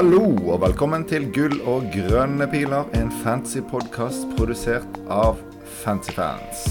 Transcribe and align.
Hallo 0.00 0.30
og 0.48 0.62
velkommen 0.62 1.02
til 1.04 1.26
Gull 1.28 1.58
og 1.68 1.82
grønne 1.92 2.46
piler, 2.48 2.86
en 2.96 3.10
fancy 3.20 3.60
podkast 3.68 4.30
produsert 4.38 4.94
av 5.12 5.36
Fancyfans. 5.82 6.62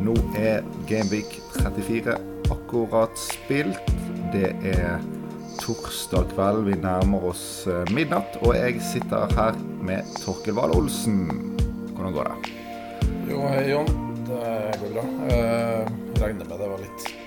Nå 0.00 0.14
er 0.40 0.64
Gameweek 0.88 1.34
34 1.58 2.14
akkurat 2.54 3.20
spilt. 3.20 3.92
Det 4.32 4.54
er 4.70 5.04
torsdag 5.60 6.30
kveld, 6.32 6.62
vi 6.70 6.78
nærmer 6.80 7.26
oss 7.34 7.66
eh, 7.68 7.84
midnatt, 7.92 8.38
og 8.40 8.56
jeg 8.56 8.80
sitter 8.80 9.28
her 9.36 9.60
med 9.84 10.08
Torkel 10.22 10.56
Wahl 10.56 10.72
Olsen. 10.78 11.26
Hvordan 11.90 12.16
går 12.16 12.32
det? 12.32 12.56
Jo, 13.28 13.44
hei 13.44 13.66
Jon. 13.74 13.92
Det 14.24 14.56
går 14.80 14.96
bra. 14.96 15.06
Jeg 15.28 16.24
regner 16.24 16.48
med 16.48 16.56
det 16.56 16.72
var 16.72 16.80
litt 16.86 17.23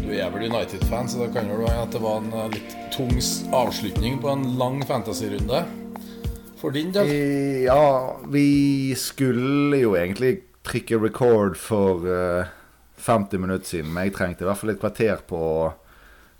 Du 0.00 0.10
er 0.16 0.30
vel 0.32 0.46
United-fan, 0.48 1.08
så 1.08 1.24
det 1.24 1.32
kan 1.34 1.48
jo 1.50 1.60
være 1.60 1.82
at 1.84 1.92
det 1.94 2.00
var 2.02 2.20
en 2.22 2.32
eh, 2.32 2.48
litt 2.54 2.76
tung 2.94 3.12
avslutning 3.54 4.18
på 4.22 4.30
en 4.32 4.46
lang 4.58 4.80
fantasy-runde. 4.88 5.60
For 6.60 6.74
din 6.74 6.92
del? 6.94 7.08
Eh, 7.08 7.64
Ja, 7.66 8.16
vi 8.28 8.94
skulle 8.98 9.82
jo 9.82 9.94
egentlig 9.96 10.40
trykke 10.66 10.98
record 11.04 11.56
for 11.60 12.06
eh, 12.08 12.48
50 13.00 13.38
minutter 13.38 13.66
siden, 13.66 13.92
men 13.94 14.08
jeg 14.08 14.16
trengte 14.16 14.44
i 14.44 14.48
hvert 14.48 14.60
fall 14.60 14.74
et 14.74 14.80
kvarter 14.82 15.22
på 15.28 15.40
å 15.40 15.68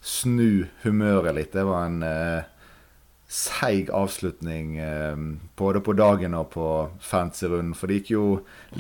snu 0.00 0.66
humøret 0.82 1.36
litt. 1.36 1.52
Det 1.52 1.64
var 1.68 1.86
en 1.86 2.02
eh, 2.04 2.48
seig 3.30 3.92
avslutning 3.94 4.78
eh, 4.82 5.16
både 5.60 5.84
på 5.84 5.94
dagen 5.96 6.34
og 6.34 6.50
på 6.56 6.68
fancy-runden. 7.04 7.76
For 7.76 7.86
det 7.88 8.00
gikk 8.00 8.14
jo 8.16 8.24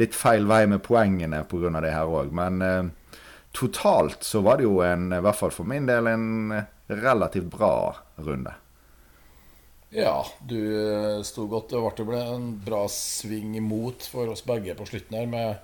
litt 0.00 0.16
feil 0.16 0.48
vei 0.50 0.64
med 0.66 0.82
poengene 0.84 1.44
pga. 1.48 1.76
det 1.84 1.92
her 1.94 2.08
òg. 2.10 2.32
Men 2.32 2.62
eh, 2.64 2.90
totalt 3.52 4.22
så 4.24 4.40
var 4.40 4.60
det 4.60 4.66
jo 4.68 4.80
en, 4.84 5.10
i 5.12 5.20
hvert 5.20 5.38
fall 5.38 5.52
for 5.54 5.68
min 5.68 5.86
del, 5.88 6.06
en 6.10 6.52
eh, 6.56 6.68
relativt 6.90 7.50
bra 7.52 7.72
runde. 8.16 8.54
Ja, 9.90 10.26
du 10.46 10.58
eh, 10.58 11.22
sto 11.26 11.46
godt. 11.50 11.72
Det 11.74 12.06
ble- 12.06 12.22
en 12.34 12.52
bra 12.64 12.84
sving 12.88 13.56
imot 13.58 14.06
for 14.06 14.30
oss 14.30 14.44
begge 14.46 14.76
på 14.78 14.86
slutten 14.86 15.18
her, 15.18 15.26
med, 15.26 15.56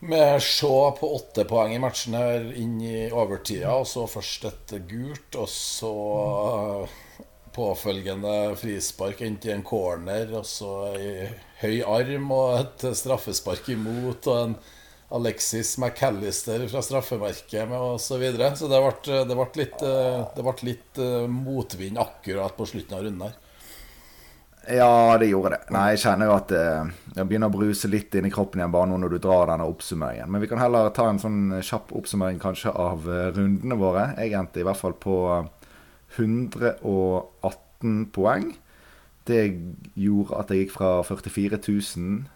med 0.00 0.40
Shaw 0.42 0.90
på 0.96 1.10
åtte 1.18 1.44
poeng 1.48 1.74
i 1.76 1.80
matchen 1.82 2.16
her 2.16 2.48
inn 2.56 2.78
i 2.80 3.10
overtida, 3.12 3.74
og 3.76 3.86
så 3.88 4.06
først 4.08 4.48
et 4.48 4.76
gult, 4.88 5.36
og 5.36 5.48
så 5.52 5.92
eh, 6.54 6.96
påfølgende 7.56 8.56
frispark 8.60 9.20
endte 9.24 9.48
i 9.48 9.54
en 9.54 9.64
corner, 9.64 10.32
og 10.40 10.48
så 10.48 10.72
i 10.96 11.12
høy 11.62 11.78
arm 11.88 12.32
og 12.36 12.58
et 12.62 12.88
straffespark 12.96 13.68
imot, 13.72 14.28
og 14.28 14.42
en 14.42 14.56
Alexis 15.14 15.76
McAllister 15.78 16.64
fra 16.70 16.82
straffemerket 16.82 17.74
og 17.76 18.00
så 18.02 18.18
videre. 18.18 18.52
Så 18.58 18.70
det 18.70 18.80
ble, 18.82 19.22
det 19.28 19.36
ble 19.38 19.48
litt, 19.60 19.82
eh, 19.86 20.22
det 20.34 20.46
ble 20.46 20.54
litt 20.66 21.02
eh, 21.02 21.26
motvind 21.30 22.00
akkurat 22.02 22.56
på 22.56 22.66
slutten 22.72 22.98
av 22.98 23.04
runden 23.06 23.28
her. 23.28 23.36
Ja, 24.68 25.18
det 25.18 25.26
gjorde 25.30 25.50
det. 25.54 25.60
Nei, 25.70 25.92
jeg 25.94 26.00
kjenner 26.02 26.26
jo 26.26 26.34
at 26.40 26.50
eh, 26.58 26.88
jeg 27.14 27.28
begynner 27.28 27.46
å 27.52 27.54
bruse 27.54 27.86
litt 27.90 28.14
inn 28.18 28.26
i 28.26 28.32
kroppen 28.34 28.58
igjen 28.58 28.74
bare 28.74 28.88
nå 28.90 28.96
når 28.98 29.10
du 29.14 29.18
drar 29.22 29.46
denne 29.52 29.68
oppsummeringen. 29.70 30.26
Men 30.32 30.42
vi 30.42 30.48
kan 30.50 30.58
heller 30.58 30.90
ta 30.94 31.06
en 31.06 31.22
sånn 31.22 31.54
kjapp 31.62 31.94
oppsummering 31.94 32.40
kanskje 32.42 32.70
av 32.74 33.06
eh, 33.06 33.30
rundene 33.36 33.78
våre. 33.78 34.08
Jeg 34.18 34.34
endte 34.34 34.60
i 34.60 34.66
hvert 34.66 34.80
fall 34.80 34.96
på 34.98 35.16
118 36.18 38.10
poeng. 38.16 38.48
Det 39.26 39.42
gjorde 39.98 40.38
at 40.40 40.50
jeg 40.50 40.58
gikk 40.64 40.74
fra 40.74 40.90
44 41.06 41.62
000 41.62 42.26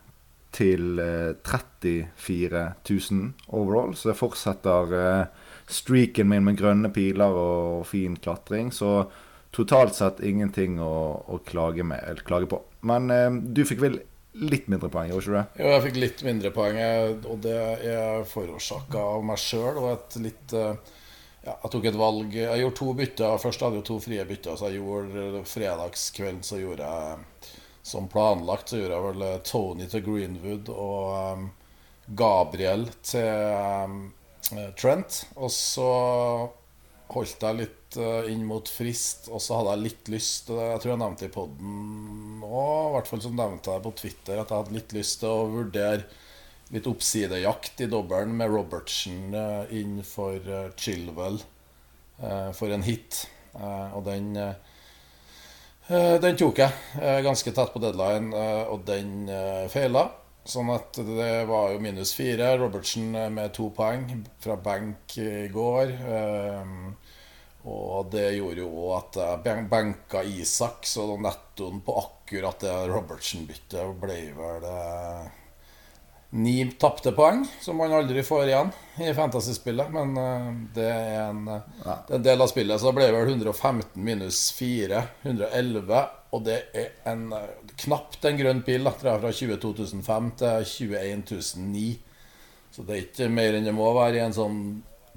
til 0.54 0.98
eh, 0.98 1.32
34 1.46 2.64
000 2.90 3.32
overall. 3.48 3.94
Så 3.96 4.10
jeg 4.10 4.18
fortsetter 4.18 4.94
eh, 4.98 5.48
streaken 5.70 6.30
min 6.30 6.46
med 6.46 6.58
grønne 6.60 6.90
piler 6.94 7.40
og 7.42 7.86
fin 7.88 8.16
klatring. 8.18 8.72
Så 8.74 9.04
totalt 9.54 9.96
sett 9.98 10.22
ingenting 10.26 10.78
å, 10.82 10.92
å 11.26 11.40
klage, 11.46 11.86
med, 11.86 12.22
klage 12.26 12.50
på. 12.50 12.62
Men 12.86 13.10
eh, 13.14 13.28
du 13.30 13.64
fikk 13.68 13.84
vel 13.86 14.00
litt 14.40 14.68
mindre 14.70 14.90
poeng, 14.92 15.10
gjorde 15.10 15.24
ikke 15.24 15.32
du 15.32 15.38
det? 15.38 15.46
Jo, 15.58 15.70
jeg 15.74 15.84
fikk 15.88 16.00
litt 16.04 16.24
mindre 16.26 16.52
poeng, 16.54 16.76
og 17.26 17.40
det 17.42 17.58
er 17.90 18.26
forårsaka 18.30 19.02
av 19.16 19.24
meg 19.26 19.40
sjøl. 19.42 19.80
Og 19.82 19.92
et 19.94 20.18
litt 20.22 20.56
eh, 20.56 20.96
ja, 21.40 21.54
Jeg 21.54 21.72
tok 21.72 21.88
et 21.88 21.98
valg. 21.98 22.36
Jeg 22.36 22.62
gjorde 22.62 22.78
to 22.82 22.92
bytter. 22.98 23.40
Først 23.40 23.64
hadde 23.64 23.80
jeg 23.80 23.88
to 23.88 23.98
frie 24.02 24.28
bytter, 24.28 24.58
så 24.58 24.70
jeg 24.70 24.82
gjorde 24.82 25.42
fredagskvelden 25.48 26.44
så 26.46 26.60
gjorde 26.60 26.90
jeg 26.90 27.58
som 27.82 28.08
planlagt, 28.08 28.70
så 28.70 28.80
gjorde 28.80 28.96
jeg 28.96 29.06
vel 29.08 29.26
eh, 29.26 29.42
Tony 29.46 29.88
til 29.90 30.04
Greenwood 30.04 30.70
og 30.74 31.10
um, 31.16 31.50
Gabriel 32.16 32.86
til 33.06 33.28
um, 33.86 34.00
Trent. 34.78 35.22
Og 35.36 35.52
så 35.54 35.90
holdt 37.10 37.46
jeg 37.46 37.58
litt 37.58 37.98
uh, 37.98 38.28
inn 38.30 38.44
mot 38.46 38.68
frist, 38.70 39.30
og 39.32 39.42
så 39.42 39.60
hadde 39.60 39.76
jeg 39.76 39.86
litt 39.88 40.10
lyst 40.12 40.50
Jeg 40.54 40.82
tror 40.82 40.92
jeg 40.92 41.02
nevnte 41.02 41.26
i 41.26 41.32
poden 41.34 42.42
òg, 42.46 42.90
i 42.90 42.92
hvert 42.96 43.10
fall 43.10 43.22
så 43.24 43.32
nevnte 43.34 43.74
jeg 43.74 43.86
på 43.86 43.94
Twitter, 44.02 44.38
at 44.38 44.50
jeg 44.52 44.62
hadde 44.62 44.76
litt 44.76 44.94
lyst 44.96 45.20
til 45.22 45.32
å 45.32 45.48
vurdere 45.50 46.04
litt 46.70 46.86
oppsidejakt 46.86 47.82
i 47.82 47.88
dobbelen 47.90 48.36
med 48.38 48.52
Robertsen 48.52 49.34
uh, 49.34 49.64
inn 49.74 49.98
for 50.06 50.38
uh, 50.46 50.68
Chilwell 50.78 51.42
for 52.52 52.68
en 52.68 52.82
hit. 52.84 53.22
Og 53.54 54.04
den 54.04 54.36
eh, 54.36 54.54
Den 55.90 56.36
tok 56.38 56.60
jeg 56.62 56.70
eh, 57.02 57.18
ganske 57.26 57.50
tett 57.54 57.72
på 57.74 57.80
deadline, 57.82 58.30
eh, 58.36 58.68
og 58.70 58.84
den 58.86 59.24
eh, 59.26 59.64
feila. 59.72 60.04
Sånn 60.46 60.70
at 60.72 60.96
det 61.04 61.32
var 61.50 61.72
jo 61.74 61.80
minus 61.82 62.12
fire. 62.16 62.52
Robertsen 62.60 63.08
eh, 63.18 63.26
med 63.34 63.50
to 63.56 63.70
poeng 63.74 64.04
fra 64.42 64.54
benk 64.62 65.16
i 65.18 65.48
går. 65.52 65.90
Eh, 66.14 66.70
og 67.70 68.12
det 68.14 68.28
gjorde 68.38 68.62
jo 68.62 68.70
òg 68.86 68.94
at 69.00 69.18
jeg 69.20 69.42
ben- 69.44 69.66
benka 69.68 70.22
Isak, 70.24 70.86
så 70.88 71.08
nettoen 71.20 71.82
på 71.84 71.98
akkurat 72.00 72.62
det 72.62 72.76
Robertsen-byttet 72.88 73.98
ble 74.00 74.20
vel 74.38 74.64
eh, 74.70 75.26
ni 76.30 76.54
tapte 76.78 77.12
poeng, 77.12 77.42
som 77.60 77.80
man 77.80 77.92
aldri 77.92 78.22
får 78.22 78.46
igjen 78.46 78.70
i 79.02 79.14
Fantasy-spillet. 79.14 79.90
Men 79.94 80.16
eh, 80.20 80.50
det 80.76 80.86
er, 80.86 81.16
en, 81.30 81.42
eh, 81.48 81.64
det 81.82 82.14
er 82.14 82.20
en 82.20 82.28
del 82.28 82.44
av 82.44 82.52
spillet, 82.52 82.80
så 82.80 82.90
det 82.90 82.98
ble 83.00 83.08
vel 83.16 83.32
115 83.34 83.98
minus 84.04 84.44
4, 84.58 85.02
111. 85.24 86.04
Og 86.30 86.44
det 86.46 86.60
er 86.78 86.92
en, 87.10 87.26
eh, 87.34 87.72
knapt 87.84 88.24
en 88.28 88.38
grønn 88.38 88.62
pil, 88.66 88.86
da, 88.86 88.94
tror 88.94 89.10
jeg, 89.16 89.22
fra 89.24 89.58
22005 89.58 90.30
til 90.42 90.70
21 90.70 91.98
Så 92.70 92.86
det 92.86 92.94
er 92.94 93.02
ikke 93.02 93.32
mer 93.32 93.58
enn 93.58 93.66
det 93.66 93.74
må 93.74 93.90
være 93.96 94.20
i 94.20 94.24
en 94.28 94.36
sånn 94.36 94.60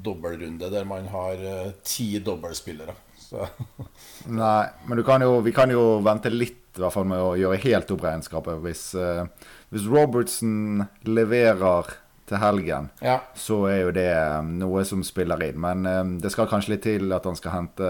dobbeltrunde 0.04 0.70
der 0.74 0.86
man 0.90 1.08
har 1.12 1.34
eh, 1.38 1.72
ti 1.86 2.18
dobbeltspillere. 2.20 2.96
Så 3.20 3.46
Nei, 4.42 4.66
men 4.88 4.98
du 4.98 5.04
kan 5.06 5.22
jo, 5.22 5.38
vi 5.46 5.54
kan 5.56 5.72
jo 5.72 6.00
vente 6.06 6.34
litt 6.34 6.60
i 6.74 6.82
hvert 6.82 6.96
fall 6.96 7.06
med 7.06 7.22
å 7.22 7.36
gjøre 7.38 7.62
helt 7.68 7.92
opp 7.94 8.06
regnskapet. 8.08 8.62
Hvis, 8.64 8.88
eh, 8.98 9.26
hvis 9.74 9.88
Robertson 9.90 10.84
leverer 11.10 11.90
til 12.30 12.40
helgen, 12.40 12.92
ja. 13.04 13.18
så 13.36 13.64
er 13.68 13.80
jo 13.82 13.96
det 13.96 14.08
eh, 14.14 14.44
noe 14.62 14.84
som 14.88 15.02
spiller 15.04 15.42
inn. 15.44 15.58
Men 15.60 15.88
eh, 15.90 16.04
det 16.24 16.32
skal 16.32 16.48
kanskje 16.52 16.76
litt 16.76 16.86
til 16.86 17.12
at 17.16 17.26
han 17.28 17.36
skal 17.40 17.58
hente 17.58 17.90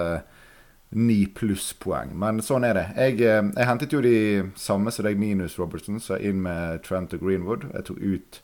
ni 0.94 1.24
plusspoeng. 1.28 2.14
Men 2.18 2.42
sånn 2.46 2.66
er 2.68 2.78
det. 2.78 2.86
Jeg, 2.98 3.20
eh, 3.26 3.52
jeg 3.58 3.70
hentet 3.70 3.94
jo 3.94 4.02
de 4.06 4.18
samme 4.60 4.94
som 4.94 5.06
deg, 5.08 5.20
minus 5.22 5.58
Robertson, 5.62 6.00
så 6.02 6.18
inn 6.18 6.42
med 6.46 6.84
Trent 6.86 7.14
og 7.18 7.24
Greenwood. 7.26 7.68
Jeg 7.74 7.88
tok 7.90 8.02
ut 8.02 8.42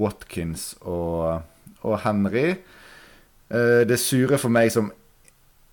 Watkins 0.00 0.72
og, 0.82 1.44
og 1.84 2.00
Henry. 2.04 2.48
Eh, 3.48 3.82
Det 3.88 4.00
sure 4.00 4.38
for 4.40 4.52
meg 4.52 4.72
som 4.72 4.92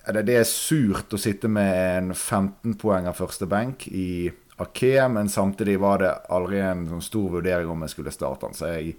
Det 0.01 0.33
er 0.33 0.48
surt 0.50 1.13
å 1.13 1.19
sitte 1.21 1.48
med 1.48 1.74
en 1.98 2.13
15-poeng 2.13 3.06
av 3.07 3.19
første 3.19 3.45
benk 3.45 3.86
i 3.88 4.31
Ake, 4.62 5.08
men 5.10 5.30
samtidig 5.30 5.80
var 5.81 6.02
det 6.02 6.13
aldri 6.34 6.62
en 6.63 6.88
sånn 6.90 7.04
stor 7.06 7.36
vurdering 7.38 7.69
om 7.72 7.86
jeg 7.86 7.96
skulle 7.96 8.13
starte 8.13 8.48
han. 8.48 8.58
Så 8.58 8.72
jeg, 8.75 8.96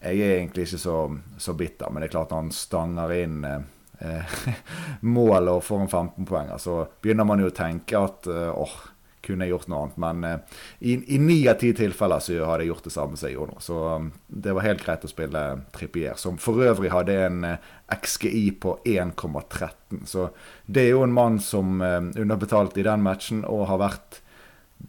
jeg 0.00 0.22
er 0.22 0.38
egentlig 0.38 0.68
ikke 0.68 0.82
så, 0.84 0.96
så 1.38 1.56
bitter, 1.58 1.90
men 1.90 2.02
det 2.02 2.10
er 2.10 2.16
klart 2.18 2.36
han 2.36 2.52
stanger 2.54 3.16
inn 3.16 3.44
eh, 3.48 4.38
mål 5.16 5.52
og 5.56 5.64
får 5.66 5.84
en 5.84 5.92
15-poenger. 5.92 6.62
Så 6.62 6.80
begynner 7.02 7.28
man 7.28 7.42
jo 7.42 7.50
å 7.50 7.56
tenke 7.56 8.00
at 8.00 8.28
eh, 8.30 8.48
oh, 8.52 8.76
kunne 9.24 9.46
jeg 9.46 9.54
gjort 9.54 9.68
noe 9.70 9.82
annet. 9.84 9.98
Men 10.00 10.24
eh, 10.24 10.60
i, 10.80 11.18
ni 11.20 11.38
av 11.50 11.58
ti 11.60 11.72
tilfeller 11.76 12.22
så 12.24 12.38
hadde 12.44 12.64
jeg 12.64 12.72
gjort 12.72 12.88
det 12.88 12.94
samme 12.94 13.18
som 13.18 13.28
jeg 13.28 13.36
gjorde 13.36 13.56
nå. 13.56 13.64
Så 13.64 13.78
um, 13.96 14.08
det 14.26 14.54
var 14.56 14.66
helt 14.66 14.84
greit 14.84 15.04
å 15.04 15.10
spille 15.10 15.44
Trippier, 15.76 16.16
som 16.20 16.40
for 16.40 16.64
øvrig 16.64 16.92
hadde 16.94 17.18
en 17.26 17.44
eh, 17.52 17.68
XGI 18.00 18.46
på 18.62 18.78
1,13. 18.88 20.04
Så 20.08 20.30
det 20.66 20.86
er 20.86 20.92
jo 20.94 21.04
en 21.06 21.16
mann 21.16 21.40
som 21.44 21.80
eh, 21.84 22.00
underbetalt 22.22 22.78
i 22.80 22.86
den 22.86 23.04
matchen, 23.06 23.44
og 23.48 23.68
har 23.70 23.82
vært 23.84 24.19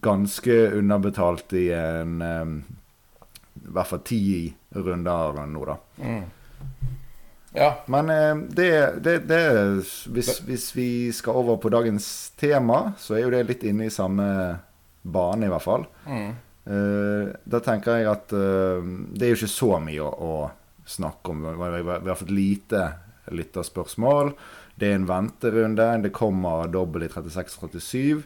ganske 0.00 0.70
underbetalt 0.78 1.52
i 1.52 1.66
en 1.76 2.22
um, 2.22 2.54
i 3.62 3.72
hvert 3.72 3.90
fall 3.90 4.00
ti 4.06 4.22
runder 4.74 5.36
nå, 5.46 5.64
da. 5.68 5.76
ja. 7.52 7.68
Men 7.92 8.10
eh, 8.10 8.36
det, 8.56 8.70
det, 9.04 9.18
det 9.28 9.42
hvis, 10.14 10.40
hvis 10.46 10.70
vi 10.76 10.88
skal 11.14 11.42
over 11.42 11.60
på 11.60 11.70
dagens 11.72 12.32
tema, 12.40 12.94
så 12.98 13.16
er 13.16 13.26
jo 13.26 13.34
det 13.34 13.44
litt 13.50 13.66
inne 13.68 13.86
i 13.86 13.92
samme 13.92 14.24
bane, 15.02 15.46
i 15.46 15.52
hvert 15.52 15.64
fall. 15.66 15.86
Mm. 16.06 16.32
da 17.44 17.58
tenker 17.58 17.98
jeg 17.98 18.06
at 18.06 18.32
eh, 18.38 18.90
det 19.12 19.26
er 19.26 19.32
jo 19.32 19.40
ikke 19.40 19.54
så 19.54 19.70
mye 19.82 20.02
å, 20.02 20.10
å 20.10 20.86
snakke 20.86 21.32
om. 21.34 21.46
Vi 21.46 21.62
har, 21.62 21.78
vi 21.82 22.10
har 22.10 22.18
fått 22.18 22.34
lite 22.34 22.82
lytterspørsmål. 23.32 24.32
Det 24.74 24.88
er 24.88 24.98
en 24.98 25.08
venterunde. 25.08 25.88
Det 26.02 26.14
kommer 26.14 26.70
dobbel 26.72 27.06
i 27.06 27.10
36-37. 27.12 28.22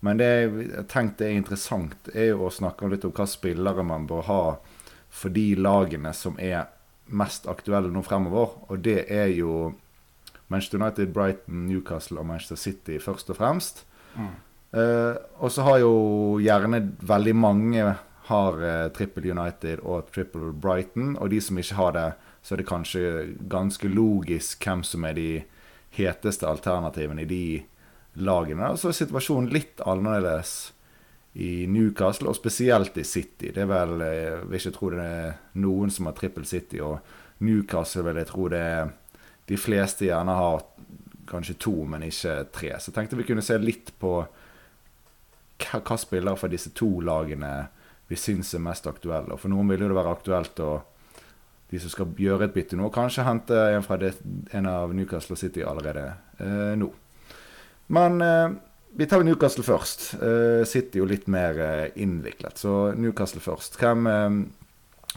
Men 0.00 0.20
det 0.20 0.28
jeg 0.30 0.84
tenkte 0.88 1.26
er 1.28 1.36
interessant, 1.36 2.08
er 2.14 2.32
jo 2.32 2.46
å 2.46 2.52
snakke 2.54 2.88
litt 2.88 3.04
om 3.04 3.12
hva 3.16 3.26
spillere 3.28 3.84
man 3.84 4.06
bør 4.08 4.26
ha 4.28 4.42
for 5.10 5.34
de 5.34 5.52
lagene 5.58 6.12
som 6.16 6.38
er 6.40 6.70
mest 7.10 7.48
aktuelle 7.50 7.90
nå 7.92 8.02
fremover. 8.06 8.54
Og 8.70 8.80
det 8.84 9.04
er 9.12 9.28
jo 9.34 9.74
Manchester 10.50 10.80
United, 10.80 11.12
Brighton, 11.14 11.66
Newcastle 11.68 12.22
og 12.22 12.30
Manchester 12.30 12.56
City 12.58 12.98
først 13.02 13.30
og 13.30 13.38
fremst. 13.38 13.84
Mm. 14.16 14.32
Uh, 14.70 15.18
og 15.42 15.50
så 15.50 15.66
har 15.66 15.80
jo 15.82 15.94
gjerne 16.42 16.84
veldig 17.02 17.34
mange 17.34 17.84
har 18.30 18.60
uh, 18.62 18.88
trippel 18.94 19.30
United 19.30 19.82
og 19.82 20.10
trippel 20.14 20.52
Brighton. 20.54 21.16
Og 21.18 21.30
de 21.30 21.40
som 21.42 21.58
ikke 21.58 21.78
har 21.78 21.94
det, 21.96 22.08
så 22.42 22.54
er 22.54 22.62
det 22.62 22.70
kanskje 22.70 23.02
ganske 23.50 23.90
logisk 23.90 24.64
hvem 24.64 24.84
som 24.86 25.04
er 25.04 25.18
de 25.18 25.30
heteste 25.98 26.46
alternativene 26.46 27.26
i 27.26 27.30
de 27.30 27.44
lagene. 28.14 28.72
Og 28.72 28.78
så 28.80 28.90
er 28.90 28.98
situasjonen 28.98 29.50
litt 29.54 29.82
annerledes 29.86 30.72
i 31.38 31.66
Newcastle, 31.70 32.30
og 32.30 32.38
spesielt 32.38 32.96
i 32.98 33.04
City. 33.06 33.52
Det 33.54 33.62
er 33.62 33.70
vel, 33.70 34.00
eh, 34.02 34.40
Jeg 34.40 34.48
vil 34.48 34.58
ikke 34.58 34.78
tro 34.78 34.90
det 34.90 34.98
er 34.98 35.34
noen 35.54 35.90
som 35.90 36.06
har 36.06 36.12
trippel 36.12 36.44
City, 36.44 36.80
og 36.80 37.00
Newcastle 37.40 38.02
vil 38.02 38.16
jeg 38.16 38.26
tro 38.26 38.48
det 38.48 38.58
er 38.58 38.92
De 39.46 39.56
fleste 39.56 40.04
gjerne 40.06 40.30
har 40.30 40.62
kanskje 41.26 41.58
to, 41.58 41.84
men 41.84 42.02
ikke 42.02 42.52
tre. 42.52 42.68
Så 42.78 42.90
jeg 42.90 42.94
tenkte 42.94 43.16
vi 43.16 43.24
kunne 43.24 43.42
se 43.42 43.58
litt 43.58 43.90
på 43.98 44.12
hva 45.58 45.96
spillere 45.98 46.36
fra 46.36 46.48
disse 46.48 46.70
to 46.70 47.00
lagene 47.00 47.68
vi 48.06 48.16
syns 48.16 48.54
er 48.54 48.62
mest 48.62 48.86
aktuelle. 48.86 49.32
Og 49.32 49.40
for 49.40 49.48
noen 49.48 49.68
vil 49.68 49.78
det 49.78 49.90
være 49.90 50.14
aktuelt 50.14 50.60
å 50.60 50.82
de 51.70 51.78
som 51.78 51.90
skal 51.92 52.14
gjøre 52.18 52.48
et 52.48 52.54
bytte 52.54 52.78
nå, 52.78 52.88
kanskje 52.90 53.26
hente 53.26 53.58
en 53.74 53.84
fra 53.86 53.96
det, 54.00 54.16
en 54.52 54.66
av 54.66 54.94
Newcastle 54.94 55.36
City 55.38 55.62
allerede 55.62 56.08
eh, 56.42 56.72
nå. 56.78 56.88
Men 57.90 58.20
eh, 58.22 58.50
vi 58.92 59.06
tar 59.06 59.22
Newcastle 59.22 59.64
først. 59.64 60.14
Eh, 60.22 60.64
City 60.66 60.98
jo 60.98 61.06
litt 61.10 61.26
mer 61.30 61.58
eh, 61.58 61.98
innviklet, 62.02 62.58
så 62.58 62.92
Newcastle 62.94 63.42
først. 63.42 63.78
Hvem 63.80 64.06
uh, 64.06 64.38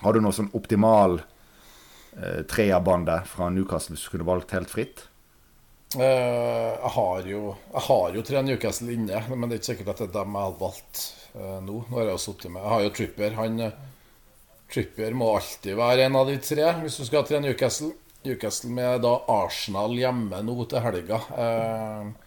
Har 0.04 0.14
du 0.14 0.22
noe 0.22 0.34
sånn 0.34 0.50
optimal 0.58 1.20
eh, 1.22 2.42
treerbande 2.50 3.20
fra 3.30 3.50
Newcastle 3.54 3.94
hvis 3.94 4.06
du 4.08 4.14
kunne 4.16 4.30
valgt 4.30 4.56
helt 4.58 4.72
fritt? 4.74 5.08
jeg, 5.94 6.90
har 6.90 7.28
jo, 7.30 7.52
jeg 7.70 7.82
har 7.86 8.16
jo 8.16 8.22
tre 8.26 8.40
Newcastle 8.42 8.96
inne, 8.96 9.20
men 9.30 9.44
det 9.46 9.60
er 9.60 9.60
ikke 9.60 9.68
sikkert 9.68 9.92
at 9.92 10.00
det 10.02 10.08
er 10.08 10.16
dem 10.16 10.34
jeg 10.34 10.48
hadde 10.48 10.64
valgt 10.64 11.02
nå. 11.36 11.76
Nå 11.76 11.76
har 11.92 12.08
Jeg 12.08 12.16
jo 12.16 12.22
sittet 12.24 12.50
med 12.50 12.64
Jeg 12.64 12.72
har 12.72 12.82
jo 12.82 12.94
Tripper. 12.98 13.36
Han, 13.38 13.62
Tripper 14.74 15.14
må 15.20 15.28
alltid 15.36 15.78
være 15.78 16.08
en 16.08 16.18
av 16.18 16.32
de 16.32 16.40
tre 16.42 16.72
hvis 16.80 16.98
du 16.98 17.04
skal 17.06 17.22
ha 17.22 17.28
tre 17.30 17.44
Newcastle. 17.46 17.92
Newcastle 18.26 18.74
med 18.74 19.06
da 19.06 19.14
Arsenal 19.30 19.94
hjemme 20.00 20.42
nå 20.48 20.58
til 20.66 20.82
helga. 20.82 21.22
Uh, 21.38 22.23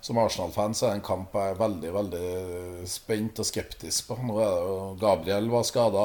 som 0.00 0.18
Arsenal-fan 0.18 0.74
så 0.74 0.86
er 0.86 0.94
det 0.94 1.00
en 1.00 1.04
kamp 1.04 1.34
jeg 1.36 1.52
er 1.52 1.60
veldig 1.60 1.90
veldig 1.92 2.88
spent 2.88 3.42
og 3.42 3.48
skeptisk 3.48 4.08
på. 4.08 4.16
Nå 4.24 4.38
er 4.40 4.54
det 4.54 4.64
jo 4.64 4.78
Gabriel 5.00 5.50
var 5.52 5.66
skada, 5.68 6.04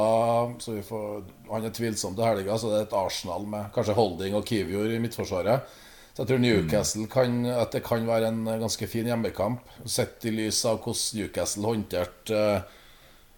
så 0.59 0.75
får, 0.83 1.23
han 1.47 1.67
er 1.67 1.75
tvilsom 1.75 2.17
til 2.17 2.27
helga. 2.27 2.57
Så 2.59 2.71
det 2.73 2.81
er 2.81 2.87
et 2.89 2.99
Arsenal 2.99 3.47
med 3.47 3.71
kanskje 3.75 3.95
Holding 3.95 4.35
og 4.35 4.47
Kivior 4.47 4.91
i 4.91 4.99
midtforsvaret. 4.99 5.77
Så 6.15 6.23
jeg 6.23 6.29
tror 6.29 6.43
Newcastle 6.43 7.07
kan, 7.11 7.41
at 7.51 7.75
det 7.75 7.83
kan 7.87 8.07
være 8.07 8.31
en 8.31 8.43
ganske 8.61 8.87
fin 8.87 9.07
hjemmekamp. 9.07 9.63
Sett 9.87 10.27
i 10.27 10.31
lys 10.31 10.61
av 10.67 10.81
hvordan 10.83 11.19
Newcastle 11.19 11.71
håndterte 11.71 12.43
uh, 12.59 12.83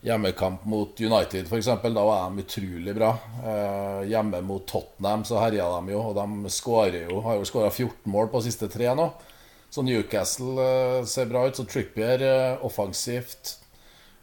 hjemmekamp 0.06 0.65
mot 0.69 1.00
United, 1.01 1.50
f.eks. 1.50 1.71
Da 1.81 2.03
var 2.06 2.30
de 2.30 2.45
utrolig 2.45 2.94
bra. 2.98 3.15
Uh, 3.42 4.03
hjemme 4.10 4.42
mot 4.45 4.65
Tottenham 4.69 5.25
så 5.25 5.42
herja 5.42 5.69
de 5.74 5.94
jo, 5.94 6.03
og 6.12 6.18
de 6.18 6.53
skårer 6.53 7.07
jo. 7.07 7.21
Har 7.25 7.38
jo 7.38 7.50
skåra 7.50 7.69
14 7.74 8.13
mål 8.13 8.30
på 8.33 8.45
siste 8.45 8.69
tre 8.74 8.94
nå. 8.98 9.12
Så 9.69 9.81
Newcastle 9.81 10.62
uh, 11.00 11.06
ser 11.06 11.25
bra 11.25 11.48
ut. 11.48 11.56
Så 11.56 11.66
Trippier 11.66 12.24
uh, 12.24 12.66
offensivt. 12.66 13.58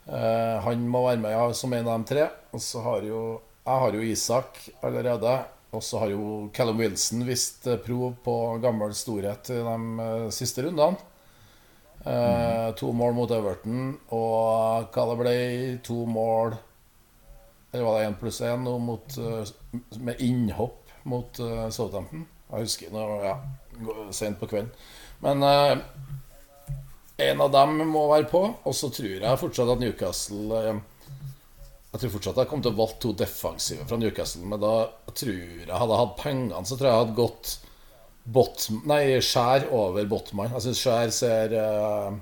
Uh, 0.08 0.60
han 0.64 0.88
må 0.88 1.06
være 1.06 1.22
med 1.22 1.34
ja, 1.36 1.48
som 1.56 1.72
en 1.72 1.88
av 1.88 2.00
de 2.00 2.14
tre. 2.14 2.28
Og 2.52 2.62
så 2.62 2.84
har 2.84 3.08
jo 3.08 3.24
Jeg 3.64 3.80
har 3.80 3.94
jo 3.96 4.04
Isak 4.04 4.58
allerede. 4.82 5.38
Og 5.74 5.82
så 5.82 5.98
har 5.98 6.12
jo 6.12 6.50
Callum 6.54 6.78
Wilson 6.78 7.24
vist 7.26 7.66
prov 7.86 8.14
på 8.22 8.34
gammel 8.62 8.92
storhet 8.94 9.50
i 9.50 9.58
de 9.58 10.30
siste 10.30 10.62
rundene. 10.62 11.00
Mm. 12.04 12.74
To 12.76 12.90
mål 12.92 13.14
mot 13.16 13.30
Everton, 13.32 13.94
og 14.12 14.90
hva 14.92 15.04
det 15.08 15.14
ble 15.16 15.36
To 15.86 16.02
mål 16.04 16.52
Eller 17.72 17.86
var 17.86 17.96
det 17.96 18.08
én 18.10 18.16
pluss 18.20 18.42
én 18.44 18.66
med 20.04 20.20
innhopp 20.20 20.92
mot 21.08 21.40
Southampton? 21.72 22.26
Jeg 22.50 22.68
husker 22.68 22.92
nå, 22.92 23.06
ja, 23.24 23.38
sent 24.12 24.38
på 24.38 24.50
kvelden. 24.52 24.68
Men 25.24 25.42
eh, 25.42 25.78
en 27.16 27.40
av 27.40 27.52
dem 27.54 27.78
må 27.88 28.06
være 28.10 28.28
på. 28.30 28.42
Og 28.64 28.76
så 28.76 28.90
tror 28.92 29.14
jeg 29.16 29.40
fortsatt 29.40 29.72
at 29.74 29.82
Newcastle 29.82 30.60
eh, 30.60 30.80
Jeg 31.92 32.02
tror 32.02 32.14
fortsatt 32.16 32.40
jeg 32.42 32.50
kommer 32.50 32.66
til 32.66 32.74
å 32.74 32.80
valgt 32.82 33.00
to 33.04 33.12
defensive 33.16 33.86
fra 33.88 33.98
Newcastle. 34.00 34.44
Men 34.50 34.62
da 34.62 34.74
tror 35.12 35.38
jeg 35.38 35.70
hadde 35.70 36.00
hatt 36.00 36.18
pengene, 36.20 36.64
så 36.66 36.76
tror 36.76 36.90
jeg 36.90 36.94
jeg 36.94 37.04
hadde 37.04 37.20
gått 37.20 37.56
bot, 38.24 38.68
nei, 38.88 39.20
skjær 39.20 39.68
over 39.76 40.06
Botman. 40.08 40.52
Jeg 40.56 40.64
syns 40.64 40.80
Skjær 40.80 41.10
ser 41.12 41.56
eh, 41.60 42.14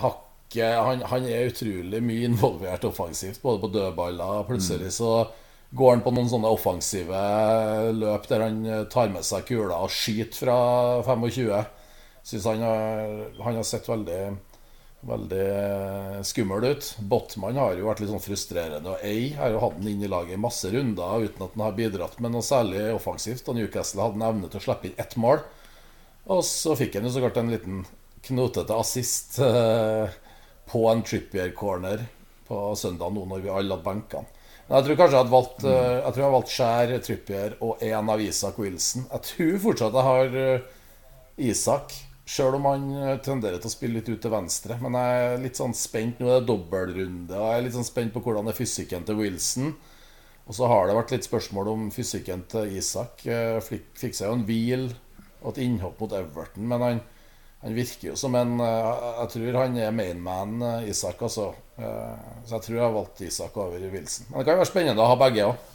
hakket 0.00 0.76
han, 0.80 1.02
han, 1.10 1.26
er 1.28 1.50
utrolig 1.50 2.00
mye 2.02 2.28
involvert 2.30 2.86
offensivt, 2.88 3.42
både 3.42 3.60
på 3.62 3.72
dødballer 3.74 4.46
plutselig 4.48 4.88
mm. 4.88 4.96
så 4.96 5.10
går 5.70 5.90
han 5.90 6.02
på 6.04 6.12
noen 6.14 6.28
sånne 6.30 6.50
offensive 6.52 7.22
løp 7.96 8.28
der 8.30 8.44
han 8.46 8.60
tar 8.92 9.10
med 9.12 9.26
seg 9.26 9.48
kula 9.48 9.80
og 9.84 9.92
skyter 9.92 10.44
fra 10.44 10.58
25. 11.06 11.72
Syns 12.26 12.46
han, 12.50 12.62
han, 12.62 13.56
har 13.58 13.66
sett 13.66 13.86
veldig, 13.86 14.20
veldig 15.06 15.48
skummel 16.26 16.64
ut. 16.72 16.88
Botman 16.98 17.58
har 17.60 17.76
jo 17.78 17.86
vært 17.86 18.02
litt 18.02 18.10
sånn 18.10 18.24
frustrerende. 18.24 18.96
Og 18.96 19.04
Ei 19.06 19.28
har 19.38 19.52
jo 19.54 19.60
hatt 19.62 19.76
han 19.78 19.90
inn 19.90 20.02
i 20.02 20.10
laget 20.10 20.34
i 20.34 20.40
masse 20.42 20.70
runder 20.72 21.26
uten 21.26 21.46
at 21.46 21.54
han 21.54 21.66
har 21.68 21.76
bidratt 21.78 22.18
med 22.18 22.34
noe 22.34 22.46
særlig 22.46 22.88
offensivt. 22.96 23.46
Og 23.46 23.58
Newcastle 23.58 24.02
hadde 24.02 24.18
en 24.18 24.26
evne 24.30 24.50
til 24.50 24.58
å 24.58 24.66
slippe 24.66 24.90
inn 24.90 24.98
ett 25.02 25.14
mål. 25.22 25.44
Og 26.34 26.42
så 26.46 26.74
fikk 26.78 26.98
han 26.98 27.06
jo 27.06 27.14
så 27.14 27.22
klart 27.22 27.38
en 27.38 27.54
liten 27.54 27.84
knotete 28.26 28.74
assist 28.74 29.38
eh, 29.38 30.10
på 30.66 30.82
en 30.90 31.04
Trippier-corner 31.06 32.02
på 32.46 32.58
søndag, 32.78 33.14
nå 33.14 33.22
når 33.30 33.44
vi 33.44 33.52
alle 33.52 33.76
hadde 33.76 33.86
benkene. 33.86 34.35
Jeg 34.66 34.82
tror 34.82 34.98
kanskje 34.98 35.14
jeg 35.14 35.22
hadde 35.22 35.32
valgt 35.34 35.62
mm. 35.62 35.70
Jeg 35.70 36.02
tror 36.02 36.20
jeg 36.20 36.26
hadde 36.26 36.36
valgt 36.36 36.54
Skjær, 36.54 36.92
Trippier 37.06 37.56
og 37.62 37.84
én 37.86 38.10
av 38.12 38.22
Isak 38.24 38.58
Wilson. 38.58 39.06
Jeg 39.12 39.26
tror 39.28 39.56
fortsatt 39.62 39.98
jeg 39.98 40.06
har 40.08 40.38
eh, 40.42 40.68
Isak, 41.46 41.94
sjøl 42.26 42.58
om 42.58 42.66
han 42.66 42.86
eh, 42.98 43.18
tenderer 43.22 43.62
til 43.62 43.70
å 43.70 43.74
spille 43.76 44.00
litt 44.00 44.10
ut 44.10 44.22
til 44.22 44.34
venstre. 44.34 44.78
Men 44.82 44.98
jeg 44.98 45.24
er 45.26 45.42
litt 45.44 45.60
sånn 45.60 45.76
spent. 45.78 46.18
Nå 46.18 46.30
er 46.30 46.40
det 46.40 46.50
dobbeltrunde, 46.50 47.38
og 47.38 47.46
jeg 47.46 47.60
er 47.60 47.66
litt 47.68 47.78
sånn 47.78 47.90
spent 47.90 48.14
på 48.14 48.24
hvordan 48.24 48.50
er 48.50 48.58
fysikken 48.58 49.06
til 49.06 49.20
Wilson. 49.22 49.74
Og 50.46 50.54
så 50.58 50.70
har 50.70 50.86
det 50.86 50.98
vært 50.98 51.14
litt 51.14 51.26
spørsmål 51.26 51.70
om 51.72 51.90
fysikken 51.94 52.42
til 52.50 52.74
Isak. 52.78 53.22
Fikk 53.66 54.14
seg 54.14 54.28
jo 54.28 54.34
en 54.34 54.46
hvil 54.46 54.88
og 55.42 55.52
et 55.52 55.62
innhopp 55.62 56.02
mot 56.02 56.14
Everton, 56.14 56.66
men 56.70 56.82
han 56.82 57.00
han 57.66 57.74
virker 57.74 58.12
jo 58.12 58.16
som 58.18 58.34
en 58.38 58.60
eh, 58.60 59.12
Jeg 59.20 59.30
tror 59.32 59.60
han 59.62 59.78
er 59.80 59.94
mainman, 59.94 60.60
eh, 60.62 60.90
Isak, 60.92 61.22
altså. 61.22 61.54
Eh, 61.76 62.18
så 62.44 62.56
jeg 62.56 62.66
tror 62.66 62.76
jeg 62.76 62.84
har 62.84 62.94
valgt 62.94 63.22
Isak 63.26 63.56
over 63.56 63.88
Wilson. 63.92 64.28
Men 64.30 64.38
det 64.38 64.46
kan 64.46 64.56
jo 64.56 64.62
være 64.62 64.70
spennende 64.70 65.04
å 65.04 65.10
ha 65.10 65.18
begge 65.20 65.48
òg. 65.50 65.72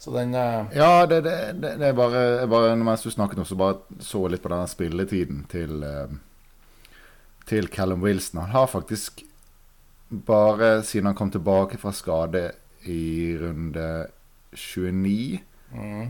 Så 0.00 0.14
den 0.14 0.32
Ja, 0.32 1.06
det, 1.06 1.20
det, 1.26 1.34
det, 1.60 1.88
er 1.90 1.92
bare, 1.92 2.46
bare 2.48 2.72
Mens 2.80 3.02
du 3.04 3.10
snakket 3.12 3.36
nå, 3.36 3.44
så 3.44 3.58
bare 3.60 3.98
så 4.00 4.22
litt 4.32 4.40
på 4.40 4.48
denne 4.48 4.68
spilletiden 4.70 5.42
til 5.52 5.84
Til 7.50 7.68
Callum 7.68 8.00
Wilson. 8.00 8.40
Han 8.46 8.54
har 8.54 8.70
faktisk 8.72 9.20
bare 10.08 10.80
siden 10.82 11.10
han 11.10 11.18
kom 11.18 11.30
tilbake 11.30 11.76
fra 11.78 11.92
skade 11.92 12.46
i 12.88 13.36
runde 13.38 14.08
29 14.56 15.38
mm. 15.74 16.08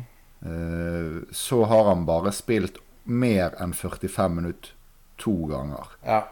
Så 1.34 1.64
har 1.64 1.90
han 1.90 2.06
bare 2.06 2.32
spilt 2.32 2.78
mer 3.04 3.58
enn 3.60 3.74
45 3.74 4.36
minutter 4.38 4.76
to 5.20 5.34
ganger. 5.50 5.90
Ja. 6.06 6.22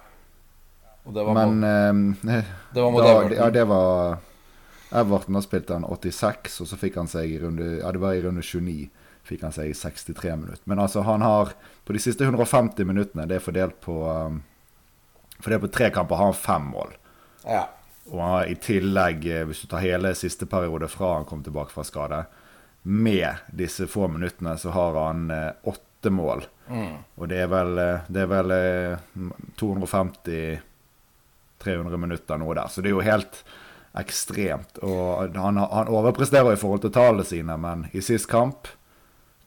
Men 1.14 1.64
eh, 1.64 2.44
Det 2.74 2.80
var 2.80 2.90
mot 2.90 3.02
ehm, 3.02 3.04
da, 3.04 3.20
Everton. 3.20 3.36
Ja, 3.36 3.50
det 3.50 3.64
var 3.64 4.18
Everton 4.90 5.34
da 5.34 5.42
spilte 5.44 5.76
han 5.76 5.84
86, 5.84 6.60
og 6.60 6.68
så 6.68 6.78
fikk 6.80 6.96
han 7.00 7.08
seg 7.10 7.32
i 7.32 7.38
runde 7.42 7.78
Ja, 7.78 7.92
det 7.92 8.02
var 8.02 8.16
i 8.16 8.22
runde 8.24 8.44
29 8.44 8.88
fikk 9.28 9.42
han 9.44 9.52
seg 9.52 9.70
i 9.70 9.74
63 9.76 10.36
minutter. 10.36 10.64
Men 10.64 10.78
altså, 10.78 11.00
han 11.06 11.22
har 11.22 11.52
På 11.84 11.92
de 11.92 11.98
siste 11.98 12.24
150 12.24 12.84
minuttene, 12.84 13.26
det 13.28 13.38
er 13.38 13.44
fordelt 13.44 13.80
på 13.84 14.00
um, 14.08 14.42
Fordelt 15.40 15.62
på 15.62 15.70
tre 15.72 15.90
kamper, 15.94 16.18
har 16.18 16.32
han 16.32 16.34
fem 16.34 16.64
mål. 16.72 16.96
Ja. 17.44 17.68
Og 18.10 18.20
han 18.20 18.32
har 18.32 18.48
i 18.50 18.56
tillegg, 18.58 19.26
eh, 19.30 19.44
hvis 19.46 19.60
du 19.62 19.68
tar 19.70 19.84
hele 19.84 20.10
siste 20.18 20.48
periode 20.50 20.88
fra 20.90 21.12
han 21.14 21.28
kom 21.28 21.44
tilbake 21.46 21.70
fra 21.70 21.84
skade, 21.86 22.24
med 22.82 23.44
disse 23.54 23.86
få 23.86 24.08
minuttene, 24.10 24.56
så 24.58 24.72
har 24.74 24.98
han 24.98 25.30
eh, 25.30 25.52
åtte 25.62 26.10
mål. 26.10 26.42
Mm. 26.66 26.96
Og 27.14 27.30
det 27.30 27.38
er 27.44 27.52
vel, 27.52 27.78
eh, 27.78 28.08
det 28.08 28.24
er 28.24 28.32
vel 28.32 28.54
250 29.62 30.58
300 31.62 32.00
minutter 32.00 32.38
nå 32.38 32.52
der. 32.54 32.68
Så 32.70 32.82
det 32.82 32.92
er 32.92 32.96
jo 32.96 33.06
helt 33.06 33.42
ekstremt. 33.98 34.80
Og 34.86 35.36
han, 35.36 35.58
han 35.58 35.92
overpresterer 35.92 36.54
i 36.54 36.60
forhold 36.60 36.84
til 36.84 36.94
tallene 36.94 37.26
sine, 37.26 37.56
men 37.60 37.86
i 37.92 38.02
sist 38.04 38.28
kamp 38.30 38.70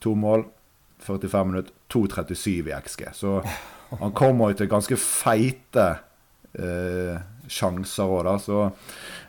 to 0.02 0.16
mål, 0.18 0.46
45 1.06 1.46
minutter, 1.50 1.74
2,37 1.94 2.50
i 2.70 2.74
XG. 2.78 3.04
Så 3.14 3.40
han 4.00 4.16
kommer 4.18 4.52
jo 4.52 4.62
til 4.62 4.72
ganske 4.72 4.98
feite 4.98 5.88
eh, 6.58 7.20
sjanser 7.52 8.10
òg, 8.10 8.24
da. 8.28 8.36
Så 8.42 8.64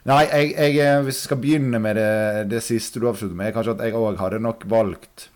Nei, 0.08 0.24
jeg, 0.26 0.48
jeg, 0.56 0.78
eh, 0.82 1.00
hvis 1.06 1.20
jeg 1.20 1.28
skal 1.28 1.40
begynne 1.42 1.78
med 1.82 1.98
det, 1.98 2.46
det 2.50 2.62
siste 2.64 2.98
du 2.98 3.06
avsluttet 3.10 3.38
med, 3.38 3.52
kanskje 3.54 3.76
at 3.76 3.84
jeg 3.86 3.98
òg 3.98 4.18
hadde 4.18 4.42
nok 4.42 4.66
valgt 4.70 5.28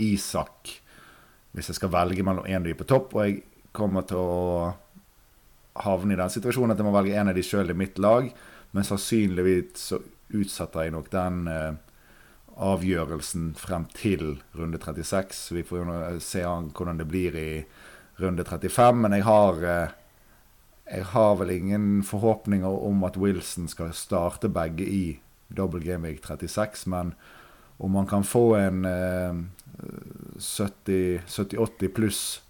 Isak 0.00 0.76
hvis 1.50 1.72
jeg 1.72 1.80
skal 1.80 1.90
velge 1.90 2.22
mellom 2.22 2.46
én 2.46 2.62
de 2.62 2.76
på 2.78 2.86
topp, 2.86 3.16
og 3.16 3.24
jeg 3.26 3.40
kommer 3.74 4.04
til 4.06 4.20
å 4.22 4.68
havne 5.74 6.14
i 6.14 6.18
den 6.18 6.32
situasjonen 6.32 6.74
at 6.74 6.80
jeg 6.80 6.88
må 6.88 6.94
velge 6.94 7.18
en 7.18 7.30
av 7.30 7.36
de 7.36 7.44
sjøl 7.46 7.70
i 7.70 7.78
mitt 7.78 7.98
lag. 8.02 8.30
Men 8.70 8.86
sannsynligvis 8.86 9.78
så 9.90 10.00
utsetter 10.34 10.86
jeg 10.86 10.94
nok 10.94 11.10
den 11.12 11.46
eh, 11.50 11.72
avgjørelsen 12.60 13.54
frem 13.58 13.86
til 13.96 14.42
runde 14.56 14.78
36. 14.78 15.54
Vi 15.56 15.64
får 15.66 15.80
jo 15.80 16.20
se 16.22 16.44
an 16.46 16.70
hvordan 16.76 17.00
det 17.00 17.08
blir 17.10 17.38
i 17.38 17.50
runde 18.20 18.44
35. 18.44 19.00
Men 19.00 19.16
jeg 19.16 19.26
har, 19.26 19.62
eh, 19.64 19.96
jeg 20.92 21.04
har 21.14 21.34
vel 21.40 21.50
ingen 21.50 22.02
forhåpninger 22.06 22.86
om 22.90 23.04
at 23.04 23.16
Wilson 23.16 23.68
skal 23.68 23.94
starte 23.94 24.48
begge 24.48 24.86
i 24.86 25.20
double 25.48 25.80
game 25.80 26.06
week 26.08 26.22
36. 26.22 26.86
Men 26.86 27.14
om 27.78 27.90
man 27.90 28.06
kan 28.06 28.24
få 28.24 28.54
en 28.54 28.84
eh, 28.84 29.34
70-80 30.38 31.88
pluss 31.88 32.42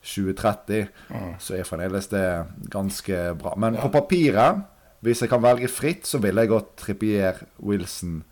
2030, 0.00 0.86
mm. 1.10 1.32
så 1.38 1.56
er 1.58 1.68
fremdeles 1.68 2.08
det 2.08 2.26
ganske 2.72 3.18
bra. 3.40 3.54
Men 3.60 3.76
ja. 3.76 3.84
på 3.84 3.92
papiret, 4.00 4.62
hvis 5.04 5.22
jeg 5.22 5.32
kan 5.32 5.42
velge 5.44 5.68
fritt, 5.68 6.08
så 6.08 6.20
ville 6.22 6.44
jeg 6.44 6.52
gått 6.52 6.72
Trippier, 6.80 7.42
Wilson 7.58 8.22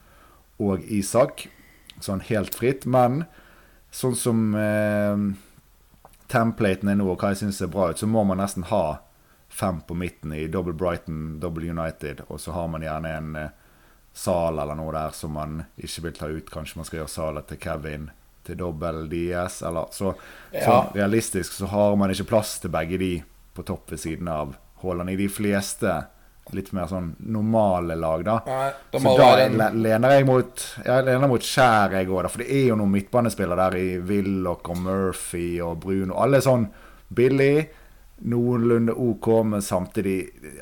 og 0.60 0.84
Isak. 0.84 1.46
Sånn 2.00 2.24
helt 2.28 2.56
fritt. 2.56 2.86
Men 2.88 3.22
sånn 3.94 4.16
som 4.16 4.42
eh, 4.56 5.22
templaten 6.32 6.92
er 6.92 6.98
nå, 7.00 7.08
og 7.12 7.20
hva 7.20 7.32
jeg 7.32 7.42
syns 7.44 7.62
er 7.64 7.72
bra 7.72 7.90
ut, 7.92 8.00
så 8.00 8.08
må 8.08 8.24
man 8.28 8.40
nesten 8.40 8.68
ha 8.72 9.00
fem 9.48 9.80
på 9.80 9.96
midten 9.96 10.32
i 10.36 10.46
double 10.52 10.76
Brighton, 10.76 11.38
double 11.40 11.68
United, 11.68 12.20
og 12.28 12.40
så 12.40 12.52
har 12.52 12.68
man 12.68 12.84
gjerne 12.84 13.16
en 13.16 13.34
eh, 13.36 13.56
Sal 14.18 14.58
eller 14.58 14.74
noe 14.74 14.90
der 14.90 15.12
som 15.14 15.36
man 15.36 15.60
ikke 15.78 16.08
vil 16.08 16.14
ta 16.16 16.26
ut. 16.32 16.48
Kanskje 16.50 16.80
man 16.80 16.86
skal 16.88 16.98
gjøre 17.02 17.12
Sala 17.12 17.42
til 17.46 17.60
Kevin 17.62 18.08
til 18.48 18.58
dobbel 18.60 19.04
DS. 19.12 19.62
Eller, 19.68 19.90
så, 19.94 20.12
ja. 20.52 20.64
så, 20.64 20.78
realistisk 20.96 21.58
så 21.60 21.70
har 21.72 21.96
man 22.00 22.12
ikke 22.14 22.30
plass 22.32 22.58
til 22.62 22.72
begge 22.74 23.00
de 23.00 23.12
på 23.54 23.64
topp 23.66 23.94
ved 23.94 24.02
siden 24.02 24.30
av 24.32 24.56
Haaland. 24.82 25.14
I 25.14 25.20
de 25.20 25.28
fleste 25.32 25.98
litt 26.56 26.70
mer 26.72 26.88
sånn 26.88 27.10
normale 27.28 27.96
lag, 27.98 28.22
da. 28.24 28.36
Nei, 28.46 28.68
så 29.02 29.14
da 29.18 29.26
en... 29.42 29.58
lener 29.82 30.14
jeg 30.16 30.26
mot 30.28 30.62
Jeg 30.84 31.04
lener 31.04 31.28
mot 31.30 31.44
Skjær, 31.44 31.98
jeg 31.98 32.08
òg, 32.08 32.28
For 32.32 32.42
det 32.42 32.48
er 32.54 32.70
jo 32.70 32.78
noen 32.80 32.94
midtbanespillere 32.94 33.66
der 33.66 33.76
i 33.80 33.88
Willoch 34.08 34.70
og 34.72 34.80
Murphy 34.84 35.48
og 35.64 35.76
Bruno. 35.84 36.16
Alle 36.22 36.40
sånn 36.44 36.68
billig 37.08 37.68
noenlunde 38.28 38.96
OK, 38.98 39.28
men 39.46 39.62
samtidig 39.62 40.16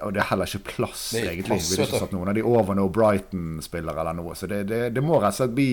Og 0.05 0.13
det 0.13 0.21
er 0.21 0.31
heller 0.33 0.51
ikke 0.51 0.75
plass, 0.75 1.09
egentlig. 1.17 1.47
Plass, 1.55 1.71
Ville 1.73 1.89
ikke 1.89 2.03
satt 2.05 2.17
noen 2.17 2.33
av 2.33 2.37
de 2.37 2.45
over 2.45 2.79
noe 2.79 2.93
Brighton-spillere 2.93 4.03
eller 4.03 4.19
noe. 4.19 4.37
Så 4.37 4.51
det, 4.51 4.65
det, 4.71 4.83
det, 4.97 5.05
må 5.05 5.21
rett 5.21 5.37
og 5.37 5.41
slett 5.41 5.57
bli 5.57 5.71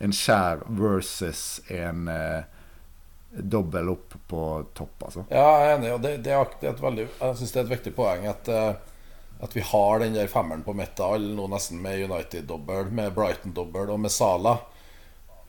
en 0.00 0.14
skjær 0.16 0.64
versus 0.80 1.60
en 1.68 2.08
eh, 2.08 2.42
dobbel 3.30 3.92
opp 3.92 4.16
på 4.30 4.44
topp, 4.74 5.04
altså. 5.08 5.24
Ja, 5.28 5.44
jeg 5.60 5.66
er 5.66 5.74
enig, 5.76 5.92
og 5.94 6.00
det, 6.04 6.14
det 6.24 6.32
er 6.34 6.70
et 6.72 6.82
veldig 6.82 7.04
Jeg 7.06 7.36
syns 7.38 7.52
det 7.52 7.60
er 7.60 7.66
et 7.66 7.74
viktig 7.74 7.92
poeng 7.98 8.24
at, 8.30 8.48
eh, 8.48 8.72
at 9.44 9.56
vi 9.56 9.64
har 9.64 10.00
den 10.00 10.16
der 10.16 10.30
femmeren 10.32 10.64
på 10.64 10.74
midten 10.76 11.30
nå 11.36 11.48
nesten 11.52 11.82
med 11.84 12.06
United-dobbel, 12.08 12.90
med 12.96 13.12
Brighton-dobbel 13.16 13.92
og 13.92 14.00
med 14.00 14.14
Sala. 14.14 14.58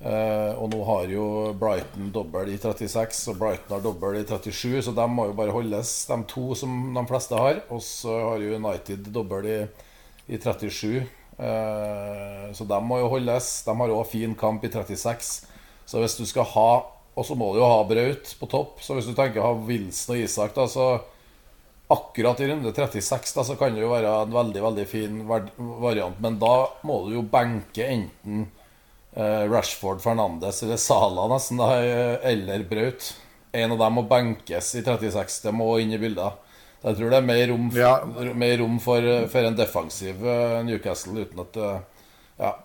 Uh, 0.01 0.57
og 0.57 0.71
nå 0.73 0.79
har 0.87 1.11
jo 1.13 1.23
Brighton 1.61 2.07
dobbel 2.09 2.49
i 2.49 2.55
36, 2.57 3.19
og 3.29 3.35
Brighton 3.37 3.75
har 3.75 3.83
dobbel 3.85 4.15
i 4.17 4.23
37, 4.25 4.79
så 4.87 4.93
de 4.97 5.05
må 5.05 5.27
jo 5.29 5.35
bare 5.37 5.53
holdes, 5.53 5.91
de 6.09 6.17
to 6.31 6.55
som 6.57 6.71
de 6.95 7.03
fleste 7.05 7.37
har. 7.37 7.59
Og 7.69 7.83
så 7.85 8.15
har 8.31 8.41
jo 8.41 8.55
United 8.57 9.11
dobbel 9.13 9.45
i, 9.51 9.59
i 10.33 10.39
37. 10.41 11.03
Eh, 11.41 12.51
så 12.53 12.67
de 12.69 12.79
må 12.85 12.99
jo 13.01 13.09
holdes. 13.15 13.49
De 13.65 13.75
har 13.77 13.93
òg 13.93 14.05
fin 14.11 14.35
kamp 14.37 14.65
i 14.65 14.71
36. 14.71 15.31
Så 15.89 16.01
hvis 16.01 16.17
du 16.19 16.25
skal 16.29 16.47
ha 16.53 16.71
Og 17.11 17.25
så 17.27 17.35
må 17.35 17.49
du 17.51 17.57
jo 17.59 17.67
ha 17.67 17.81
Braut 17.83 18.29
på 18.39 18.47
topp. 18.47 18.77
Så 18.79 18.95
hvis 18.95 19.09
du 19.09 19.11
tenker 19.17 19.41
å 19.41 19.49
ha 19.49 19.63
Wilson 19.67 20.13
og 20.15 20.21
Isak, 20.23 20.53
da, 20.55 20.63
så 20.71 20.85
akkurat 21.91 22.39
i 22.39 22.47
runde 22.47 22.71
36 22.71 23.33
da, 23.35 23.43
så 23.43 23.57
kan 23.59 23.75
det 23.75 23.81
jo 23.83 23.89
være 23.91 24.13
en 24.21 24.31
veldig 24.31 24.61
veldig 24.63 24.85
fin 24.87 25.17
variant. 25.27 26.15
Men 26.23 26.37
da 26.39 26.53
må 26.87 27.01
du 27.03 27.17
jo 27.17 27.25
benke 27.27 27.83
enten 27.83 28.45
eh, 29.11 29.43
Rashford, 29.51 29.99
Fernandes 29.99 30.63
eller 30.63 30.79
Sala 30.79 31.27
nesten, 31.33 31.59
da, 31.59 31.67
eller 32.31 32.63
Braut. 32.69 33.11
En 33.51 33.75
av 33.75 33.83
dem 33.83 33.99
må 33.99 34.05
benkes 34.07 34.71
i 34.79 34.85
36. 34.87 35.41
Det 35.43 35.51
må 35.51 35.67
inn 35.83 35.91
i 35.91 35.99
bildet. 35.99 36.50
Jeg 36.81 36.97
tror 36.97 37.13
det 37.13 37.17
er 37.19 37.25
mer 37.27 37.43
rom, 37.51 37.69
ja. 37.77 37.91
mer 38.33 38.55
rom 38.57 38.79
for, 38.81 39.05
for, 39.29 39.45
en 39.45 39.57
defensiv 39.57 40.23
eh, 40.25 40.57
Newcastle 40.65 41.21
uten 41.21 41.43
at 41.43 41.57
eh, 41.61 41.79
Ja. 42.41 42.55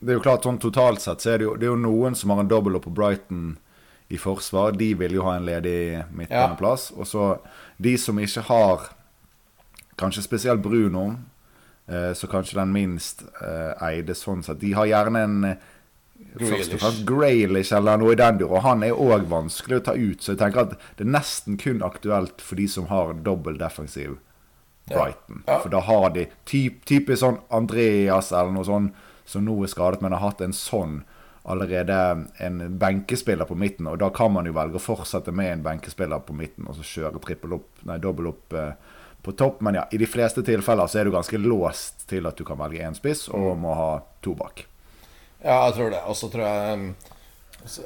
Det 0.00 0.12
er 0.12 0.18
jo 0.18 0.24
klart 0.24 0.44
sånn 0.44 0.60
Totalt 0.60 1.02
sett 1.04 1.24
så 1.24 1.32
er 1.32 1.40
det 1.40 1.46
jo, 1.48 1.54
det 1.60 1.68
er 1.68 1.72
jo 1.72 1.80
noen 1.80 2.16
som 2.16 2.32
har 2.32 2.42
en 2.42 2.48
double 2.48 2.78
up 2.78 2.84
på 2.84 2.92
Brighton 2.94 3.56
i 4.08 4.18
forsvar. 4.20 4.76
De 4.78 4.92
vil 4.94 5.16
jo 5.16 5.24
ha 5.26 5.34
en 5.36 5.46
ledig 5.48 6.04
midtbaneplass. 6.14 6.90
Ja. 6.92 7.00
Og 7.00 7.08
så 7.10 7.24
de 7.82 7.96
som 8.00 8.20
ikke 8.22 8.46
har 8.50 8.92
Kanskje 9.96 10.26
spesielt 10.26 10.60
Bruno, 10.60 11.14
eh, 11.88 12.12
så 12.12 12.28
kanskje 12.28 12.58
den 12.58 12.72
minst 12.74 13.22
eh, 13.40 13.72
eide 13.86 14.12
sånn 14.12 14.42
sett. 14.44 14.58
De 14.60 14.74
har 14.76 14.84
gjerne 14.90 15.22
en 15.24 15.36
Graylish 17.08 17.72
eller 17.72 17.98
noe 18.00 18.12
i 18.12 18.20
den 18.20 18.38
dur. 18.42 18.52
Og 18.58 18.64
han 18.66 18.84
er 18.84 18.96
òg 18.96 19.26
vanskelig 19.30 19.80
å 19.80 19.84
ta 19.88 19.96
ut, 19.96 20.22
så 20.22 20.34
jeg 20.34 20.42
tenker 20.42 20.66
at 20.66 20.76
det 20.98 21.06
er 21.06 21.12
nesten 21.16 21.58
kun 21.60 21.82
aktuelt 21.86 22.44
for 22.44 22.60
de 22.60 22.68
som 22.70 22.88
har 22.92 23.14
dobbel 23.26 23.58
defensiv 23.60 24.18
Brighton. 24.86 25.42
Ja. 25.46 25.52
Ja. 25.52 25.58
For 25.64 25.72
da 25.72 25.82
har 25.88 26.10
de 26.14 26.28
typ, 26.44 26.84
typisk 26.86 27.22
sånn 27.24 27.40
Andreas 27.50 28.32
eller 28.32 28.54
noe 28.54 28.66
sånn 28.68 28.90
som 29.26 29.46
nå 29.46 29.58
er 29.64 29.72
skadet, 29.72 30.02
men 30.04 30.14
har 30.14 30.22
hatt 30.22 30.44
en 30.44 30.54
sånn 30.54 31.00
allerede 31.46 32.26
en 32.42 32.78
benkespiller 32.78 33.46
på 33.46 33.54
midten. 33.58 33.86
Og 33.90 33.98
da 34.02 34.10
kan 34.14 34.32
man 34.34 34.46
jo 34.46 34.54
velge 34.54 34.80
å 34.80 34.82
fortsette 34.82 35.34
med 35.34 35.52
en 35.52 35.64
benkespiller 35.66 36.22
på 36.26 36.34
midten 36.34 36.66
og 36.66 36.78
så 36.78 36.86
kjøre 36.86 37.22
trippel 37.22 37.54
opp, 37.58 37.68
nei, 37.86 37.98
dobbel 38.02 38.32
opp 38.32 38.54
eh, 38.54 38.72
på 39.22 39.34
topp. 39.38 39.60
Men 39.66 39.78
ja, 39.78 39.84
i 39.94 40.00
de 40.02 40.08
fleste 40.10 40.42
tilfeller 40.46 40.90
så 40.90 41.00
er 41.00 41.06
du 41.06 41.14
ganske 41.14 41.38
låst 41.38 42.08
til 42.10 42.26
at 42.26 42.38
du 42.38 42.46
kan 42.46 42.58
velge 42.58 42.82
én 42.82 42.98
spiss 42.98 43.28
og 43.30 43.52
må 43.62 43.74
ha 43.78 43.90
to 44.26 44.34
bak. 44.38 44.66
Ja, 45.46 45.60
jeg 45.68 45.76
tror 45.76 45.92
det. 45.94 46.02
Og 46.10 46.18
så 46.18 46.30
tror 46.32 46.42
jeg 46.42 46.80
um, 46.80 46.88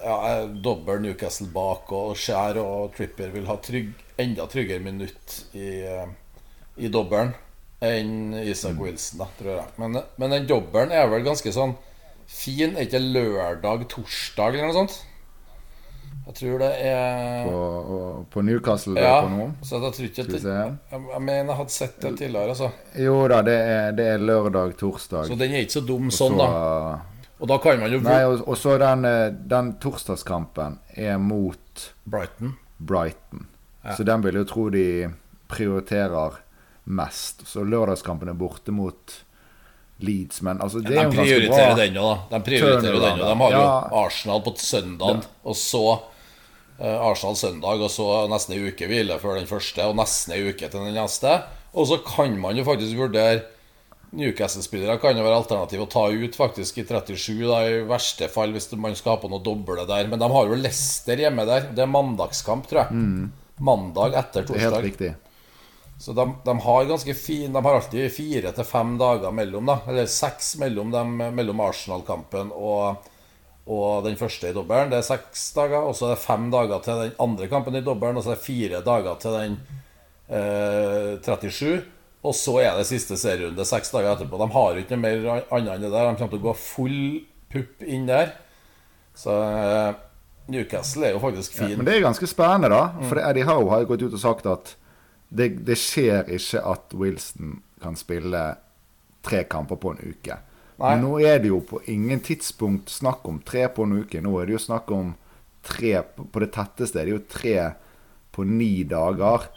ja, 0.00 0.16
dobbel 0.64 1.02
Newcastle 1.04 1.50
bak 1.52 1.92
og 1.96 2.16
Skjær 2.18 2.60
og 2.62 2.94
Tripper 2.96 3.34
vil 3.34 3.48
ha 3.50 3.58
trygg, 3.60 3.92
enda 4.20 4.48
tryggere 4.48 4.84
minutt 4.84 5.36
i, 5.52 5.68
uh, 5.84 6.08
i 6.80 6.88
dobbelen 6.92 7.34
enn 7.80 8.34
Isak 8.44 8.74
mm. 8.76 8.80
Wilson, 8.84 9.20
da, 9.22 9.28
tror 9.38 9.54
jeg. 9.54 9.68
Men, 9.80 10.00
men 10.20 10.34
den 10.36 10.48
dobbelen 10.48 10.92
er 10.92 11.06
vel 11.08 11.24
ganske 11.24 11.52
sånn 11.54 11.76
fin. 12.28 12.74
Er 12.76 12.88
ikke 12.88 13.00
lørdag, 13.00 13.86
torsdag 13.92 14.56
eller 14.58 14.68
noe 14.68 14.76
sånt? 14.82 14.98
Jeg 16.30 16.36
tror 16.36 16.60
det 16.60 16.68
er 16.86 17.46
På, 17.48 17.60
på 18.30 18.42
Newcastle? 18.44 18.94
Ja. 19.00 19.22
På 19.24 19.30
noe. 19.32 19.48
så 19.66 19.80
jeg 19.80 19.94
tror 19.96 20.08
ikke 20.10 20.26
at 20.26 20.34
jeg, 20.36 20.74
jeg 20.92 21.22
mener 21.24 21.48
jeg 21.48 21.58
hadde 21.62 21.74
sett 21.74 21.96
det 22.04 22.12
tidligere. 22.20 22.52
Altså. 22.52 22.68
Jo 23.00 23.16
da, 23.32 23.40
det 23.46 23.56
er, 23.56 23.88
det 23.96 24.06
er 24.12 24.22
lørdag, 24.22 24.76
torsdag. 24.78 25.30
Så 25.30 25.38
den 25.40 25.56
er 25.56 25.64
ikke 25.64 25.78
så 25.80 25.86
dum 25.88 26.12
sånn, 26.14 26.36
da. 26.38 26.50
Og 27.40 27.48
da 27.48 27.56
kan 27.58 27.80
man 27.80 27.92
jo 27.92 28.02
Nei, 28.04 28.20
og, 28.28 28.42
og 28.44 28.58
så 28.60 28.76
den, 28.80 29.06
eh, 29.08 29.30
den, 29.32 29.72
torsdagskampen 29.80 30.76
er 30.92 31.16
mot 31.22 31.86
Brighton. 32.04 32.54
Brighton. 32.76 33.46
Ja. 33.82 33.96
Så 33.96 34.04
den 34.04 34.24
vil 34.26 34.36
jeg 34.36 34.48
tro 34.50 34.68
de 34.72 34.86
prioriterer 35.50 36.36
mest. 36.84 37.46
Så 37.48 37.64
lørdagskampen 37.64 38.28
er 38.28 38.36
borte 38.36 38.74
mot 38.76 39.16
Leeds, 40.00 40.40
men 40.44 40.60
altså, 40.60 40.80
det 40.84 40.96
ja, 40.96 41.06
de 41.08 41.16
er 41.20 41.28
jo 41.28 41.40
ganske 41.40 41.48
bra. 41.52 41.74
Den 41.76 41.96
jo, 41.96 42.04
da. 42.04 42.18
De 42.30 42.44
prioriterer 42.44 43.00
den 43.04 43.20
òg. 43.20 43.24
De 43.24 43.36
har 43.42 43.56
jo 43.56 43.64
Arsenal 44.00 44.44
på 44.44 44.54
søndag, 44.60 45.26
og 45.44 45.56
så 45.60 45.84
uh, 45.96 46.98
Arsenal 47.10 47.36
søndag, 47.40 47.84
og 47.84 47.92
så 47.92 48.08
nesten 48.32 48.56
ei 48.56 48.68
uke 48.68 48.88
hvile 48.88 49.16
før 49.20 49.40
den 49.40 49.48
første, 49.48 49.88
og 49.88 49.96
nesten 50.00 50.36
ei 50.36 50.44
uke 50.48 50.68
til 50.68 50.86
den 50.88 50.96
neste. 50.96 51.38
Og 51.72 51.88
så 51.88 52.00
kan 52.04 52.36
man 52.40 52.56
jo 52.58 52.64
faktisk 52.68 52.96
vurdere 53.00 53.42
Newcastle-spillere 54.10 54.98
kan 54.98 55.14
jo 55.14 55.22
være 55.22 55.38
alternativ 55.38 55.84
å 55.84 55.88
ta 55.90 56.08
ut 56.10 56.34
faktisk 56.34 56.80
i 56.82 56.84
37, 56.86 57.44
da, 57.46 57.60
i 57.62 57.82
verste 57.86 58.26
fall, 58.32 58.50
hvis 58.56 58.66
man 58.74 58.96
skal 58.98 59.14
ha 59.14 59.20
på 59.22 59.30
noe 59.30 59.42
doble 59.44 59.84
der. 59.86 60.08
Men 60.10 60.18
de 60.18 60.28
har 60.32 60.50
jo 60.50 60.58
Leicester 60.58 61.22
hjemme 61.22 61.46
der. 61.46 61.68
Det 61.76 61.84
er 61.84 61.92
mandagskamp, 61.92 62.66
tror 62.70 62.82
jeg. 62.82 62.96
Mm. 62.98 63.28
Mandag 63.62 64.16
etter 64.18 64.48
torsdag. 64.48 64.64
Helt 64.66 64.88
riktig. 64.88 65.12
Så 66.00 66.14
de, 66.16 66.24
de, 66.44 66.52
har 66.64 66.84
ganske 66.88 67.14
fin 67.14 67.52
De 67.52 67.60
har 67.64 67.74
alltid 67.76 68.12
fire 68.14 68.54
til 68.56 68.64
fem 68.64 68.94
dager 68.98 69.34
mellom, 69.36 69.68
da. 69.68 69.78
Eller 69.92 70.10
seks 70.10 70.54
mellom, 70.58 70.90
dem, 70.94 71.12
mellom 71.36 71.60
Arsenal-kampen 71.60 72.50
og, 72.56 73.06
og, 73.66 74.02
den 74.08 74.16
første 74.18 74.48
i 74.50 74.56
dobbelen. 74.56 74.90
Det 74.90 75.02
er 75.02 75.06
seks 75.06 75.50
dager. 75.54 75.84
Og 75.84 75.94
så 75.94 76.08
er 76.08 76.16
det 76.16 76.24
fem 76.24 76.50
dager 76.50 76.82
til 76.82 77.04
den 77.04 77.14
andre 77.20 77.50
kampen 77.52 77.78
i 77.78 77.84
dobbelen, 77.84 78.18
og 78.18 78.26
så 78.26 78.32
er 78.32 78.40
det 78.40 78.48
fire 78.48 78.82
dager 78.86 79.22
til 79.22 79.38
den 79.38 79.58
eh, 80.32 81.20
37. 81.20 81.99
Og 82.20 82.36
så 82.36 82.58
er 82.60 82.76
det 82.76 82.84
siste 82.88 83.16
serierunde 83.16 83.64
seks 83.64 83.92
dager 83.94 84.12
etterpå. 84.12 84.36
De 84.40 84.48
har 84.52 84.78
ikke 84.80 84.96
noe 84.96 85.04
mer 85.06 85.44
annet 85.48 85.72
enn 85.74 85.84
det 85.86 85.92
der. 85.92 86.10
De 86.10 86.18
kommer 86.18 86.34
til 86.34 86.42
å 86.42 86.46
gå 86.50 86.54
full 86.60 87.00
pupp 87.52 87.84
inn 87.88 88.04
der. 88.10 88.34
Så 89.16 89.32
eh, 89.32 89.94
Newcastle 90.52 91.08
er 91.08 91.16
jo 91.16 91.22
faktisk 91.22 91.56
fin. 91.56 91.78
Men 91.78 91.88
det 91.88 91.96
er 91.96 92.04
ganske 92.04 92.28
spennende, 92.28 92.70
da. 92.74 93.08
For 93.08 93.22
Eddie 93.22 93.46
Howe 93.48 93.70
har 93.72 93.84
jo 93.84 93.90
gått 93.94 94.04
ut 94.04 94.18
og 94.18 94.22
sagt 94.22 94.48
at 94.50 94.74
det, 95.30 95.62
det 95.66 95.78
skjer 95.78 96.28
ikke 96.36 96.62
at 96.66 96.94
Wilson 96.98 97.60
kan 97.80 97.96
spille 97.96 98.44
tre 99.24 99.44
kamper 99.48 99.78
på 99.80 99.94
en 99.94 100.02
uke. 100.10 100.36
Nei. 100.80 100.94
Men 100.94 101.04
nå 101.04 101.14
er 101.24 101.40
det 101.42 101.50
jo 101.52 101.60
på 101.64 101.82
ingen 101.92 102.22
tidspunkt 102.24 102.90
snakk 102.92 103.26
om 103.28 103.40
tre 103.46 103.66
på 103.72 103.84
en 103.86 104.00
uke. 104.00 104.20
Nå 104.24 104.32
er 104.40 104.48
det 104.48 104.56
jo 104.56 104.62
snakk 104.64 104.90
om 104.96 105.14
tre 105.66 105.98
på 106.16 106.24
på 106.32 106.42
det 106.42 106.50
tetteste. 106.56 106.98
Det 106.98 107.04
er 107.04 107.14
jo 107.14 107.24
tre 107.30 107.56
på 108.32 108.44
ni 108.48 108.82
dager. 108.88 109.50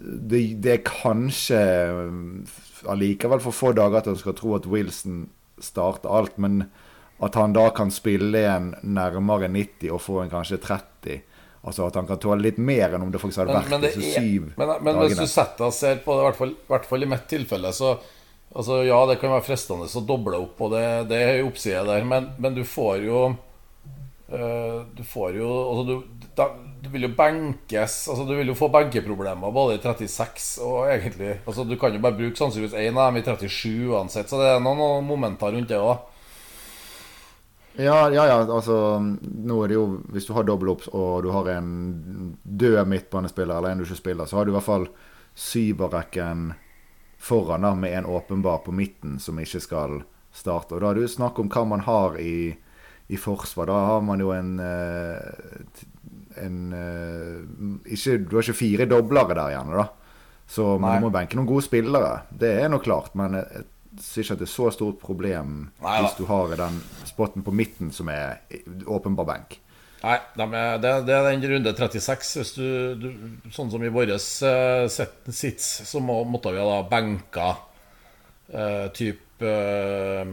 Det, 0.00 0.40
det 0.64 0.72
er 0.72 0.84
kanskje 0.86 1.60
allikevel 2.88 3.42
for 3.44 3.52
få 3.52 3.72
dager 3.76 4.00
at 4.00 4.08
en 4.08 4.16
skal 4.20 4.36
tro 4.38 4.54
at 4.56 4.68
Wilson 4.70 5.26
starter 5.60 6.08
alt, 6.08 6.38
men 6.40 6.62
at 7.20 7.36
han 7.36 7.52
da 7.52 7.66
kan 7.76 7.92
spille 7.92 8.40
igjen 8.40 8.70
nærmere 8.96 9.50
90 9.52 9.92
og 9.92 10.00
få 10.00 10.22
en 10.22 10.32
kanskje 10.32 10.60
30 10.62 11.20
Altså 11.60 11.84
at 11.90 11.96
han 11.98 12.06
kan 12.08 12.16
tåle 12.16 12.40
litt 12.40 12.56
mer 12.56 12.94
enn 12.96 13.02
om 13.04 13.10
det 13.12 13.20
faktisk 13.20 13.42
hadde 13.42 13.52
vært 13.52 13.68
men, 13.68 13.82
men 13.82 13.82
disse 13.84 14.16
er, 14.16 14.28
men, 14.46 14.54
men, 14.56 14.78
men 14.86 15.02
hvis 15.02 15.18
du 15.18 15.28
setter 15.28 15.66
og 15.66 15.74
ser 15.76 15.98
på 16.00 16.14
det, 16.16 16.22
i 16.22 16.26
hvert 16.30 16.38
fall, 16.38 16.54
i 16.56 16.72
hvert 16.72 16.86
fall 16.88 17.04
i 17.04 17.08
mitt 17.10 17.26
tilfelle, 17.28 17.72
så 17.76 17.90
altså, 18.54 18.78
Ja, 18.86 19.02
det 19.10 19.18
kan 19.20 19.34
være 19.34 19.44
fristende 19.44 19.84
å 19.84 20.02
doble 20.08 20.40
opp, 20.40 20.62
og 20.64 20.72
det, 20.72 20.84
det 21.10 21.20
er 21.20 21.44
oppside 21.44 21.84
der, 21.84 22.06
men, 22.08 22.30
men 22.40 22.56
du 22.56 22.62
får 22.64 23.04
jo 23.04 23.26
Du 24.30 25.00
får 25.02 25.34
jo 25.40 25.46
Altså, 25.50 25.82
du, 25.88 26.26
da, 26.38 26.44
du 26.82 26.86
vil 26.92 27.08
jo 27.08 27.10
benkes 27.18 27.96
Altså, 28.12 28.22
du 28.28 28.36
vil 28.36 28.52
jo 28.52 28.54
få 28.54 28.68
benkeproblemer 28.70 29.50
både 29.50 29.74
i 29.74 29.80
36 29.82 30.62
og 30.62 30.86
egentlig 30.86 31.32
Altså, 31.40 31.64
du 31.66 31.74
kan 31.80 31.96
jo 31.96 32.02
bare 32.04 32.14
bruke 32.14 32.38
sannsynligvis 32.38 32.78
én 32.78 32.94
av 32.94 33.10
dem 33.10 33.18
i 33.18 33.24
37 33.26 33.90
uansett, 33.90 34.30
så 34.30 34.38
det 34.38 34.52
er 34.52 34.62
noen, 34.62 34.78
noen 34.78 35.08
momenter 35.08 35.50
rundt 35.56 35.72
det 35.72 35.82
òg. 35.82 36.06
Ja, 37.80 38.10
ja, 38.10 38.26
ja, 38.26 38.38
altså 38.44 38.98
Nå 39.00 39.58
er 39.64 39.70
det 39.70 39.78
jo 39.78 39.84
Hvis 40.10 40.26
du 40.26 40.34
har 40.34 40.46
dobbeltopps 40.46 40.90
og 40.94 41.22
du 41.24 41.30
har 41.34 41.50
en 41.56 42.36
død 42.42 42.82
midtbanespiller 42.90 43.58
eller 43.58 43.74
en 43.74 43.82
du 43.82 43.86
ikke 43.86 44.02
spiller, 44.02 44.26
så 44.26 44.40
har 44.40 44.46
du 44.46 44.52
i 44.52 44.56
hvert 44.58 44.66
fall 44.66 44.88
syverrekken 45.38 46.52
foran 47.20 47.62
da, 47.62 47.74
med 47.74 47.98
en 47.98 48.06
åpenbar 48.06 48.64
på 48.64 48.72
midten 48.72 49.18
som 49.20 49.38
ikke 49.38 49.60
skal 49.62 50.00
starte. 50.32 50.74
Og 50.74 50.80
da 50.80 50.90
er 50.90 50.98
det 50.98 51.04
jo 51.04 51.12
snakk 51.14 51.38
om 51.38 51.50
hva 51.52 51.64
man 51.68 51.84
har 51.86 52.16
i, 52.20 52.56
i 53.10 53.18
forsvar. 53.18 53.70
Da 53.70 53.78
har 53.92 54.04
man 54.06 54.22
jo 54.22 54.30
en 54.34 54.54
eh, 54.62 55.88
en 56.38 56.72
eh, 56.72 57.92
ikke, 57.92 58.18
Du 58.24 58.36
har 58.36 58.46
ikke 58.46 58.60
fire 58.60 58.86
doblere 58.90 59.36
der 59.36 59.56
gjerne, 59.56 59.82
da. 59.82 59.88
Så 60.50 60.66
man 60.82 60.96
Nei. 60.96 61.02
må 61.04 61.12
benke 61.14 61.38
noen 61.38 61.48
gode 61.48 61.66
spillere. 61.66 62.24
Det 62.30 62.50
er 62.64 62.70
nå 62.70 62.80
klart, 62.82 63.14
men 63.18 63.38
jeg, 63.38 63.66
syns 64.00 64.24
ikke 64.24 64.36
at 64.36 64.42
det 64.42 64.46
er 64.46 64.52
så 64.52 64.68
stort 64.74 65.00
problem 65.02 65.54
Nei 65.82 65.96
hvis 65.98 66.14
du 66.16 66.22
har 66.28 66.52
den 66.58 66.76
spotten 67.08 67.42
på 67.46 67.54
midten 67.54 67.90
som 67.94 68.10
er 68.10 68.40
åpenbar 68.86 69.28
benk. 69.28 69.58
Nei, 70.00 70.16
er, 70.16 70.78
det, 70.80 70.90
er 71.12 71.26
den 71.26 71.44
runde 71.50 71.74
36. 71.76 72.30
Hvis 72.40 72.52
du, 72.56 72.68
du 72.96 73.50
Sånn 73.52 73.70
som 73.72 73.82
i 73.84 73.90
vår 73.92 74.14
uh, 74.14 74.86
sits, 74.88 75.66
så 75.86 76.00
må, 76.00 76.22
måtte 76.24 76.54
vi 76.54 76.62
ha 76.62 76.68
da 76.70 76.78
benka 76.88 77.50
uh, 78.54 78.86
type 78.96 79.44
eh, 79.44 80.32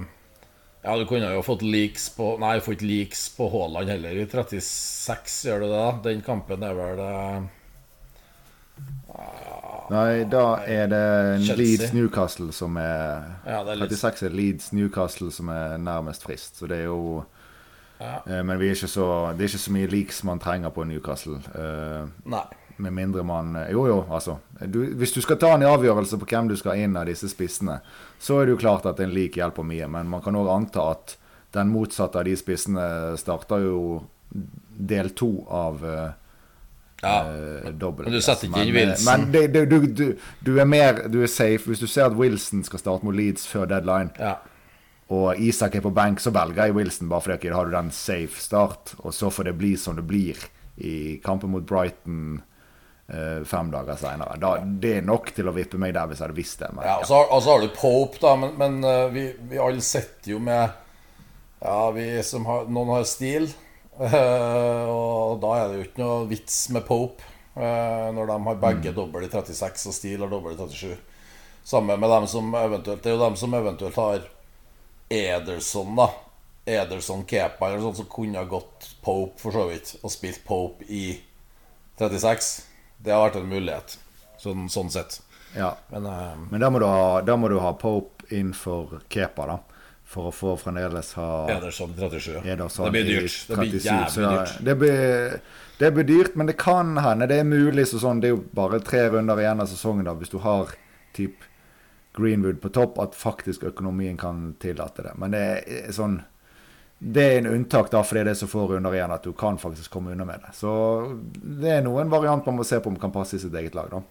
Ja, 0.83 0.93
du 0.97 1.05
kunne 1.09 1.31
jo 1.33 1.41
fått 1.43 1.63
leaks 1.65 2.09
på 2.15 2.37
Nei, 2.39 2.53
du 2.59 2.63
får 2.63 2.77
ikke 2.77 2.87
leaks 2.87 3.23
på 3.35 3.47
Haaland 3.51 3.89
heller 3.91 4.19
i 4.21 4.25
36, 4.29 5.37
gjør 5.49 5.63
du 5.63 5.65
det? 5.67 5.71
da? 5.77 5.87
Den 6.05 6.21
kampen 6.23 6.63
er 6.63 6.75
vel 6.77 7.01
uh, 7.01 7.47
Nei, 9.89 10.23
da 10.29 10.43
er 10.67 10.89
det 10.91 11.01
Chelsea. 11.47 11.55
Leeds 11.63 11.93
Newcastle 11.95 12.51
som 12.55 12.75
er 12.79 13.23
Ja, 13.47 13.63
det 13.63 13.73
er 13.73 13.81
litt 13.81 13.95
36 13.97 14.27
er 14.29 14.35
Leeds 14.35 14.69
Newcastle 14.75 15.31
som 15.31 15.49
er 15.53 15.77
nærmest 15.81 16.25
frist. 16.27 16.57
Så 16.59 16.67
det 16.69 16.81
er 16.83 16.89
jo 16.91 17.23
Ja. 17.99 18.19
eh, 18.27 18.43
Men 18.43 18.59
vi 18.59 18.67
er 18.69 18.75
ikke 18.75 18.87
så, 18.91 19.07
det 19.33 19.45
er 19.45 19.49
ikke 19.49 19.63
så 19.65 19.71
mye 19.73 19.87
leaks 19.89 20.23
man 20.23 20.39
trenger 20.39 20.69
på 20.69 20.83
Newcastle. 20.85 21.39
Uh, 21.55 22.07
Nei. 22.29 22.43
Med 22.83 22.93
mindre 22.93 23.23
man 23.23 23.55
Jo, 23.71 23.85
jo, 23.87 23.99
altså. 24.09 24.37
Du, 24.61 24.79
hvis 24.99 25.13
du 25.15 25.21
skal 25.21 25.37
ta 25.41 25.53
en 25.55 25.65
avgjørelse 25.65 26.19
på 26.21 26.27
hvem 26.29 26.47
du 26.51 26.55
skal 26.59 26.77
inn 26.83 26.97
av 26.97 27.07
disse 27.09 27.29
spissene, 27.31 27.79
så 28.19 28.39
er 28.41 28.45
det 28.45 28.55
jo 28.57 28.61
klart 28.61 28.85
at 28.89 28.99
en 29.03 29.13
lik 29.13 29.37
hjelper 29.39 29.65
mye. 29.65 29.87
Men 29.87 30.09
man 30.11 30.21
kan 30.25 30.35
òg 30.37 30.49
anta 30.53 30.91
at 30.93 31.17
den 31.55 31.69
motsatte 31.73 32.19
av 32.19 32.25
de 32.27 32.35
spissene 32.37 33.17
starter 33.17 33.63
jo 33.65 33.81
del 34.77 35.09
to 35.17 35.31
av 35.49 35.83
uh, 35.85 36.09
Ja. 37.01 37.21
Uh, 37.29 37.69
Men 38.01 38.11
du 38.11 38.21
setter 38.25 38.47
ikke 38.49 38.63
inn 38.65 38.71
eh, 38.73 38.75
Wilson. 38.81 39.05
Men 39.07 39.31
det, 39.31 39.43
det, 39.53 39.65
du, 39.69 39.85
du, 39.85 40.17
du 40.41 40.55
er 40.59 40.65
mer 40.65 41.03
Du 41.13 41.19
er 41.21 41.29
safe. 41.29 41.69
Hvis 41.69 41.79
du 41.79 41.87
ser 41.87 42.09
at 42.09 42.17
Wilson 42.17 42.63
skal 42.65 42.81
starte 42.81 43.05
mot 43.05 43.15
Leeds 43.15 43.45
før 43.47 43.67
deadline, 43.69 44.09
Ja. 44.17 44.35
og 45.13 45.37
Isak 45.39 45.75
er 45.77 45.85
på 45.85 45.93
benk, 45.93 46.19
så 46.19 46.33
velger 46.33 46.65
jeg 46.65 46.75
Wilson 46.75 47.09
bare 47.09 47.21
fordi 47.21 47.49
da 47.51 47.55
har 47.55 47.69
du 47.69 47.71
den 47.77 47.91
safe 47.91 48.41
start. 48.41 48.95
Og 49.05 49.13
så 49.13 49.29
får 49.29 49.51
det 49.51 49.57
bli 49.61 49.75
som 49.77 49.95
det 49.95 50.07
blir 50.09 50.41
i 50.77 51.19
kampen 51.23 51.53
mot 51.53 51.65
Brighton 51.65 52.41
eh, 52.41 52.56
fem 53.47 53.69
dager 53.71 53.95
seinere. 53.95 54.35
Det 54.81 54.89
er 54.97 55.05
nok 55.05 55.29
til 55.35 55.47
å 55.47 55.53
vippe 55.55 55.79
meg 55.79 55.93
der 55.95 56.09
hvis 56.09 56.19
jeg 56.19 56.27
hadde 56.27 56.35
visst 56.35 56.59
det. 56.59 56.71
Men, 56.75 56.83
Ja, 56.83 56.97
og 56.99 57.07
så 57.07 57.21
og 57.23 57.39
så 57.43 57.53
har 57.53 57.63
du 57.63 57.69
Pope, 57.71 58.19
da, 58.19 58.33
men, 58.35 58.57
men 58.59 58.83
eh, 58.83 59.05
vi, 59.13 59.23
vi 59.47 59.61
alle 59.63 59.83
sitter 59.85 60.33
jo 60.33 60.41
med 60.43 60.75
Ja, 61.61 61.89
vi 61.95 62.09
som 62.27 62.45
har 62.45 62.67
Noen 62.67 62.91
har 62.97 63.07
stil, 63.07 63.47
eh, 64.09 64.91
og 64.91 65.39
da 65.41 65.53
er 65.55 65.71
det 65.71 65.79
jo 65.79 65.87
ikke 65.87 66.03
noe 66.03 66.27
vits 66.29 66.59
med 66.75 66.85
Pope 66.87 67.23
eh, 67.55 68.09
når 68.13 68.33
de 68.33 68.37
har 68.49 68.61
begge 68.67 68.93
dobbel 68.95 69.25
i 69.25 69.31
36 69.31 69.87
og 69.87 69.95
stil 69.95 70.25
har 70.25 70.33
dobbel 70.33 70.53
i 70.53 70.59
37. 70.59 70.97
Samme 71.67 71.97
med 71.99 72.11
dem 72.11 72.27
som 72.31 72.53
eventuelt 72.55 73.01
Det 73.03 73.09
er 73.11 73.17
jo 73.17 73.23
dem 73.25 73.35
som 73.39 73.55
eventuelt 73.57 73.97
har 73.99 74.27
Ederson, 75.11 75.95
da. 75.95 76.11
Ederson 76.67 77.23
Kepa 77.27 77.69
eller 77.69 77.83
sånn 77.83 78.01
som 78.01 78.07
kunne 78.11 78.39
ha 78.41 78.47
gått 78.47 78.89
Pope, 79.03 79.39
for 79.39 79.55
så 79.55 79.69
vidt, 79.71 79.95
og 80.03 80.11
spilt 80.11 80.43
Pope 80.47 80.83
i 80.91 81.13
36. 81.99 82.49
Det 82.97 83.13
har 83.13 83.27
vært 83.27 83.39
en 83.41 83.49
mulighet, 83.49 83.97
sånn, 84.41 84.67
sånn 84.69 84.89
sett. 84.91 85.19
ja. 85.55 85.71
Men 85.91 86.05
uh, 86.05 86.35
Men 86.51 86.61
da 86.63 86.69
må, 86.69 86.79
du 86.79 86.85
ha, 86.85 87.21
da 87.21 87.35
må 87.37 87.49
du 87.49 87.59
ha 87.61 87.73
Pope 87.77 88.25
inn 88.35 88.53
for 88.57 89.01
Kepa, 89.09 89.45
da. 89.47 89.57
For 90.07 90.29
å 90.29 90.31
få 90.31 90.53
fremdeles 90.55 91.13
ha 91.19 91.49
Ederson 91.51 91.91
37. 91.97 92.37
Ederson 92.47 92.85
det 92.87 92.91
blir 92.95 93.09
dyrt. 93.09 93.41
Det 93.49 93.57
blir 93.59 93.73
jævlig 93.75 94.29
dyrt. 94.31 94.53
Det 94.63 94.75
blir, 94.79 95.35
det 95.81 95.89
blir 95.97 96.07
dyrt, 96.07 96.35
men 96.39 96.47
det 96.47 96.55
kan 96.61 96.93
hende. 97.03 97.27
Det 97.27 97.41
er 97.41 97.43
mulig. 97.47 97.89
Så 97.91 97.99
sånn, 97.99 98.21
det 98.23 98.29
er 98.29 98.37
jo 98.37 98.43
bare 98.55 98.79
tre 98.79 99.01
runder 99.11 99.41
igjen 99.43 99.59
av 99.59 99.67
sesongen. 99.67 100.07
da 100.07 100.13
Hvis 100.15 100.31
du 100.31 100.37
har 100.45 100.71
typ 101.17 101.43
Greenwood 102.15 102.61
på 102.63 102.71
topp, 102.73 102.95
at 103.03 103.19
faktisk 103.19 103.67
økonomien 103.67 104.15
kan 104.17 104.55
tillate 104.63 105.03
det. 105.09 105.11
Men 105.19 105.35
det 105.35 105.43
er 105.67 105.91
sånn 105.91 106.21
Det 106.99 107.23
er 107.23 107.37
en 107.37 107.47
unntak 107.47 107.91
da 107.91 108.01
fordi 108.03 108.23
det 108.25 108.33
er 108.33 108.39
så 108.39 108.49
få 108.49 108.63
runder 108.71 108.95
igjen 108.95 109.13
at 109.13 109.25
du 109.25 109.33
kan 109.37 109.59
faktisk 109.61 109.91
komme 109.93 110.15
unna 110.15 110.25
med 110.25 110.41
det. 110.41 110.53
Så 110.57 110.71
det 111.37 111.75
er 111.75 111.83
noen 111.85 112.09
variant 112.09 112.45
man 112.49 112.57
må 112.57 112.65
se 112.65 112.79
på 112.81 112.89
om 112.89 112.97
kan 112.97 113.13
passe 113.13 113.37
i 113.37 113.41
sitt 113.43 113.53
eget 113.53 113.77
lag. 113.77 113.91
da 113.91 114.01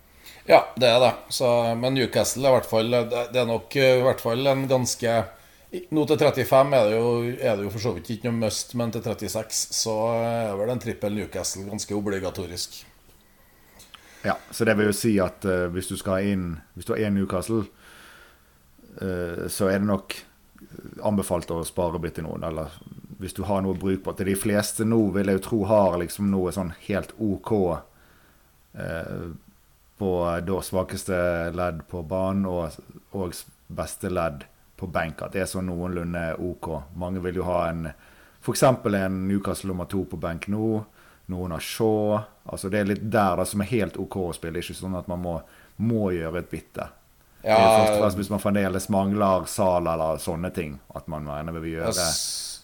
Ja, 0.46 0.60
det 0.76 0.86
er 0.86 1.00
det. 1.02 1.12
Så, 1.34 1.48
men 1.74 1.96
Newcastle 1.96 2.46
er 2.46 2.68
fall 2.68 2.90
Det, 2.94 3.24
er 3.34 3.48
nok 3.48 3.74
eh, 3.76 3.98
i 3.98 4.04
hvert 4.06 4.22
fall 4.22 4.46
en 4.46 4.68
ganske 4.70 5.16
Nå 5.90 6.04
til 6.06 6.20
35 6.22 6.76
er 6.78 6.84
det, 6.86 6.92
jo, 6.94 7.08
er 7.34 7.56
det 7.58 7.64
jo 7.66 7.70
for 7.74 7.82
så 7.82 7.90
vidt 7.96 8.12
ikke 8.14 8.30
noe 8.30 8.38
must, 8.46 8.70
men 8.78 8.92
til 8.94 9.02
36 9.02 9.74
så 9.74 9.96
er 10.14 10.54
vel 10.56 10.70
en 10.72 10.80
trippel 10.80 11.18
Newcastle 11.18 11.66
ganske 11.66 11.92
obligatorisk. 11.92 12.78
Ja, 14.24 14.38
Så 14.50 14.64
det 14.64 14.76
vil 14.78 14.88
jo 14.88 14.94
si 14.96 15.16
at 15.20 15.44
uh, 15.44 15.66
hvis 15.74 15.90
du 15.90 15.96
skal 15.98 16.30
inn 16.30 16.46
Hvis 16.74 16.86
du 16.86 16.94
har 16.94 17.02
én 17.02 17.18
Newcastle, 17.18 17.66
uh, 19.02 19.44
så 19.50 19.68
er 19.68 19.82
det 19.82 19.90
nok 19.90 20.16
anbefalt 21.02 21.50
å 21.50 21.62
spare 21.66 22.00
bitte 22.02 22.24
noen. 22.24 22.44
Eller 22.48 22.72
hvis 23.18 23.36
du 23.36 23.42
har 23.48 23.62
noe 23.64 23.76
brukbart. 23.78 24.20
De 24.24 24.36
fleste 24.38 24.84
nå 24.84 25.00
vil 25.14 25.30
jeg 25.30 25.40
jo 25.40 25.44
tro 25.48 25.60
har 25.70 25.96
liksom 26.00 26.30
noe 26.32 26.52
sånn 26.54 26.72
helt 26.86 27.14
OK 27.22 27.52
eh, 28.76 29.30
på 29.96 30.10
da 30.46 30.58
svakeste 30.62 31.16
ledd 31.56 31.86
på 31.88 32.02
banen 32.04 32.44
og, 32.50 32.76
og 33.16 33.32
beste 33.72 34.12
ledd 34.12 34.44
på 34.76 34.88
benk. 34.92 35.22
At 35.24 35.36
det 35.36 35.46
er 35.46 35.50
sånn 35.50 35.70
noenlunde 35.70 36.28
OK. 36.44 36.68
Mange 37.00 37.22
vil 37.24 37.40
jo 37.40 37.48
ha 37.48 37.62
en 37.70 37.88
f.eks. 37.88 38.62
en 38.62 39.22
Newcastle 39.28 39.72
nummer 39.72 39.88
to 39.90 40.04
på 40.04 40.20
benk 40.20 40.50
nå. 40.52 40.84
Noen 41.32 41.56
har 41.56 41.64
Shaw. 41.64 42.20
Altså 42.44 42.68
Det 42.70 42.80
er 42.80 42.92
litt 42.92 43.08
der 43.10 43.40
da 43.40 43.46
som 43.48 43.64
er 43.64 43.72
helt 43.72 43.96
OK 43.98 44.20
å 44.20 44.34
spille. 44.36 44.60
Ikke 44.60 44.76
sånn 44.76 44.98
at 44.98 45.08
man 45.10 45.24
må, 45.24 45.38
må 45.82 46.10
gjøre 46.14 46.44
et 46.44 46.52
bytte. 46.52 46.90
Er 47.54 47.62
først 47.62 47.92
og 47.92 48.00
fremst 48.02 48.20
hvis 48.20 48.32
man 48.32 48.42
fremdeles 48.42 48.88
mangler 48.90 49.46
Sal 49.50 49.86
eller 49.86 50.18
sånne 50.22 50.50
ting, 50.54 50.76
at 50.98 51.06
man 51.12 51.28
vi 51.54 51.62
vil 51.62 51.76
gjøre, 51.78 52.06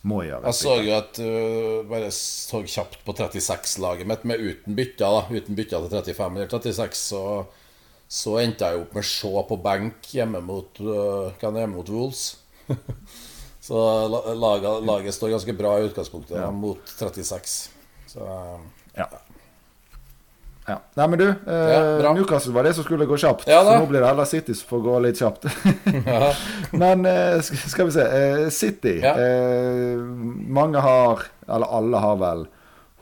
må 0.03 0.25
gjøre 0.27 0.51
jeg 0.51 0.59
så 0.59 0.73
jo 0.83 0.95
at 0.97 1.19
uh, 1.23 1.83
Bare 1.87 2.09
så 2.11 2.63
kjapt 2.67 3.05
på 3.07 3.15
36-laget 3.15 4.09
mitt 4.11 4.25
med 4.27 4.43
uten 4.43 4.75
bytter, 4.75 5.07
da. 5.07 5.27
Uten 5.31 5.59
bytter 5.59 5.87
til 5.87 6.17
35 6.19 6.41
eller 6.41 6.51
36, 6.51 6.99
så 6.99 7.23
så 8.13 8.35
endte 8.43 8.69
jeg 8.69 8.83
opp 8.83 8.91
med 8.93 9.07
Shaw 9.09 9.39
på 9.49 9.57
benk 9.65 10.11
hjemme 10.13 10.43
mot, 10.45 10.77
uh, 10.85 11.33
hjemme 11.41 11.65
mot 11.73 11.89
Wolves. 11.89 12.35
så 13.69 13.79
laget, 14.37 14.85
laget 14.85 15.17
står 15.17 15.33
ganske 15.33 15.55
bra 15.57 15.79
i 15.79 15.87
utgangspunktet 15.87 16.37
Ja. 16.37 16.51
mot 16.53 16.93
36. 16.99 17.55
Så 18.13 18.21
uh, 18.21 18.61
Ja. 18.99 19.09
Ja. 20.69 20.77
Nei, 20.95 21.07
men 21.09 21.19
du, 21.19 21.25
eh, 21.29 22.03
Ja. 22.05 22.13
Newcastle 22.15 22.53
var 22.55 22.63
det 22.65 22.75
som 22.77 22.85
skulle 22.85 23.07
gå 23.07 23.17
kjapt. 23.19 23.49
Ja 23.51 23.65
så 23.67 23.79
nå 23.81 23.87
blir 23.91 24.01
det 24.01 24.07
heller 24.13 24.25
City 24.31 24.55
som 24.55 24.69
får 24.69 24.81
gå 24.85 24.99
litt 25.03 25.19
kjapt. 25.19 25.47
men 26.83 27.07
eh, 27.07 27.41
skal 27.43 27.87
vi 27.89 27.93
se. 27.97 28.03
eh, 28.07 28.49
City 28.55 28.97
eh, 29.03 29.99
Mange 30.49 30.79
har 30.85 31.25
Eller 31.49 31.67
alle 31.67 31.97
har 32.05 32.17
vel 32.23 32.47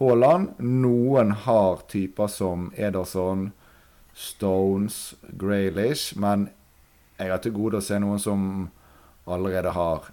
Haaland. 0.01 0.55
Noen 0.59 1.33
har 1.45 1.83
typer 1.93 2.27
som 2.33 2.71
Ederson, 2.77 3.51
Stones, 4.17 5.15
Graylish. 5.37 6.15
Men 6.17 6.49
jeg 7.21 7.29
har 7.31 7.43
til 7.45 7.53
gode 7.53 7.81
å 7.83 7.85
se 7.85 7.99
noen 8.01 8.19
som 8.23 8.47
allerede 9.29 9.75
har 9.77 10.09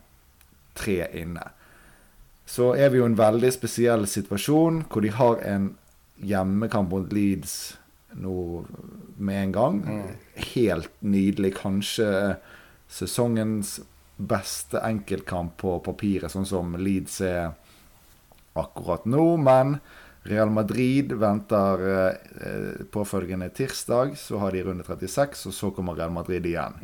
tre 0.75 1.05
inne. 1.15 1.45
Så 2.47 2.73
er 2.75 2.91
vi 2.91 2.99
jo 2.99 3.07
i 3.07 3.09
en 3.13 3.15
veldig 3.19 3.49
spesiell 3.55 4.03
situasjon 4.07 4.83
hvor 4.91 5.03
de 5.03 5.09
har 5.15 5.39
en 5.47 5.69
hjemmekamp 6.23 6.91
mot 6.91 7.13
Leeds 7.13 7.77
nå 8.17 8.65
med 9.17 9.43
en 9.43 9.51
gang. 9.51 9.81
Helt 10.53 10.91
nydelig. 10.99 11.53
Kanskje 11.59 12.09
sesongens 12.87 13.79
beste 14.17 14.81
enkeltkamp 14.81 15.57
på 15.61 15.77
papiret, 15.85 16.31
sånn 16.33 16.47
som 16.47 16.73
Leeds 16.79 17.21
er 17.21 17.51
akkurat 18.57 19.05
nå. 19.05 19.25
Men 19.37 19.77
Real 20.27 20.49
Madrid 20.51 21.13
venter 21.13 21.85
eh, 21.93 22.85
påfølgende 22.91 23.49
tirsdag. 23.49 24.17
Så 24.17 24.41
har 24.41 24.51
de 24.51 24.63
runde 24.63 24.83
36, 24.87 25.47
og 25.49 25.53
så 25.55 25.71
kommer 25.75 25.97
Real 25.99 26.11
Madrid 26.11 26.45
igjen. 26.49 26.79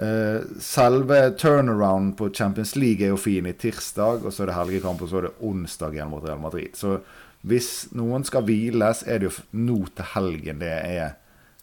Eh, 0.00 0.40
selve 0.62 1.30
turnaround 1.40 2.16
på 2.18 2.30
Champions 2.30 2.76
League 2.76 3.04
er 3.04 3.14
jo 3.14 3.18
fin 3.20 3.46
i 3.46 3.56
tirsdag, 3.56 4.22
og 4.24 4.32
så 4.32 4.44
er 4.44 4.52
det 4.52 4.58
helgekamp, 4.60 5.02
og 5.02 5.10
så 5.10 5.18
er 5.18 5.28
det 5.28 5.34
onsdag 5.48 5.96
igjen 5.96 6.12
mot 6.12 6.24
Real 6.24 6.40
Madrid. 6.42 6.76
Så 6.78 7.00
hvis 7.46 7.88
noen 7.96 8.24
skal 8.28 8.44
hviles, 8.44 9.02
er 9.08 9.22
det 9.22 9.30
jo 9.30 9.34
nå 9.56 9.78
til 9.96 10.10
helgen 10.14 10.60
det 10.60 10.74
er 10.76 11.16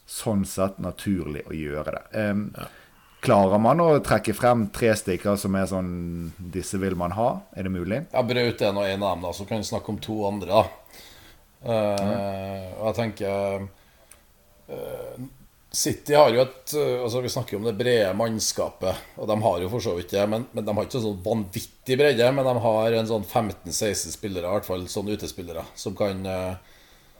sånn 0.08 0.46
sett 0.48 0.80
naturlig 0.82 1.44
å 1.50 1.56
gjøre 1.56 1.98
det. 1.98 2.04
Em, 2.18 2.44
Klarer 3.28 3.58
man 3.60 3.82
å 3.82 3.88
trekke 4.06 4.34
frem 4.38 4.68
tre 4.70 4.92
stykker 4.96 5.40
som 5.42 5.56
er 5.58 5.66
sånn 5.68 5.88
Disse 6.38 6.78
vil 6.78 6.94
man 6.96 7.16
ha? 7.18 7.42
Er 7.58 7.66
det 7.66 7.72
mulig? 7.74 8.04
Jeg 8.14 8.28
brøt 8.30 8.62
en 8.62 8.78
og 8.78 8.86
en 8.86 9.04
av 9.04 9.16
dem, 9.16 9.24
da, 9.26 9.32
så 9.34 9.48
kan 9.50 9.64
vi 9.64 9.68
snakke 9.68 9.90
om 9.92 9.98
to 10.06 10.20
andre. 10.30 10.48
da. 10.54 10.62
Eh, 11.66 12.68
og 12.78 12.84
jeg 12.92 12.96
tenker 13.00 13.66
eh, 14.70 15.26
City 15.78 16.16
har 16.18 16.32
jo 16.34 16.42
et 16.42 16.74
eh, 16.74 17.04
altså 17.04 17.22
Vi 17.22 17.30
snakker 17.30 17.54
jo 17.54 17.60
om 17.62 17.68
det 17.68 17.76
brede 17.78 18.14
mannskapet, 18.18 19.04
og 19.16 19.28
de 19.30 19.36
har 19.44 19.60
jo 19.62 19.70
for 19.70 19.84
så 19.84 19.94
vidt 19.98 20.16
det. 20.16 20.24
Men, 20.30 20.48
men 20.52 20.66
de 20.66 20.74
har 20.74 20.88
ikke 20.88 21.02
sånn 21.04 21.20
vanvittig 21.26 22.00
bredde, 22.00 22.32
men 22.34 22.48
de 22.48 22.56
har 22.64 22.98
en 22.98 23.12
sånn 23.12 23.28
15-16 23.28 24.16
spillere, 24.16 24.48
i 24.48 24.56
hvert 24.58 24.66
fall 24.66 24.88
sånne 24.90 25.18
utespillere, 25.20 25.68
som 25.78 25.94
kan 25.98 26.26
eh, 26.26 26.74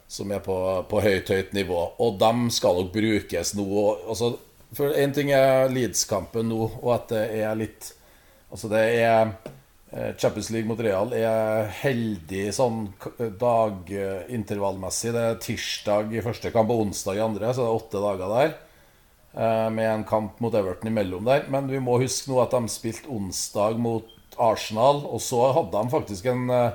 som 0.08 0.32
er 0.32 0.40
på, 0.42 0.56
på 0.90 1.02
høyt, 1.04 1.30
høyt 1.30 1.54
nivå. 1.54 1.78
Og 2.02 2.18
de 2.18 2.32
skal 2.56 2.80
nok 2.80 2.90
brukes 2.94 3.52
nå. 3.54 3.68
Altså, 4.08 4.32
for 4.74 4.96
én 4.96 5.12
ting 5.14 5.30
er 5.36 5.70
Leeds-kampen 5.70 6.48
nå, 6.50 6.62
og 6.80 6.90
at 6.96 7.14
det 7.14 7.24
er 7.44 7.54
litt 7.60 7.94
Altså, 8.48 8.70
det 8.72 8.78
er 8.96 9.34
Champions 9.90 10.50
League 10.52 10.68
mot 10.68 10.80
Real 10.84 11.14
er 11.16 11.70
heldig 11.80 12.50
sånn 12.52 12.90
dagintervallmessig. 13.40 15.12
Det 15.14 15.22
er 15.24 15.38
tirsdag 15.42 16.12
i 16.12 16.24
første 16.24 16.50
kamp 16.52 16.68
og 16.74 16.82
onsdag 16.86 17.16
i 17.16 17.22
andre, 17.24 17.52
så 17.54 17.64
det 17.64 17.68
er 17.70 17.78
åtte 17.78 18.02
dager 18.04 18.34
der. 18.34 18.52
eh, 19.34 19.70
Med 19.70 19.88
en 19.88 20.04
kamp 20.04 20.40
mot 20.40 20.54
Everton 20.54 20.90
imellom 20.90 21.24
der. 21.24 21.46
Men 21.48 21.68
vi 21.68 21.80
må 21.80 21.98
huske 22.02 22.28
nå 22.30 22.42
at 22.42 22.50
de 22.52 22.68
spilte 22.68 23.08
onsdag 23.08 23.78
mot 23.78 24.04
Arsenal, 24.38 25.04
og 25.08 25.20
så 25.24 25.52
hadde 25.56 25.72
de 25.72 25.90
faktisk 25.90 26.26
en, 26.26 26.50
eh, 26.50 26.70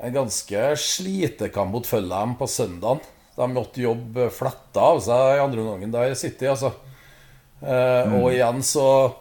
en 0.00 0.12
ganske 0.12 0.76
slitekamp 0.76 1.70
mot 1.70 1.86
Fulham 1.86 2.34
på 2.36 2.48
søndagen. 2.48 3.00
De 3.36 3.46
måtte 3.48 3.80
jobbe 3.80 4.30
fletta 4.30 4.80
av 4.80 5.00
seg 5.00 5.36
i 5.38 5.40
andre 5.40 5.60
omgangen 5.62 5.92
der 5.92 6.14
City, 6.14 6.46
altså. 6.46 6.72
Eh, 7.62 8.12
Og 8.18 8.32
igjen 8.32 8.58
så 8.62 9.14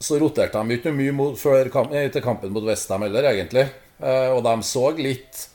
så 0.00 0.18
roterte 0.20 0.60
de 0.60 0.78
ikke 0.78 0.92
mye 0.96 1.12
mot, 1.12 1.38
før 1.38 1.68
kamp, 1.72 1.92
etter 1.92 2.18
til 2.18 2.24
kampen 2.24 2.52
mot 2.54 2.64
Westham 2.64 3.04
heller, 3.04 3.30
egentlig. 3.34 3.66
Eh, 4.00 4.28
og 4.32 4.44
de 4.46 4.56
så 4.66 4.90
litt 4.96 5.46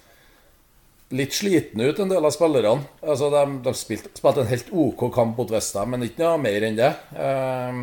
Litt 1.13 1.35
slitne 1.37 1.85
ut, 1.85 1.99
en 2.01 2.09
del 2.09 2.25
av 2.25 2.31
spillerne. 2.33 2.81
Altså, 3.05 3.27
de 3.29 3.59
de 3.63 3.71
spilte, 3.77 4.09
spilte 4.17 4.41
en 4.41 4.49
helt 4.49 4.71
OK 4.73 5.03
kamp 5.13 5.37
mot 5.37 5.51
Westham, 5.53 5.91
men 5.93 6.07
ikke 6.07 6.23
noe 6.23 6.39
mer 6.41 6.65
enn 6.65 6.79
det. 6.79 6.89
Eh, 7.13 7.77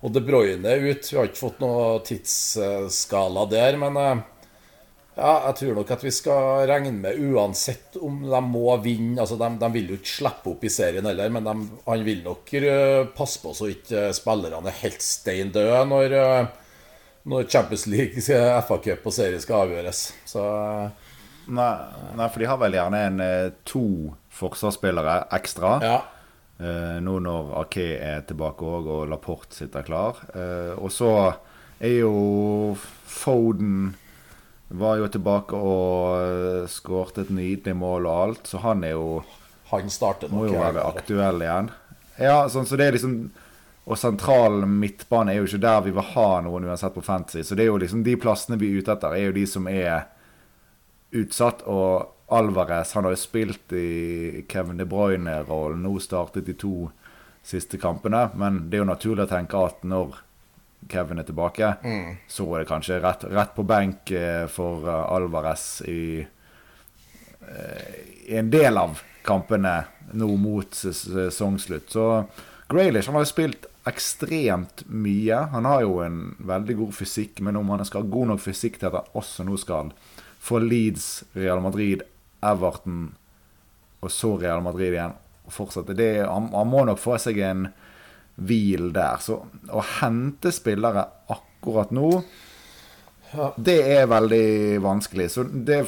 og 0.00 0.12
De 0.14 0.22
Bruyne 0.24 0.76
ut. 0.78 1.08
Vi 1.10 1.18
har 1.18 1.26
ikke 1.26 1.40
fått 1.40 1.58
noe 1.60 1.98
tidsskala 2.06 3.42
der, 3.50 3.76
men 3.82 3.98
eh, 4.00 4.22
ja, 5.20 5.32
jeg 5.50 5.56
tror 5.58 5.76
nok 5.76 5.90
at 5.92 6.04
vi 6.04 6.10
skal 6.14 6.62
regne 6.70 6.92
med 6.96 7.18
uansett 7.20 7.98
om 8.00 8.22
de 8.24 8.40
må 8.46 8.72
vinne 8.80 9.20
altså 9.20 9.36
De, 9.40 9.50
de 9.60 9.68
vil 9.74 9.92
jo 9.92 9.98
ikke 10.00 10.12
slippe 10.14 10.52
opp 10.54 10.64
i 10.64 10.72
serien 10.72 11.04
heller, 11.06 11.32
men 11.34 11.44
de, 11.44 11.54
han 11.86 12.04
vil 12.06 12.22
nok 12.24 12.54
eh, 12.56 13.02
passe 13.16 13.42
på 13.42 13.52
så 13.56 13.68
ikke 13.74 14.06
eh, 14.06 14.14
spillerne 14.16 14.72
er 14.72 14.78
helt 14.80 15.04
stein 15.04 15.52
døde 15.52 15.82
når, 15.90 16.16
eh, 16.16 16.48
når 17.28 17.48
Champions 17.52 17.84
League, 17.92 18.24
FA 18.24 18.80
Cup 18.86 19.06
og 19.10 19.16
serie 19.16 19.42
skal 19.44 19.66
avgjøres. 19.66 20.04
Så 20.28 20.46
Nei, 21.50 21.70
nei, 22.14 22.26
for 22.30 22.38
de 22.38 22.46
har 22.46 22.58
vel 22.60 22.76
gjerne 22.76 22.98
en 23.08 23.22
to 23.66 23.84
forsvarsspillere 24.38 25.24
ekstra. 25.34 25.76
ja. 25.82 26.00
Nå 27.00 27.14
når 27.24 27.54
Ake 27.62 27.86
er 28.04 28.20
tilbake 28.28 28.68
òg, 28.68 28.86
og 28.92 29.06
Laporte 29.08 29.56
sitter 29.56 29.82
klar. 29.82 30.20
Og 30.76 30.92
så 30.92 31.08
er 31.80 31.94
jo 32.02 32.76
Foden 33.08 33.94
var 34.70 35.00
jo 35.00 35.08
tilbake 35.10 35.58
og 35.58 36.62
uh, 36.62 36.68
skåret 36.70 37.18
et 37.24 37.30
nydelig 37.34 37.74
mål 37.76 38.06
og 38.06 38.18
alt, 38.24 38.50
så 38.50 38.60
han 38.62 38.84
er 38.86 38.94
jo 38.94 39.22
Han 39.70 39.90
starter 39.90 40.30
må 40.30 40.44
nok. 40.44 40.52
jo 40.52 40.60
være 40.60 40.84
aktuell 40.86 41.42
igjen. 41.42 41.70
Ja, 42.18 42.48
sånn 42.50 42.66
så 42.66 42.76
det 42.78 42.86
er 42.88 42.96
liksom 42.98 43.30
Og 43.86 43.98
sentral 43.98 44.64
midtbane 44.68 45.32
er 45.32 45.40
jo 45.40 45.48
ikke 45.48 45.62
der 45.62 45.80
vi 45.86 45.92
vil 45.96 46.08
ha 46.12 46.28
noen 46.44 46.66
uansett 46.68 46.94
på 46.94 47.02
Fantasy. 47.02 47.42
Så 47.42 47.56
det 47.58 47.64
er 47.64 47.70
jo 47.72 47.78
liksom 47.80 48.04
de 48.06 48.14
plassene 48.20 48.58
vi 48.60 48.68
er 48.70 48.82
ute 48.82 48.92
etter, 48.92 49.14
er 49.16 49.30
jo 49.30 49.32
de 49.34 49.46
som 49.50 49.66
er 49.66 50.04
utsatt. 51.16 51.64
Og 51.66 52.12
Alvarez 52.30 52.92
han 52.94 53.08
har 53.08 53.16
jo 53.16 53.18
spilt 53.18 53.72
i 53.74 54.44
Kevin 54.48 54.78
De 54.78 54.86
Bruyne-rollen, 54.86 55.82
nå 55.82 55.96
startet 55.98 56.46
de 56.46 56.54
to 56.54 56.90
siste 57.42 57.80
kampene. 57.82 58.28
Men 58.38 58.68
det 58.70 58.78
er 58.78 58.84
jo 58.84 58.92
naturlig 58.92 59.26
å 59.26 59.32
tenke 59.32 59.64
at 59.66 59.82
når 59.82 60.20
Kevin 60.88 61.20
er 61.20 61.26
tilbake, 61.28 61.74
så 62.28 62.46
er 62.54 62.62
det 62.62 62.68
kanskje 62.70 63.00
rett, 63.02 63.24
rett 63.28 63.52
på 63.54 63.64
benk 63.68 64.10
eh, 64.16 64.46
for 64.48 64.86
eh, 64.88 65.14
Alvarez 65.16 65.82
i 65.88 66.02
i 68.30 68.36
en 68.38 68.50
del 68.52 68.76
av 68.78 69.00
kampene 69.26 69.72
nå 70.14 70.28
mot 70.38 70.74
sesongslutt. 70.76 71.88
Så 71.90 72.04
Graylish 72.70 73.08
han 73.08 73.16
har 73.18 73.24
jo 73.24 73.30
spilt 73.32 73.66
ekstremt 73.88 74.84
mye. 74.86 75.38
Han 75.54 75.66
har 75.66 75.82
jo 75.82 75.98
en 76.04 76.20
veldig 76.38 76.76
god 76.84 76.94
fysikk, 76.94 77.40
men 77.42 77.58
om 77.58 77.72
han 77.74 77.84
skal 77.88 78.04
ha 78.04 78.12
god 78.12 78.34
nok 78.34 78.42
fysikk 78.44 78.78
til 78.78 78.90
at 78.90 79.00
han 79.00 79.18
også 79.18 79.46
nå 79.48 79.56
skal 79.60 79.90
få 80.40 80.60
Leeds, 80.62 81.24
Real 81.34 81.62
Madrid, 81.64 82.04
Everton 82.44 83.10
og 84.00 84.12
så 84.12 84.36
Real 84.40 84.62
Madrid 84.64 84.94
igjen 84.94 85.16
og 85.44 85.52
fortsette 85.52 85.96
det, 85.96 86.22
han, 86.24 86.48
han 86.54 86.68
må 86.70 86.84
nok 86.88 87.00
få 87.00 87.18
seg 87.20 87.40
en 87.44 87.66
hvil 88.40 88.92
der. 88.96 89.20
Så 89.20 89.36
å 89.68 89.82
hente 90.00 90.52
spillere 90.54 91.04
akkurat 91.32 91.90
nå 91.92 92.08
Ja. 93.32 93.52
det 93.56 93.78
er 93.98 94.06
veldig 94.10 94.80
vanskelig. 94.82 95.28
Så 95.30 95.44
det, 95.44 95.84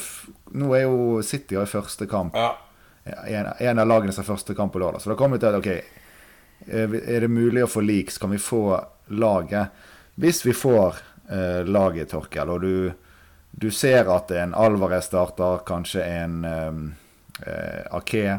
nå 0.54 0.74
er 0.76 0.84
jo 0.84 1.22
City 1.26 1.56
i 1.58 1.64
første 1.66 2.06
kamp. 2.06 2.36
Ja. 2.38 2.52
En, 3.26 3.48
en 3.58 3.78
av 3.82 3.88
lagene 3.90 4.12
som 4.14 4.22
har 4.22 4.36
første 4.36 4.54
kamp 4.54 4.72
på 4.72 4.78
lørdag. 4.78 5.02
Så 5.02 5.10
da 5.10 5.16
kommer 5.18 5.40
vi 5.40 5.42
til 5.42 5.48
at 5.48 5.58
ok, 5.58 5.70
er 6.70 7.24
det 7.24 7.30
mulig 7.32 7.64
å 7.64 7.70
få 7.70 7.82
leaks? 7.82 8.18
Kan 8.22 8.30
vi 8.30 8.38
få 8.38 8.76
laget? 9.10 9.72
Hvis 10.14 10.44
vi 10.46 10.52
får 10.54 11.00
eh, 11.32 11.64
laget, 11.66 12.12
Torkel, 12.12 12.52
og 12.54 12.60
du, 12.62 12.92
du 13.50 13.70
ser 13.74 14.06
at 14.12 14.30
en 14.38 14.54
Alvarez 14.54 15.08
starter, 15.10 15.64
kanskje 15.66 16.04
en 16.06 16.44
eh, 16.46 17.82
Ake 17.90 18.38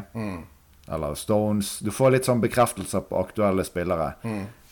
eller 0.90 1.14
Stones 1.16 1.78
Du 1.80 1.90
får 1.94 2.14
litt 2.14 2.28
sånn 2.28 2.42
bekreftelser 2.42 3.06
på 3.08 3.18
aktuelle 3.22 3.64
spillere. 3.64 4.12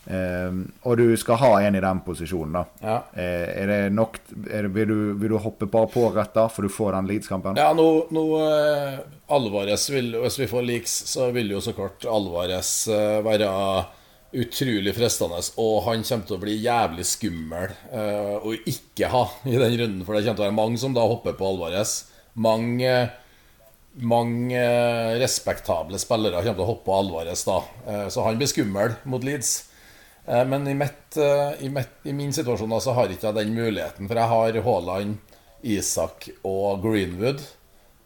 Eh, 0.04 0.56
og 0.82 0.98
du 0.98 1.16
skal 1.16 1.38
ha 1.38 1.50
en 1.62 1.78
i 1.78 1.82
den 1.82 2.00
posisjonen, 2.02 2.56
da. 2.58 2.64
Ja. 2.82 2.96
Eh, 3.14 3.46
er 3.62 3.70
det 3.70 3.80
nok 3.94 4.18
er 4.50 4.66
det, 4.66 4.72
vil, 4.74 4.90
du, 4.90 5.14
vil 5.20 5.34
du 5.36 5.38
hoppe 5.44 5.68
bare 5.70 5.90
på 5.92 6.08
rett 6.14 6.34
da, 6.34 6.48
for 6.50 6.66
du 6.66 6.72
får 6.72 6.96
den 6.96 7.10
Leeds-kampen? 7.12 7.60
Ja, 7.60 7.70
nå, 7.76 7.88
nå 8.10 8.26
eh, 8.42 9.00
Alvarez 9.32 9.88
vil, 9.94 10.14
Hvis 10.24 10.40
vi 10.42 10.50
får 10.50 10.68
leaks, 10.68 10.96
så 11.14 11.30
vil 11.34 11.54
jo 11.54 11.62
så 11.62 11.74
klart 11.76 12.06
Alvarez 12.08 12.72
eh, 12.90 13.20
være 13.24 13.50
utrolig 14.32 14.94
fristende. 14.96 15.40
Og 15.60 15.82
han 15.86 16.04
kommer 16.08 16.28
til 16.28 16.38
å 16.38 16.42
bli 16.42 16.58
jævlig 16.64 17.06
skummel 17.06 17.74
eh, 17.92 18.36
å 18.42 18.54
ikke 18.58 19.10
ha 19.12 19.26
i 19.46 19.54
den 19.54 19.76
runden. 19.78 20.04
For 20.06 20.16
det 20.16 20.24
kommer 20.26 20.40
til 20.40 20.46
å 20.46 20.48
være 20.48 20.60
mange 20.60 20.82
som 20.82 20.96
da 20.96 21.06
hopper 21.06 21.36
på 21.38 21.50
Alvarez. 21.52 21.98
Mange 22.32 22.94
mange 24.00 24.62
respektable 25.20 25.98
spillere 26.00 26.40
kommer 26.40 26.56
til 26.56 26.64
å 26.64 26.70
hoppe 26.70 26.86
på 26.86 26.96
Alvarez 26.96 27.44
da. 27.44 27.58
Eh, 27.86 28.06
så 28.12 28.24
han 28.26 28.38
blir 28.40 28.50
skummel 28.50 28.96
mot 29.04 29.24
Leeds. 29.24 29.52
Eh, 30.26 30.44
Men 30.48 30.66
i, 30.68 30.74
mitt, 30.74 31.16
eh, 31.16 31.64
i, 31.66 31.68
mitt, 31.68 31.98
i 32.04 32.12
min 32.16 32.32
situasjon 32.32 32.72
så 32.80 32.94
har 32.96 33.12
ikke 33.12 33.34
den 33.36 33.54
muligheten. 33.54 34.08
For 34.08 34.16
jeg 34.16 34.32
har 34.32 34.62
Haaland, 34.64 35.18
Isak 35.62 36.30
og 36.42 36.82
Greenwood. 36.82 37.42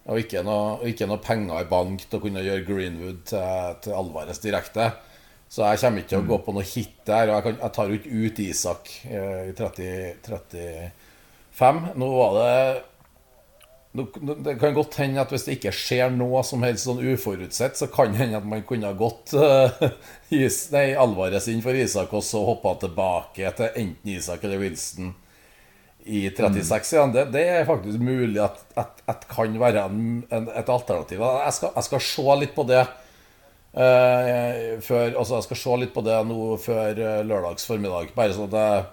Og 0.07 0.20
ikke 0.22 0.42
noe, 0.46 0.79
ikke 0.87 1.07
noe 1.11 1.22
penger 1.22 1.64
i 1.64 1.70
bank 1.70 2.05
til 2.07 2.18
å 2.18 2.22
kunne 2.22 2.44
gjøre 2.44 2.66
Greenwood 2.66 3.25
til, 3.27 3.79
til 3.83 3.96
Alvarez 3.96 4.42
direkte. 4.42 4.92
Så 5.51 5.62
jeg 5.62 5.81
kommer 5.81 6.03
ikke 6.03 6.11
til 6.12 6.22
å 6.25 6.29
gå 6.29 6.38
på 6.42 6.55
noe 6.55 6.66
hit 6.66 6.99
der. 7.07 7.31
Og 7.31 7.35
jeg, 7.37 7.46
kan, 7.46 7.57
jeg 7.62 7.75
tar 7.75 7.90
jo 7.90 7.99
ikke 8.01 8.20
ut 8.27 8.42
Isak 8.42 8.92
i 9.07 9.55
30, 9.59 9.88
35. 10.27 11.90
Nå 11.99 12.11
var 12.18 12.38
det 12.38 12.53
Det 13.97 14.57
kan 14.61 14.75
godt 14.77 14.97
hende 15.01 15.23
at 15.23 15.31
hvis 15.33 15.47
det 15.47 15.57
ikke 15.57 15.73
skjer 15.75 16.11
noe 16.13 16.43
som 16.45 16.65
helst 16.67 16.89
sånn 16.89 17.01
uforutsett, 17.01 17.79
så 17.79 17.89
kan 17.93 18.13
det 18.13 18.21
hende 18.21 18.41
at 18.41 18.49
man 18.49 18.65
kunne 18.67 18.91
gått 18.99 19.33
uh, 19.39 19.71
is, 20.35 20.67
nei, 20.75 20.91
Alvarez 20.99 21.47
inn 21.53 21.63
for 21.65 21.77
Isak 21.77 22.13
og 22.17 22.25
så 22.27 22.43
hoppa 22.45 22.75
tilbake 22.83 23.53
til 23.57 23.81
enten 23.85 24.17
Isak 24.19 24.45
eller 24.45 24.61
Wilson 24.63 25.15
i 26.07 26.31
36 26.31 26.97
mm. 26.97 27.13
Det, 27.13 27.25
det, 27.35 27.49
er 27.49 27.65
faktisk 27.67 27.99
mulig 27.99 28.41
at, 28.43 28.63
at 29.11 29.27
kan 29.31 29.57
være 29.59 29.87
en, 29.89 30.23
en, 30.31 30.49
et 30.55 30.69
alternativ. 30.71 31.23
Jeg 31.23 31.57
skal, 31.57 31.73
jeg 31.75 31.89
skal, 31.89 32.05
se 32.07 32.37
litt 32.43 32.55
på 32.55 32.67
det 32.69 32.83
uh, 32.85 34.77
før 34.87 35.17
Altså, 35.17 35.41
jeg 35.41 35.49
skal 35.49 35.61
se 35.63 35.81
litt 35.83 35.95
på 35.95 36.05
det 36.07 36.21
nå 36.29 36.39
før 36.63 37.03
uh, 37.03 37.25
lørdags 37.27 37.67
formiddag. 37.67 38.15
Bare 38.17 38.37
sånn 38.37 38.53
at 38.53 38.59
jeg, 38.61 38.87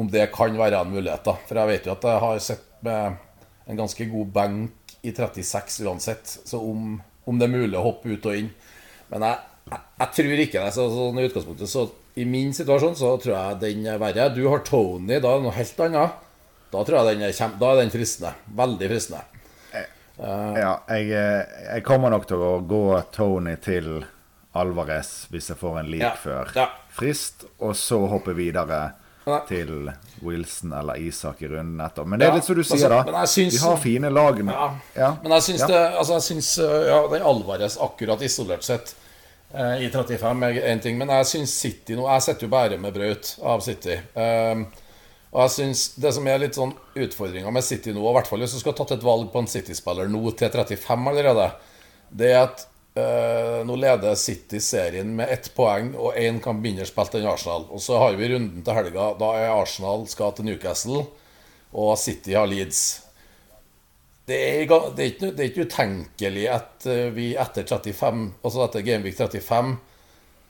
om 0.00 0.08
det 0.10 0.30
kan 0.34 0.56
være 0.58 0.80
en 0.80 0.94
mulighet. 0.94 1.26
da 1.26 1.36
For 1.44 1.60
jeg 1.60 1.72
vet 1.74 1.88
jo 1.88 1.96
at 1.98 2.08
jeg 2.08 2.24
har 2.24 2.42
sett 2.48 2.66
med 2.84 3.20
en 3.66 3.80
ganske 3.80 4.06
god 4.10 4.32
benk 4.34 4.94
i 5.04 5.12
36 5.12 5.80
uansett. 5.84 6.38
Så 6.44 6.60
om, 6.60 6.96
om, 7.24 7.38
det 7.38 7.48
er 7.48 7.54
mulig 7.56 7.78
å 7.78 7.84
hoppe 7.88 8.14
ut 8.14 8.28
og 8.28 8.38
inn. 8.38 8.50
Men 9.10 9.26
jeg, 9.28 9.42
jeg, 9.70 9.82
jeg 10.00 10.10
tror 10.18 10.42
ikke 10.46 10.64
det. 10.64 10.72
Så, 10.76 10.88
sånn 10.92 11.20
i 11.20 11.26
utgangspunktet 11.28 11.70
Så 11.70 11.86
i 12.20 12.26
min 12.28 12.54
situasjon 12.56 12.96
så 12.98 13.14
tror 13.20 13.34
jeg 13.34 13.60
den 13.62 13.86
er 13.90 14.00
verre. 14.02 14.30
Du 14.34 14.44
har 14.48 14.64
Tony, 14.66 15.18
da 15.18 15.34
er 15.34 15.40
det 15.40 15.46
noe 15.48 15.56
helt 15.56 15.84
annet. 15.88 16.20
Da 16.74 16.82
tror 16.82 17.00
jeg 17.00 17.14
den 17.14 17.28
er, 17.28 17.36
kjem, 17.36 17.56
da 17.60 17.70
er 17.70 17.84
den 17.84 17.94
fristende. 17.94 18.34
Veldig 18.62 18.90
fristende. 18.90 19.28
Uh, 20.14 20.54
ja, 20.54 20.74
jeg, 20.94 21.08
jeg, 21.10 21.82
kommer 21.82 22.12
nok 22.14 22.28
til 22.30 22.38
å 22.38 22.52
gå 22.62 22.84
Tony 23.10 23.56
til 23.58 23.96
Alvarez 24.54 25.24
hvis 25.32 25.50
jeg 25.50 25.58
får 25.58 25.80
en 25.80 25.88
lik 25.90 26.04
ja, 26.04 26.12
før 26.14 26.52
ja. 26.54 26.68
frist, 26.94 27.42
og 27.58 27.74
så 27.74 27.98
hoppe 28.12 28.36
videre 28.38 28.92
til 29.48 29.90
Wilson 30.24 30.72
eller 30.72 31.00
Isak 31.00 31.42
i 31.42 31.48
runden 31.48 31.80
etter. 31.80 32.04
Men 32.08 32.20
det 32.20 32.28
er 32.28 32.36
litt 32.38 32.46
som 32.46 32.58
du 32.58 32.64
sier, 32.66 32.92
da. 32.92 33.24
Syns, 33.30 33.56
de 33.56 33.62
har 33.64 33.80
fine 33.80 34.10
lag. 34.12 34.40
Ja. 34.44 34.68
ja. 34.96 35.10
Men 35.22 35.36
jeg 35.38 35.46
syns, 35.48 35.64
det, 35.70 35.80
altså, 35.80 36.18
jeg 36.18 36.26
syns 36.28 36.52
ja, 36.60 37.00
den 37.12 37.26
Alvarez 37.32 37.78
akkurat 37.80 38.22
isolert 38.24 38.66
sett 38.66 38.94
eh, 39.54 39.86
i 39.86 39.90
35 39.90 40.48
er 40.48 40.60
én 40.72 40.82
ting. 40.84 40.98
Men 41.00 41.12
jeg 41.18 41.30
syns 41.32 41.56
City 41.64 41.98
nå 41.98 42.08
Jeg 42.10 42.26
sitter 42.28 42.48
jo 42.48 42.54
bare 42.54 42.80
med 42.80 42.96
brøt 42.96 43.34
av 43.42 43.64
City. 43.64 43.98
Um, 44.14 44.66
og 45.34 45.40
jeg 45.46 45.54
synes 45.56 45.86
Det 45.98 46.12
som 46.14 46.28
er 46.30 46.44
litt 46.44 46.58
sånn 46.58 46.76
utfordringa 46.94 47.50
med 47.54 47.66
City 47.66 47.94
nå, 47.94 48.04
i 48.04 48.14
hvert 48.18 48.28
fall 48.30 48.44
hvis 48.44 48.54
du 48.54 48.60
skal 48.60 48.76
ha 48.76 48.82
tatt 48.82 48.98
et 48.98 49.06
valg 49.06 49.32
på 49.32 49.42
en 49.42 49.50
City-spiller 49.50 50.10
nå 50.12 50.22
til 50.38 50.52
35 50.52 51.10
allerede, 51.10 51.48
det 52.14 52.30
er 52.30 52.44
at 52.44 52.68
Uh, 52.94 53.66
nå 53.66 53.74
leder 53.74 54.14
City 54.14 54.60
serien 54.62 55.08
med 55.18 55.32
ett 55.34 55.48
poeng 55.56 55.88
og 55.98 56.14
én 56.14 56.36
kamp 56.42 56.60
mindre 56.62 56.84
spilt 56.86 57.16
enn 57.18 57.26
Arsenal. 57.26 57.64
Og 57.74 57.82
så 57.82 57.98
har 57.98 58.14
vi 58.14 58.28
runden 58.30 58.62
til 58.62 58.76
helga. 58.76 59.08
Da 59.18 59.30
er 59.40 59.54
Arsenal 59.54 60.04
skal 60.10 60.36
til 60.36 60.46
Newcastle, 60.46 61.00
og 61.74 61.96
City 61.98 62.36
har 62.38 62.46
Leeds. 62.46 62.84
Det 64.24 64.36
er, 64.38 64.70
det 64.94 65.02
er, 65.02 65.08
ikke, 65.10 65.30
det 65.34 65.42
er 65.42 65.50
ikke, 65.50 65.66
utenkelig 65.66 66.44
at 66.48 66.86
eh, 66.88 67.10
vi 67.12 67.26
etter 67.36 67.66
35, 67.68 68.22
altså 68.40 68.62
etter 68.64 68.84
Gameweek 68.86 69.18
35 69.18 69.74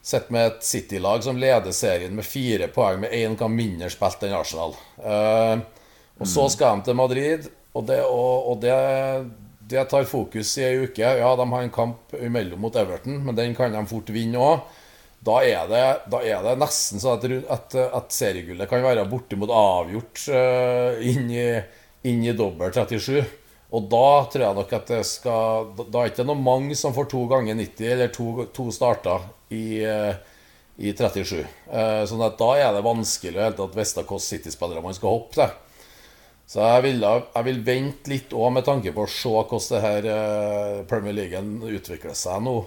sitter 0.05 0.31
med 0.31 0.45
et 0.47 0.63
City-lag 0.63 1.25
som 1.25 1.39
leder 1.41 1.73
serien 1.75 2.13
med 2.15 2.27
fire 2.29 2.69
poeng 2.71 3.01
med 3.01 3.15
én 3.17 3.33
kamp 3.39 3.57
mindre 3.57 3.89
spilt 3.91 4.21
enn 4.23 4.37
Arsenal. 4.37 4.77
Uh, 5.01 5.65
og 6.21 6.29
så 6.29 6.45
skal 6.53 6.77
de 6.77 6.87
til 6.87 6.99
Madrid, 7.01 7.49
og 7.73 7.89
det, 7.89 7.99
og, 8.05 8.51
og 8.53 8.61
det 8.61 8.77
det 9.67 9.83
tar 9.89 10.03
fokus 10.05 10.57
i 10.57 10.63
ei 10.63 10.81
uke. 10.85 11.01
Ja, 11.01 11.35
de 11.35 11.45
har 11.51 11.61
en 11.61 11.73
kamp 11.73 12.13
imellom 12.13 12.61
mot 12.61 12.75
Everton, 12.75 13.23
men 13.25 13.35
den 13.37 13.55
kan 13.57 13.73
de 13.73 13.85
fort 13.89 14.11
vinne 14.13 14.41
òg. 14.41 14.59
Da, 15.25 15.39
da, 15.65 16.19
er 16.21 16.43
det 16.45 16.53
nesten 16.61 17.01
sånn 17.01 17.17
at, 17.17 17.25
at, 17.49 17.75
at 17.97 18.13
seriegullet 18.13 18.69
kan 18.69 18.83
være 18.85 19.07
bortimot 19.09 19.49
avgjort 19.49 20.21
uh, 20.29 20.99
inn 21.01 21.31
i, 21.33 21.47
inn 22.05 22.21
i 22.27 22.35
dobbel 22.37 22.69
37. 22.75 23.23
Og 23.73 23.87
da 23.89 24.05
tror 24.29 24.43
jeg 24.45 24.57
nok 24.59 24.73
at 24.77 24.91
det 24.93 24.99
skal 25.09 25.71
Da 25.79 25.87
er 25.87 25.95
det 25.95 26.11
ikke 26.13 26.27
noe 26.29 26.37
mange 26.37 26.77
som 26.77 26.93
får 26.93 27.09
to 27.09 27.23
ganger 27.31 27.57
90, 27.57 27.87
eller 27.95 28.13
to, 28.13 28.27
to 28.53 28.67
starter 28.75 29.25
i, 29.49 29.81
uh, 29.81 30.13
i 30.77 30.93
37. 30.93 31.41
Uh, 31.71 32.03
sånn 32.05 32.21
at 32.27 32.37
da 32.37 32.51
er 32.61 32.77
det 32.77 32.85
vanskelig 32.85 33.39
vite 33.49 33.69
hvilke 33.73 34.21
City-spillere 34.29 34.93
skal 34.99 35.17
hoppe 35.17 35.39
til. 35.39 35.57
Så 36.45 36.61
jeg 36.61 36.83
vil, 36.85 37.01
jeg 37.01 37.45
vil 37.47 37.61
vente 37.65 38.11
litt 38.11 38.33
òg 38.37 38.51
med 38.53 38.65
tanke 38.67 38.93
på 38.93 39.05
å 39.05 39.09
se 39.09 39.31
hvordan 39.33 39.69
det 39.71 39.81
her 39.81 40.07
eh, 40.13 40.81
Premier 40.89 41.15
League 41.17 41.41
utvikler 41.73 42.17
seg 42.17 42.43
nå. 42.45 42.59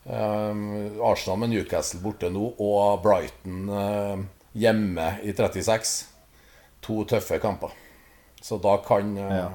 Um, 0.00 0.62
Arsenal 1.04 1.42
med 1.42 1.52
Newcastle 1.52 2.00
borte 2.00 2.30
nå, 2.32 2.46
og 2.56 3.02
Brighton 3.04 3.68
uh, 3.68 4.22
hjemme 4.56 5.10
i 5.28 5.34
36. 5.36 5.92
To 6.86 7.02
tøffe 7.04 7.36
kamper. 7.42 7.74
Så 8.40 8.56
da 8.64 8.78
kan 8.86 9.12
uh, 9.18 9.34
ja. 9.36 9.50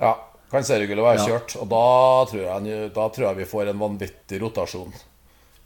ja. 0.00 0.14
kan 0.48 0.64
seriegullet 0.64 1.04
være 1.04 1.20
ja. 1.20 1.26
kjørt. 1.28 1.58
Og 1.60 1.68
da 1.74 1.84
tror, 2.32 2.46
jeg, 2.48 2.88
da 2.96 3.08
tror, 3.10 3.26
jeg, 3.28 3.40
vi 3.42 3.50
får 3.52 3.74
en 3.74 3.84
vanvittig 3.84 4.40
rotasjon 4.40 4.96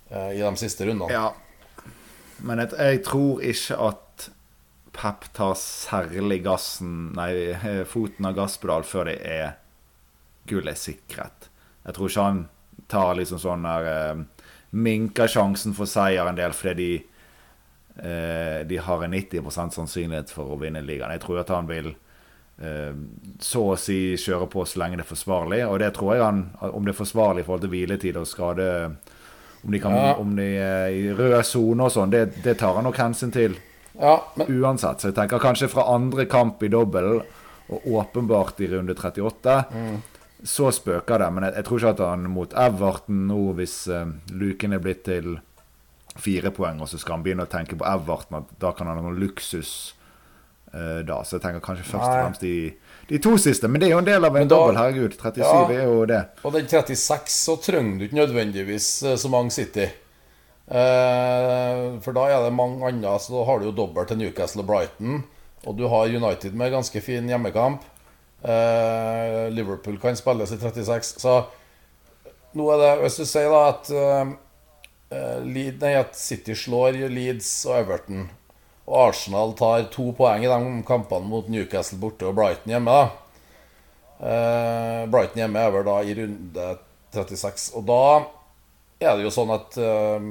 i 0.08 0.40
de 0.40 0.50
siste 0.56 0.86
rundene. 0.88 1.12
Ja. 1.12 1.86
Men 2.42 2.64
jeg, 2.64 2.74
jeg 2.80 3.00
tror 3.04 3.42
ikke 3.44 3.76
at 3.86 4.04
Pep 4.98 5.28
tar 5.36 5.54
særlig 5.54 6.42
gassen 6.46 7.12
Nei, 7.16 7.54
foten 7.92 8.26
av 8.26 8.36
gasspedal 8.38 8.86
før 8.86 9.12
det 9.12 9.18
er 9.22 9.56
gullet 10.48 10.74
er 10.74 10.80
sikret. 10.80 11.50
Jeg 11.84 11.96
tror 11.96 12.10
ikke 12.10 12.24
han 12.24 12.40
tar 12.88 13.14
liksom 13.18 13.40
sånn 13.42 13.66
der 13.68 13.92
eh, 13.92 14.24
Minker 14.78 15.30
sjansen 15.32 15.72
for 15.76 15.88
seier 15.88 16.28
en 16.28 16.36
del 16.36 16.52
fordi 16.56 16.74
de, 16.76 16.90
eh, 18.04 18.58
de 18.68 18.80
har 18.84 19.04
en 19.04 19.14
90 19.14 19.48
sannsynlighet 19.72 20.32
for 20.32 20.52
å 20.52 20.58
vinne 20.60 20.82
ligaen. 20.84 21.14
Jeg 21.16 21.22
tror 21.24 21.40
at 21.40 21.52
han 21.54 21.68
vil 21.70 21.88
eh, 22.60 22.96
så 23.40 23.62
å 23.72 23.78
si 23.80 24.16
kjøre 24.20 24.50
på 24.52 24.66
så 24.68 24.82
lenge 24.82 24.98
det 25.00 25.06
er 25.06 25.12
forsvarlig. 25.12 25.62
Og 25.68 25.78
det 25.80 25.94
tror 25.96 26.14
jeg 26.14 26.24
han 26.26 26.42
Om 26.60 26.84
det 26.84 26.92
er 26.92 27.00
forsvarlig 27.00 27.44
i 27.44 27.48
forhold 27.48 27.64
til 27.64 27.74
hviletid 27.76 28.20
og 28.20 28.28
skade 28.28 28.68
Om 29.62 29.72
de, 29.72 29.80
kan, 29.80 29.96
ja. 29.96 30.12
om 30.20 30.36
de 30.36 30.50
er 30.58 30.92
i 30.92 31.08
røde 31.12 31.40
sone 31.44 31.88
og 31.88 31.94
sånn, 31.94 32.12
det, 32.12 32.42
det 32.44 32.58
tar 32.60 32.76
han 32.76 32.86
nok 32.86 33.00
hensyn 33.00 33.32
til 33.34 33.56
ja, 34.00 34.32
men... 34.34 34.62
Uansett. 34.62 35.00
Så 35.00 35.10
jeg 35.10 35.16
tenker 35.18 35.42
kanskje 35.42 35.70
fra 35.72 35.88
andre 35.94 36.28
kamp 36.30 36.62
i 36.62 36.70
dobbel, 36.72 37.20
og 37.68 37.90
åpenbart 37.98 38.60
i 38.64 38.70
runde 38.70 38.94
38, 38.94 39.58
mm. 39.74 39.98
så 40.42 40.70
spøker 40.72 41.18
det. 41.18 41.28
Men 41.34 41.48
jeg, 41.48 41.56
jeg, 41.58 41.68
tror 41.68 41.82
ikke 41.82 41.92
at 41.96 42.04
han 42.06 42.30
mot 42.32 42.56
Everton 42.56 43.26
nå, 43.28 43.42
hvis 43.58 43.76
uh, 43.92 44.06
luken 44.30 44.76
er 44.76 44.82
blitt 44.84 45.04
til 45.08 45.36
fire 46.18 46.50
poeng, 46.54 46.80
og 46.82 46.90
så 46.90 46.98
skal 46.98 47.18
han 47.18 47.26
begynne 47.26 47.46
å 47.46 47.50
tenke 47.50 47.78
på 47.78 47.86
Everton, 47.86 48.40
at 48.42 48.58
da 48.62 48.72
kan 48.74 48.90
han 48.90 49.02
ha 49.02 49.06
noe 49.06 49.18
luksus 49.18 49.74
uh, 50.72 51.04
da. 51.06 51.20
Så 51.26 51.36
jeg 51.36 51.44
tenker 51.44 51.64
kanskje 51.64 51.90
først 51.90 52.06
og 52.06 52.16
fremst 52.16 52.46
de, 52.46 52.56
de, 53.10 53.22
to 53.22 53.36
siste. 53.42 53.68
Men 53.68 53.82
det 53.82 53.90
er 53.90 53.96
jo 53.96 54.02
en 54.02 54.10
del 54.10 54.30
av 54.30 54.38
en 54.38 54.50
dobbel, 54.50 54.80
herregud. 54.80 55.18
37 55.18 55.42
ja, 55.44 55.62
er 55.74 55.86
jo 55.90 56.04
det. 56.08 56.24
Og 56.46 56.54
den 56.54 56.70
36 56.70 57.34
så 57.34 57.58
trenger 57.66 57.98
du 57.98 58.08
ikke 58.08 58.22
nødvendigvis 58.22 58.92
uh, 59.04 59.16
så 59.18 59.32
mange 59.32 59.52
City. 59.58 59.90
Eh, 60.68 62.00
for 62.04 62.12
da 62.12 62.26
er 62.28 62.42
det 62.44 62.52
mange 62.52 62.84
andre, 62.84 63.14
så 63.20 63.38
da 63.38 63.44
har 63.48 63.60
du 63.60 63.70
jo 63.70 63.76
dobbelt 63.76 64.10
til 64.10 64.20
Newcastle 64.20 64.64
og 64.64 64.68
Brighton. 64.68 65.22
Og 65.66 65.76
du 65.78 65.86
har 65.88 66.12
United 66.12 66.56
med 66.56 66.74
ganske 66.74 67.00
fin 67.00 67.28
hjemmekamp. 67.28 67.84
Eh, 68.42 69.48
Liverpool 69.50 69.98
kan 70.00 70.16
spilles 70.16 70.52
i 70.52 70.58
36. 70.60 71.16
Så 71.18 71.38
nå 72.56 72.68
er 72.72 72.82
det 72.82 72.92
Hvis 73.02 73.16
du 73.18 73.24
sier 73.28 73.50
da 73.52 73.62
at, 73.72 73.90
uh, 73.92 75.40
Lead, 75.44 75.80
nei, 75.80 75.94
at 75.96 76.16
City 76.16 76.52
slår 76.56 76.98
Leeds 77.08 77.48
og 77.68 77.78
Everton, 77.78 78.26
og 78.84 79.08
Arsenal 79.08 79.54
tar 79.56 79.86
to 79.92 80.10
poeng 80.16 80.44
i 80.44 80.50
de 80.50 80.82
kampene 80.88 81.28
mot 81.28 81.48
Newcastle 81.48 81.98
borte 82.00 82.28
og 82.28 82.36
Brighton 82.36 82.74
hjemme 82.74 82.92
da. 82.92 83.08
Uh, 84.18 85.02
Brighton 85.08 85.42
hjemme 85.44 85.64
er 85.64 85.72
vel 85.72 85.86
da 85.88 85.96
i 86.04 86.16
runde 86.18 86.68
36. 87.14 87.70
Og 87.78 87.88
da 87.88 88.02
er 89.00 89.16
det 89.16 89.24
jo 89.24 89.32
sånn 89.32 89.52
at 89.54 89.78
uh, 89.80 90.30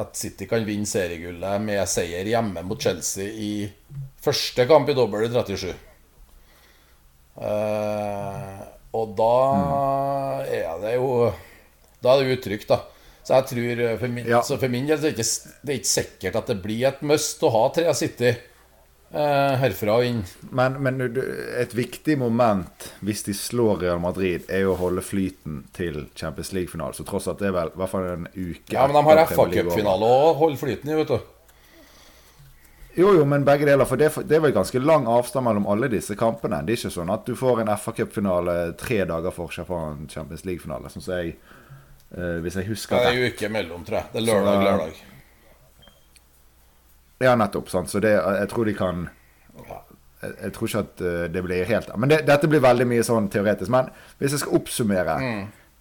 at 0.00 0.16
City 0.18 0.48
kan 0.50 0.64
vinne 0.66 0.88
seriegullet 0.88 1.62
med 1.62 1.82
seier 1.90 2.26
hjemme 2.26 2.64
mot 2.66 2.80
Chelsea 2.80 3.30
i 3.30 3.52
første 4.24 4.66
kamp 4.66 4.90
i 4.90 4.96
dobbel 4.96 5.26
i 5.26 5.30
37. 5.32 5.74
Uh, 7.34 8.62
og 8.94 9.14
da 9.18 9.36
mm. 9.58 10.50
er 10.54 10.76
det 10.84 10.92
jo 10.94 11.08
Da 11.98 12.12
er 12.12 12.20
det 12.22 12.36
uttrykk, 12.36 12.66
da. 12.68 12.76
Så 13.24 13.38
jeg 13.40 13.46
tror 13.50 13.82
for 13.98 14.12
min, 14.12 14.26
ja. 14.28 14.40
for 14.44 14.70
min 14.70 14.86
del 14.86 15.00
så 15.00 15.08
er 15.08 15.14
det, 15.16 15.24
ikke, 15.24 15.54
det 15.64 15.72
er 15.72 15.78
ikke 15.80 15.90
sikkert 15.90 16.36
at 16.42 16.50
det 16.52 16.58
blir 16.62 16.84
et 16.90 17.00
must 17.08 17.42
å 17.42 17.50
ha 17.54 17.62
tre 17.72 17.94
City 17.96 18.28
eh, 18.28 18.42
herfra 19.14 19.98
og 20.00 20.06
inn. 20.08 20.22
Men, 20.50 20.78
men, 20.82 21.02
et 21.60 21.74
viktig 21.76 22.16
moment 22.18 22.88
hvis 23.04 23.22
de 23.28 23.34
slår 23.36 23.84
Real 23.84 24.02
Madrid, 24.02 24.48
er 24.48 24.66
å 24.66 24.74
holde 24.80 25.04
flyten 25.04 25.62
til 25.76 26.06
Champions 26.18 26.52
League-finalen. 26.56 26.96
Så 26.96 27.06
tross 27.08 27.28
alt 27.30 27.42
det 27.42 27.50
er 27.52 27.56
vel 27.56 27.70
i 27.70 27.78
hvert 27.82 27.92
fall 27.92 28.08
en 28.10 28.26
uke 28.34 28.74
Ja, 28.74 28.88
men 28.88 28.98
de 28.98 29.04
har 29.06 29.22
FA 29.30 29.46
Cup-finale 29.52 30.10
å 30.10 30.34
holde 30.40 30.60
flyten 30.60 30.90
i, 30.90 30.98
vet 30.98 31.14
du. 31.14 31.30
Jo, 32.94 33.14
jo, 33.18 33.24
men 33.26 33.44
begge 33.44 33.66
deler. 33.66 33.86
For 33.90 33.98
det, 33.98 34.12
det 34.28 34.38
er 34.38 34.44
vel 34.44 34.54
ganske 34.54 34.78
lang 34.78 35.08
avstand 35.10 35.48
mellom 35.48 35.66
alle 35.70 35.90
disse 35.90 36.14
kampene. 36.18 36.62
Det 36.62 36.76
er 36.76 36.82
ikke 36.82 36.94
sånn 36.94 37.10
at 37.10 37.26
du 37.26 37.34
får 37.38 37.64
en 37.64 37.72
FA 37.78 37.94
Cup-finale 37.96 38.58
tre 38.80 39.00
dager 39.10 39.34
forskjell 39.34 39.66
fra 39.66 39.80
en 39.90 40.04
Champions 40.10 40.46
League-finale. 40.46 40.92
Sånn 40.92 41.04
som 41.04 41.18
jeg 41.18 41.34
eh, 41.34 42.38
Hvis 42.44 42.60
jeg 42.60 42.70
husker 42.70 42.98
det 42.98 43.08
Det 43.08 43.10
er 43.10 43.18
en 43.18 43.34
uke 43.34 43.50
mellom, 43.56 43.88
tror 43.88 44.00
jeg. 44.00 44.12
Det 44.12 44.22
er 44.22 44.28
lørdag-lørdag. 44.28 45.02
Ja, 47.22 47.34
nettopp. 47.38 47.70
sant? 47.70 47.90
Så 47.90 48.00
det, 48.00 48.14
jeg 48.16 48.48
tror 48.50 48.64
de 48.64 48.74
kan 48.74 49.04
jeg, 50.24 50.32
jeg 50.42 50.54
tror 50.56 50.68
ikke 50.68 50.82
at 50.84 51.04
eh, 51.04 51.26
det 51.32 51.42
blir 51.44 51.68
helt 51.68 51.92
Men 52.00 52.12
det, 52.12 52.22
dette 52.28 52.48
blir 52.50 52.64
veldig 52.64 52.86
mye 52.88 53.04
sånn 53.06 53.28
teoretisk. 53.32 53.70
Men 53.72 53.90
hvis 54.18 54.34
jeg 54.34 54.44
skal 54.44 54.58
oppsummere, 54.58 55.16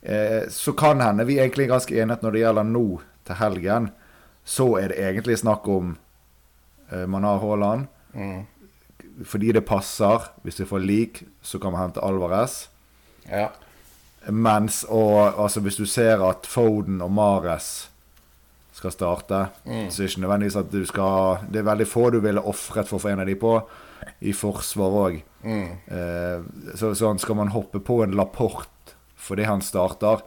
eh, 0.01 0.39
så 0.51 0.75
kan 0.77 1.03
hende 1.03 1.27
vi 1.29 1.39
egentlig 1.41 1.67
er 1.67 1.75
ganske 1.75 1.97
enige 1.97 2.25
når 2.25 2.35
det 2.35 2.43
gjelder 2.45 2.69
nå 2.69 2.87
til 3.27 3.39
helgen, 3.39 3.91
så 4.43 4.67
er 4.81 4.91
det 4.91 4.99
egentlig 4.99 5.39
snakk 5.39 5.67
om 5.71 5.95
eh, 6.91 7.05
man 7.07 7.27
har 7.27 7.41
Haaland. 7.43 7.89
Fordi 9.25 9.51
det 9.53 9.65
passer. 9.65 10.29
Hvis 10.43 10.59
vi 10.59 10.69
får 10.69 10.81
lik, 10.83 11.23
så 11.41 11.59
kan 11.61 11.73
man 11.73 11.87
hente 11.87 12.03
Alvarez. 12.03 12.67
Ja. 13.29 13.51
Mens 14.27 14.83
og 14.87 15.39
altså 15.39 15.59
hvis 15.63 15.77
du 15.79 15.85
ser 15.85 16.23
at 16.23 16.47
Foden 16.47 17.01
og 17.03 17.11
Mares 17.11 17.89
skal 18.83 18.93
starte, 18.95 19.39
så 19.63 19.95
det 19.97 20.05
er 20.05 20.11
ikke 20.11 20.23
nødvendigvis 20.25 20.59
at 20.59 20.69
du 20.73 20.83
skal 20.89 21.37
Det 21.49 21.61
er 21.61 21.67
veldig 21.71 21.87
få 21.87 22.09
du 22.13 22.19
ville 22.23 22.43
ofret 22.51 22.87
for 22.89 22.99
å 22.99 23.03
få 23.05 23.13
en 23.13 23.23
av 23.23 23.29
de 23.31 23.35
på. 23.39 23.55
I 24.21 24.33
forsvar 24.35 24.97
òg. 24.99 25.21
Eh, 25.47 26.41
så 26.75 26.91
sånn, 26.99 27.19
skal 27.23 27.37
man 27.39 27.53
hoppe 27.55 27.79
på 27.79 28.01
en 28.03 28.15
Lapport 28.19 28.67
fordi 29.23 29.45
han 29.47 29.61
starter? 29.63 30.19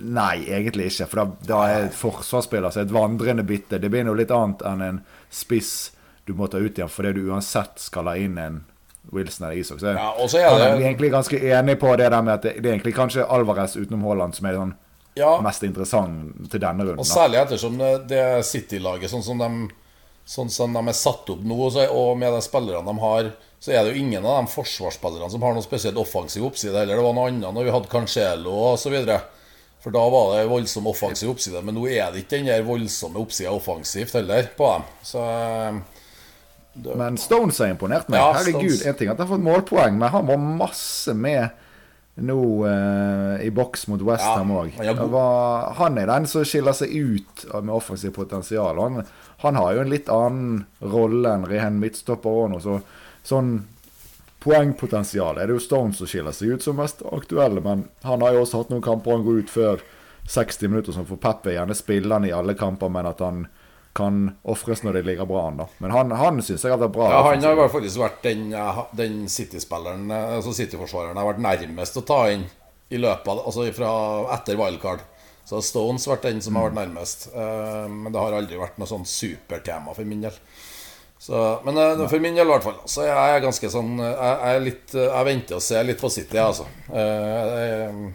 Nei, 0.00 0.46
egentlig 0.48 0.86
ikke. 0.90 1.06
For 1.08 1.20
da, 1.20 1.26
da 1.46 1.58
er 1.68 1.84
et 1.86 1.96
forsvarsspiller 1.96 2.72
så 2.72 2.82
et 2.82 2.92
vandrende 2.92 3.44
bytte. 3.48 3.78
Det 3.80 3.90
blir 3.92 4.04
noe 4.08 4.16
litt 4.18 4.32
annet 4.32 4.64
enn 4.68 4.82
en 4.84 5.02
spiss 5.32 5.90
du 6.26 6.32
må 6.34 6.48
ta 6.50 6.58
ut 6.58 6.74
igjen 6.80 6.88
fordi 6.90 7.12
du 7.18 7.28
uansett 7.30 7.78
skal 7.78 8.08
ha 8.10 8.16
inn 8.18 8.38
en 8.40 8.62
Wilson 9.14 9.46
eller 9.46 9.60
Isak. 9.60 9.78
Så 9.78 9.92
Ja, 9.94 10.10
er 10.16 10.48
han 10.50 10.58
det- 10.58 10.72
er 10.72 10.88
egentlig 10.88 11.12
ganske 11.12 11.38
enig 11.38 11.78
på 11.78 11.92
det 11.96 12.10
der 12.10 12.22
med 12.22 12.34
at 12.34 12.42
det, 12.42 12.56
det 12.62 12.66
er 12.70 12.74
egentlig 12.78 12.96
kanskje 12.96 13.28
Alvarez 13.28 13.76
utenom 13.76 14.02
Haaland 14.02 14.34
som 14.34 14.46
er 14.46 14.54
sånn 14.58 14.74
ja. 15.16 15.32
mest 15.44 15.64
interessant 15.66 16.46
til 16.52 16.62
denne 16.62 16.86
runden. 16.86 17.02
Og 17.02 17.08
særlig 17.08 17.40
ettersom 17.42 17.80
det, 17.80 17.90
det 18.12 18.22
City-laget, 18.46 19.12
sånn 19.12 19.26
som 19.26 19.42
de 19.42 19.50
Sånn 20.26 20.48
som 20.50 20.72
de 20.74 20.80
er 20.90 20.94
satt 20.98 21.28
opp 21.30 21.42
nå, 21.46 21.54
og 21.94 22.16
med 22.18 22.32
de 22.34 22.40
spillerne 22.42 22.82
de 22.82 22.98
har, 22.98 23.28
så 23.62 23.70
er 23.70 23.84
det 23.84 23.92
jo 23.92 24.00
ingen 24.00 24.24
av 24.26 24.40
de 24.40 24.50
forsvarsspillerne 24.50 25.28
som 25.30 25.44
har 25.46 25.54
noe 25.54 25.62
spesielt 25.62 26.00
offensiv 26.02 26.48
oppside 26.48 26.74
heller. 26.74 26.98
Det 26.98 27.04
var 27.06 27.14
noe 27.14 27.28
annet 27.30 27.54
når 27.54 27.68
vi 27.68 27.74
hadde 27.76 27.90
Cancelo 27.92 28.72
videre. 28.90 29.20
For 29.84 29.94
da 29.94 30.02
var 30.10 30.32
det 30.34 30.48
voldsom 30.50 30.88
offensiv 30.90 31.30
oppside. 31.30 31.62
Men 31.62 31.78
nå 31.78 31.84
er 31.86 32.10
det 32.10 32.24
ikke 32.24 32.40
den 32.40 32.50
der 32.50 32.66
voldsomme 32.66 33.22
oppsida 33.22 33.52
offensivt 33.54 34.16
heller 34.18 34.48
på 34.58 34.72
dem. 34.72 34.88
Så 35.06 35.22
det... 36.74 36.96
Men 36.98 37.22
Stones 37.22 37.62
har 37.62 37.70
imponert 37.70 38.10
meg. 38.10 38.18
Ja, 38.18 38.32
Herregud, 38.34 38.80
én 38.82 38.90
en 38.90 38.98
ting 38.98 39.12
at 39.12 39.20
han 39.20 39.28
har 39.28 39.30
fått 39.36 39.46
målpoeng, 39.46 39.94
men 40.00 40.10
han 40.10 40.26
var 40.26 40.42
masse 40.42 41.14
med 41.14 41.54
nå 42.16 42.66
eh, 42.66 43.46
i 43.46 43.50
boks 43.52 43.86
mot 43.92 44.00
Ja, 44.00 44.06
Westham 44.08 44.52
òg. 44.56 44.72
han 44.76 44.88
er. 44.88 45.72
Han, 45.76 45.98
er 46.00 46.06
den 46.08 46.26
som 46.30 46.44
skiller 46.48 46.72
seg 46.76 46.94
ut 46.94 47.46
med 47.60 47.74
offensivt 47.74 48.16
potensial. 48.16 48.80
Han, 48.80 49.02
han 49.44 49.58
har 49.60 49.74
jo 49.76 49.82
en 49.84 49.92
litt 49.92 50.08
annen 50.08 50.64
rolle 50.80 51.34
enn 51.36 51.48
ren 51.50 51.80
midtstopper 51.82 52.30
òg 52.44 52.54
nå, 52.54 52.60
så 52.64 52.80
sånn 53.26 53.58
poengpotensial 54.46 55.40
er 55.40 55.48
det 55.48 55.56
jo 55.56 55.62
Stone 55.62 55.96
som 55.96 56.08
skiller 56.08 56.34
seg 56.34 56.56
ut 56.56 56.64
som 56.64 56.78
mest 56.78 57.02
aktuelle, 57.10 57.60
men 57.60 57.88
han 58.06 58.22
har 58.22 58.36
jo 58.36 58.44
også 58.44 58.62
hatt 58.62 58.72
noen 58.72 58.84
kamper 58.84 59.16
han 59.16 59.24
går 59.26 59.42
ut 59.42 59.52
før 59.52 59.82
60 60.30 60.70
minutter, 60.70 60.94
som 60.94 61.06
for 61.06 61.20
Peppe 61.22 61.50
er 61.50 61.58
gjerne 61.60 61.76
spiller 61.76 62.16
han 62.16 62.26
i 62.28 62.34
alle 62.34 62.54
kamper, 62.58 62.90
men 62.92 63.08
at 63.10 63.22
han 63.22 63.44
kan 63.96 64.20
ofres 64.44 64.82
når 64.84 64.98
det 65.00 65.04
ligger 65.08 65.26
bra 65.30 65.46
an. 65.48 65.56
da. 65.62 65.66
Men 65.82 65.94
han, 65.96 66.12
han 66.20 66.38
syns 66.44 66.62
jeg 66.66 66.72
har 66.74 66.80
vært 66.84 66.94
bra. 66.94 67.08
Ja, 67.14 67.22
han 67.30 67.42
har 67.48 67.72
faktisk 67.72 68.02
vært 68.04 68.22
den, 68.28 68.46
eh, 68.52 68.80
den 69.00 69.18
City-spilleren 69.32 70.10
eh, 70.12 70.36
Altså 70.36 70.52
City-forsvareren 70.58 71.16
har 71.18 71.30
vært 71.32 71.42
nærmest 71.44 71.96
å 72.00 72.04
ta 72.06 72.20
inn 72.34 72.44
i 72.92 73.00
løpet 73.02 73.40
Altså 73.48 73.64
fra 73.74 73.90
etter 74.36 74.60
wildcard. 74.60 75.00
Så 75.46 75.56
har 75.60 75.62
Stones 75.66 76.04
vært 76.10 76.24
den 76.26 76.40
som 76.42 76.56
har 76.58 76.68
vært 76.68 76.78
nærmest. 76.80 77.28
Eh, 77.32 77.84
Men 77.88 78.12
det 78.12 78.20
har 78.22 78.34
aldri 78.38 78.58
vært 78.60 78.78
noe 78.82 78.90
sånn 78.90 79.06
supertema 79.08 79.94
for 79.96 80.04
min 80.04 80.24
del. 80.26 80.36
Så, 81.18 81.38
men 81.64 81.78
eh, 81.80 82.02
for 82.10 82.20
min 82.20 82.34
del 82.36 82.44
i 82.46 82.50
hvert 82.52 82.66
fall. 82.66 82.76
Så 82.90 83.06
jeg 83.06 83.16
er 83.36 83.40
ganske 83.46 83.70
sånn 83.72 83.94
eh, 84.02 84.12
Jeg, 84.12 84.36
jeg, 84.50 84.64
litt, 84.68 84.94
eh, 84.98 85.06
jeg 85.08 85.28
venter 85.30 85.56
og 85.58 85.64
ser 85.64 85.86
litt 85.88 86.02
på 86.02 86.10
City, 86.12 86.38
altså. 86.42 86.66
Eh, 86.92 87.54
Jeg, 87.56 88.14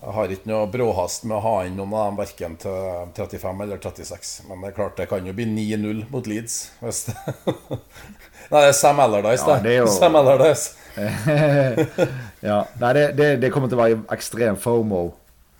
jeg 0.00 0.14
har 0.16 0.32
ikke 0.32 0.48
noe 0.48 0.66
bråhast 0.72 1.24
med 1.28 1.36
å 1.36 1.42
ha 1.44 1.54
inn 1.68 1.74
noen 1.76 1.92
av 1.92 2.06
dem 2.08 2.16
verken 2.22 2.54
til 2.62 3.10
35 3.16 3.60
eller 3.66 3.80
36. 3.82 4.30
Men 4.48 4.62
det 4.64 4.70
er 4.70 4.76
klart 4.78 4.96
det 4.96 5.08
kan 5.10 5.26
jo 5.28 5.34
bli 5.36 5.44
9-0 5.50 6.06
mot 6.12 6.26
Leeds. 6.30 6.54
Hvis 6.80 7.02
det 7.10 7.16
Nei, 8.50 8.62
det 8.64 8.68
er 8.70 8.76
Sam 8.78 8.98
Allardyce, 9.04 9.44
Ja, 9.46 9.58
det. 9.62 9.74
er 9.74 9.82
jo- 9.82 9.92
Sam 10.00 10.16
Allardyce. 10.16 10.76
ja, 12.50 12.66
nei, 12.80 12.92
det, 12.96 13.04
det, 13.18 13.28
det 13.44 13.50
kommer 13.54 13.68
til 13.70 13.78
å 13.78 13.82
være 13.84 14.00
ekstrem 14.16 14.56
fomo 14.58 15.02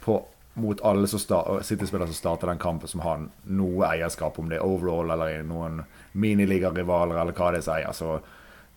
på, 0.05 0.17
mot 0.61 0.81
alle 0.89 1.07
som 1.11 1.21
City-spillere 1.21 2.09
som 2.11 2.17
starter 2.19 2.51
den 2.51 2.59
kampen, 2.63 2.89
som 2.91 3.05
har 3.05 3.23
noe 3.47 3.87
eierskap, 3.93 4.41
om 4.41 4.49
det 4.51 4.59
er 4.59 4.67
overall 4.67 5.13
eller 5.15 5.43
noen 5.47 5.83
miniligarivaler 6.19 7.21
eller 7.23 7.37
hva 7.37 7.53
det 7.55 7.63
sier. 7.69 7.93
Så 7.95 8.17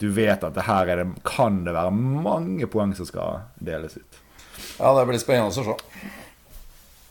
du 0.04 0.10
vet 0.14 0.44
at 0.44 0.54
det 0.58 0.68
her 0.68 0.92
er 0.92 1.02
det, 1.04 1.08
kan 1.26 1.64
det 1.66 1.74
være 1.76 1.96
mange 1.96 2.68
poeng 2.70 2.94
som 2.98 3.08
skal 3.10 3.46
deles 3.64 3.98
ut. 3.98 4.20
Ja, 4.80 4.94
det 5.00 5.06
blir 5.10 5.20
spennende 5.22 5.52
å 5.52 5.66
se. 5.68 5.76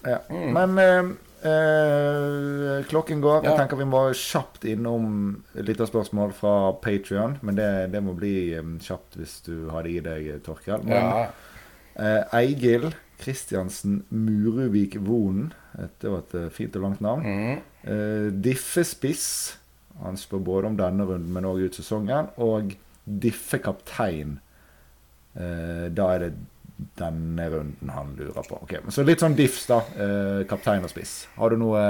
Ja. 0.07 0.19
Men 0.31 0.79
eh, 0.83 1.13
eh, 1.51 2.83
klokken 2.91 3.21
går. 3.23 3.45
Jeg 3.47 3.59
tenker 3.61 3.79
vi 3.81 3.87
må 3.89 4.03
kjapt 4.19 4.65
innom 4.73 5.07
et 5.55 5.67
lite 5.69 5.87
spørsmål 5.89 6.33
fra 6.37 6.55
Patrion. 6.83 7.37
Men 7.47 7.59
det, 7.59 7.69
det 7.95 8.03
må 8.05 8.15
bli 8.19 8.35
eh, 8.57 8.73
kjapt 8.83 9.19
hvis 9.21 9.39
du 9.47 9.55
har 9.73 9.87
det 9.87 9.95
i 9.99 10.05
deg, 10.05 10.29
Torkel. 10.47 10.83
Men 10.87 11.09
Ja. 11.09 11.25
eh, 11.95 12.21
Eigil 12.43 12.91
Kristiansen 13.23 14.01
Muruvik 14.11 14.97
Vonen 14.99 15.53
Det 16.03 16.11
var 16.11 16.25
et 16.25 16.33
eh, 16.35 16.49
fint 16.51 16.75
og 16.77 16.83
langt 16.89 17.01
navn. 17.05 17.23
Mm. 17.23 17.59
Eh, 17.87 18.31
Diffespiss. 18.43 19.29
Han 20.03 20.17
spør 20.19 20.41
både 20.43 20.67
om 20.73 20.77
denne 20.81 21.05
runden, 21.07 21.31
men 21.33 21.47
òg 21.47 21.63
ut 21.69 21.77
sesongen. 21.79 22.33
Og 22.43 22.75
Diffekaptein. 23.07 24.39
Eh, 25.37 25.87
da 25.95 26.09
er 26.17 26.19
det 26.27 26.33
denne 26.99 27.49
runden 27.53 27.91
han 27.93 28.15
lurer 28.19 28.47
på. 28.47 28.59
Okay, 28.65 28.81
Så 28.91 29.05
litt 29.07 29.23
sånn 29.23 29.37
diffs, 29.39 29.67
da. 29.71 29.83
Eh, 29.97 30.41
kaptein 30.51 30.85
og 30.85 30.93
spiss. 30.93 31.27
Har 31.37 31.53
du 31.53 31.61
noe, 31.61 31.83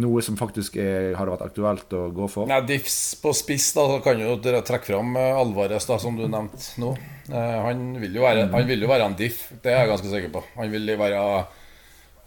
noe 0.00 0.24
som 0.24 0.36
faktisk 0.38 0.76
er, 0.80 1.14
hadde 1.18 1.34
vært 1.34 1.46
aktuelt 1.48 1.96
å 1.96 2.02
gå 2.14 2.28
for? 2.30 2.50
Nei, 2.50 2.60
Diffs 2.68 2.98
på 3.22 3.32
spiss, 3.36 3.70
da, 3.76 3.86
så 3.90 4.00
kan 4.04 4.20
jo 4.22 4.36
dere 4.42 4.62
trekke 4.66 4.92
fram 4.92 5.16
eh, 5.20 5.38
Alvarez, 5.40 5.88
da, 5.88 5.98
som 6.02 6.18
du 6.18 6.26
nevnte 6.26 6.60
nå. 6.82 6.92
Eh, 7.30 7.56
han, 7.68 7.88
vil 8.02 8.20
være, 8.22 8.48
han 8.52 8.68
vil 8.68 8.84
jo 8.84 8.90
være 8.90 9.08
en 9.10 9.18
diff, 9.18 9.46
det 9.62 9.72
er 9.72 9.84
jeg 9.84 9.92
ganske 9.94 10.12
sikker 10.12 10.36
på. 10.36 10.44
Han 10.58 10.74
vil, 10.74 10.94
være, 11.00 11.24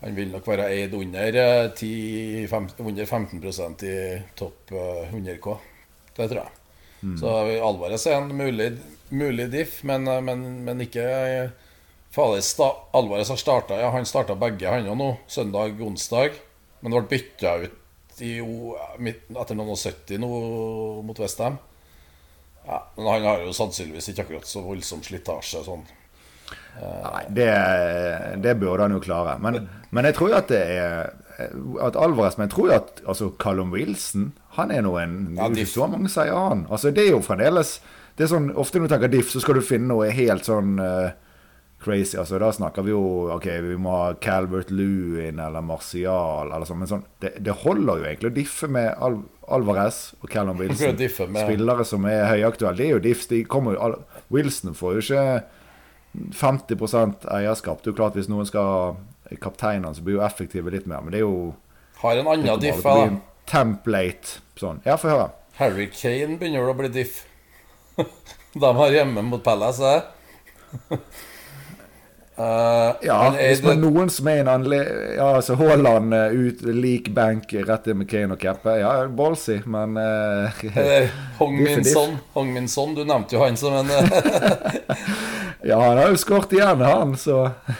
han 0.03 0.17
vil 0.17 0.34
nok 0.34 0.49
være 0.53 0.71
eid 0.73 0.97
under, 0.97 1.39
eh, 1.43 1.69
10, 1.75 2.47
15, 2.49 2.84
under 2.88 3.06
15 3.06 3.88
i 3.91 3.95
topp 4.39 4.75
eh, 4.75 5.13
100K. 5.13 5.58
Det 6.13 6.27
tror 6.29 6.43
jeg. 6.43 6.62
Så 7.19 7.35
Alvarez 7.67 8.07
er 8.07 8.17
en 8.19 8.31
mulig, 8.37 8.69
mulig 9.09 9.49
diff, 9.51 9.81
men, 9.87 10.07
eh, 10.07 10.21
men, 10.23 10.45
men 10.65 10.83
ikke 10.85 11.05
Farlig 12.13 12.43
Fader, 12.45 12.81
Alvarez 12.93 13.31
har 13.33 13.39
starta 13.41 13.79
Ja, 13.81 13.89
han 13.89 14.05
starta 14.05 14.35
begge, 14.37 14.69
han 14.69 14.89
òg 14.91 14.99
nå. 14.99 15.09
Søndag, 15.27 15.81
onsdag. 15.81 16.37
Men 16.83 16.93
ble 16.93 17.01
bytta 17.09 17.55
ut 17.63 18.21
i, 18.21 18.35
etter 18.37 19.57
noen 19.57 19.73
og 19.73 19.79
70 19.79 20.21
nå 20.21 20.29
mot 21.07 21.19
Westham. 21.19 21.57
Ja, 22.67 22.79
men 22.95 23.09
han 23.09 23.25
har 23.27 23.41
jo 23.43 23.55
sannsynligvis 23.55 24.11
ikke 24.11 24.27
akkurat 24.27 24.47
så 24.47 24.61
voldsom 24.63 25.01
slitasje 25.03 25.63
sånn. 25.65 25.83
Nei, 26.77 27.23
det, 27.33 27.49
det 28.43 28.53
burde 28.59 28.85
han 28.85 28.95
jo 28.95 29.01
klare. 29.03 29.35
Men, 29.41 29.65
men 29.89 30.07
jeg 30.09 30.17
tror 30.17 30.31
jo 30.31 30.37
at 30.37 30.51
det 30.51 30.61
er 30.75 31.11
At 31.81 31.96
Alvarez 31.96 32.38
Men 32.38 32.48
jeg 32.50 32.56
tror 32.56 32.71
at 32.75 33.02
altså 33.08 33.31
Callum 33.42 33.71
Wilson 33.73 34.31
Han 34.58 34.71
er 34.71 34.81
nå 34.86 34.98
en 35.02 35.36
Ja, 35.38 35.48
diff. 35.50 35.71
så 35.73 35.88
mange 35.90 36.10
sier 36.10 36.34
han. 36.34 36.65
Altså 36.69 36.92
Det 36.94 37.08
er 37.08 37.12
jo 37.15 37.21
fremdeles 37.25 37.79
Det 38.17 38.25
er 38.27 38.34
sånn 38.36 38.52
Ofte 38.56 38.79
når 38.79 38.88
du 38.88 38.94
tenker 38.96 39.12
diff, 39.15 39.31
så 39.34 39.42
skal 39.42 39.56
du 39.56 39.62
finne 39.62 39.88
noe 39.90 40.12
helt 40.13 40.46
sånn 40.46 40.75
uh, 40.79 41.12
crazy. 41.84 42.17
Altså 42.17 42.38
Da 42.40 42.52
snakker 42.54 42.84
vi 42.86 42.92
jo 42.94 43.02
Ok, 43.34 43.48
vi 43.65 43.75
må 43.81 43.96
ha 43.98 44.13
Calvert 44.13 44.69
Lewin 44.71 45.40
eller 45.40 45.62
Martial 45.65 46.52
eller 46.54 46.65
sånn. 46.69 46.79
Men 46.84 46.88
sånn 46.92 47.04
det, 47.19 47.34
det 47.44 47.58
holder 47.63 48.04
jo 48.04 48.06
egentlig 48.12 48.31
å 48.31 48.36
diffe 48.38 48.69
med 48.69 48.94
Al 49.02 49.17
Alvarez 49.54 50.13
og 50.21 50.29
Callum 50.31 50.58
Wilson. 50.62 50.94
med- 51.34 51.44
Spillere 51.50 51.84
som 51.86 52.06
er 52.06 52.29
høyaktuelle. 52.29 52.77
Det 52.77 52.86
er 52.86 52.94
jo 52.94 53.00
diffs. 53.04 53.27
De 53.27 53.42
kommer 53.44 53.73
jo 53.75 54.04
Wilson 54.31 54.73
får 54.73 54.94
jo 54.94 55.02
ikke 55.04 55.44
50 56.31 57.25
eierskap. 57.27 57.81
Det 57.81 57.90
er 57.90 57.92
jo 57.92 57.98
klart 57.98 58.15
Hvis 58.15 58.29
noen 58.29 58.46
skal 58.48 58.96
kapteinene, 59.42 59.94
som 59.96 60.06
blir 60.06 60.17
jo 60.19 60.26
effektive 60.26 60.71
litt 60.74 60.86
mer. 60.90 61.02
Men 61.02 61.12
det 61.15 61.21
er 61.21 61.26
jo 61.28 61.54
Har 62.04 62.17
en 62.19 62.28
annen 62.34 62.60
diff, 62.60 62.82
da. 62.84 63.10
template. 63.50 64.40
Sånn. 64.60 64.82
Ja, 64.86 64.98
få 65.00 65.10
høre. 65.13 65.30
Harry 65.60 65.88
Kane 65.94 66.38
begynner 66.40 66.69
å 66.69 66.76
bli 66.78 66.90
diff. 66.90 67.24
De 68.54 68.69
har 68.78 68.92
hjemme 68.94 69.21
mot 69.26 69.44
Palace, 69.44 69.82
det. 69.82 71.00
Uh, 72.38 72.94
Ja, 73.06 73.17
er 73.34 73.50
hvis 73.52 73.62
det- 73.62 73.67
man 73.67 73.82
noen 73.82 74.10
som 74.10 74.28
er 74.32 74.40
en 74.42 74.50
anle... 74.50 74.80
Ja, 75.17 75.28
altså 75.38 75.56
Haaland 75.60 76.13
eh, 76.17 76.34
ut 76.34 76.62
lik 76.65 77.12
bank 77.13 77.54
rett 77.54 77.88
inn 77.92 78.00
med 78.02 78.10
Kane 78.10 78.34
og 78.34 78.42
Keppe. 78.42 78.74
Ja, 78.82 78.94
ballsy, 79.08 79.60
men 79.69 79.98
uh, 79.98 80.63
Eller 80.74 81.10
Hong 81.40 81.60
er 81.60 81.67
Min 81.67 81.84
diff. 81.86 81.94
Son. 81.94 82.17
Hong 82.34 82.54
du 82.98 83.04
nevnte 83.06 83.38
jo 83.38 83.44
han 83.46 83.58
som 83.58 83.74
en 83.84 83.90
eh, 83.90 85.06
Ja, 85.63 85.77
han 85.79 85.97
har 85.97 86.09
jo 86.11 86.17
skåret 86.19 86.51
igjen, 86.53 86.81
han, 86.83 87.13
så 87.17 87.37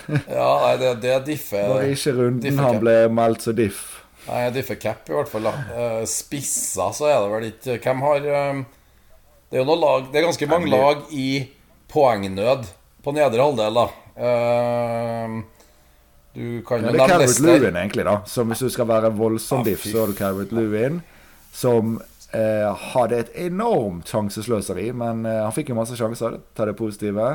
Ja, 0.08 0.50
nei, 0.64 0.76
det, 0.80 0.94
det 1.04 1.18
differ 1.28 1.60
diffe. 1.60 1.64
var 1.68 1.90
ikke 1.92 2.14
runden 2.20 2.44
differ 2.46 2.70
han 2.70 2.80
ble 2.84 2.96
meldt 3.12 3.44
så 3.44 3.56
diff. 3.56 3.82
Nei, 4.24 4.46
differ 4.56 4.80
cap 4.80 5.10
i 5.12 5.18
hvert 5.18 5.32
fall. 5.32 5.50
Uh, 5.52 5.74
Eh, 5.84 6.06
Spissa, 6.08 6.92
så 6.96 7.10
er 7.10 7.18
det 7.20 7.32
vel 7.34 7.50
ikke 7.50 7.76
Hvem 7.84 8.04
har 8.06 8.28
um, 8.54 8.62
Det 9.50 9.58
er 9.58 9.60
jo 9.60 9.66
noe 9.68 9.82
lag 9.82 10.06
Det 10.14 10.22
er 10.22 10.26
ganske 10.30 10.48
mange 10.48 10.70
lag 10.72 11.02
i 11.12 11.28
poengnød 11.92 12.70
på 13.04 13.12
nedre 13.12 13.44
halvdel, 13.44 13.76
da. 13.76 13.84
Uh, 14.16 15.42
du 16.34 16.62
kan 16.66 16.80
jo 16.80 16.88
ja, 16.88 16.94
det 16.96 17.02
er 17.04 17.12
Calvert 17.12 17.40
Lewin, 17.44 17.76
egentlig, 17.76 18.06
da. 18.08 18.16
Som 18.26 18.50
hvis 18.50 18.64
du 18.64 18.70
skal 18.72 18.88
være 18.90 19.12
voldsom 19.14 19.60
ah, 19.60 19.66
diff, 19.68 19.84
så 19.86 20.06
er 20.06 20.14
det 20.14 20.18
Calvert 20.18 20.54
Lewin. 20.56 21.02
Som 21.54 22.00
eh, 22.34 22.70
hadde 22.94 23.20
et 23.22 23.36
enormt 23.46 24.10
sjansesløseri, 24.10 24.88
men 24.98 25.28
eh, 25.30 25.42
han 25.44 25.54
fikk 25.54 25.70
jo 25.70 25.78
masse 25.78 25.98
sjanser. 26.00 26.40
Ta 26.58 26.66
det 26.66 26.78
positive. 26.80 27.28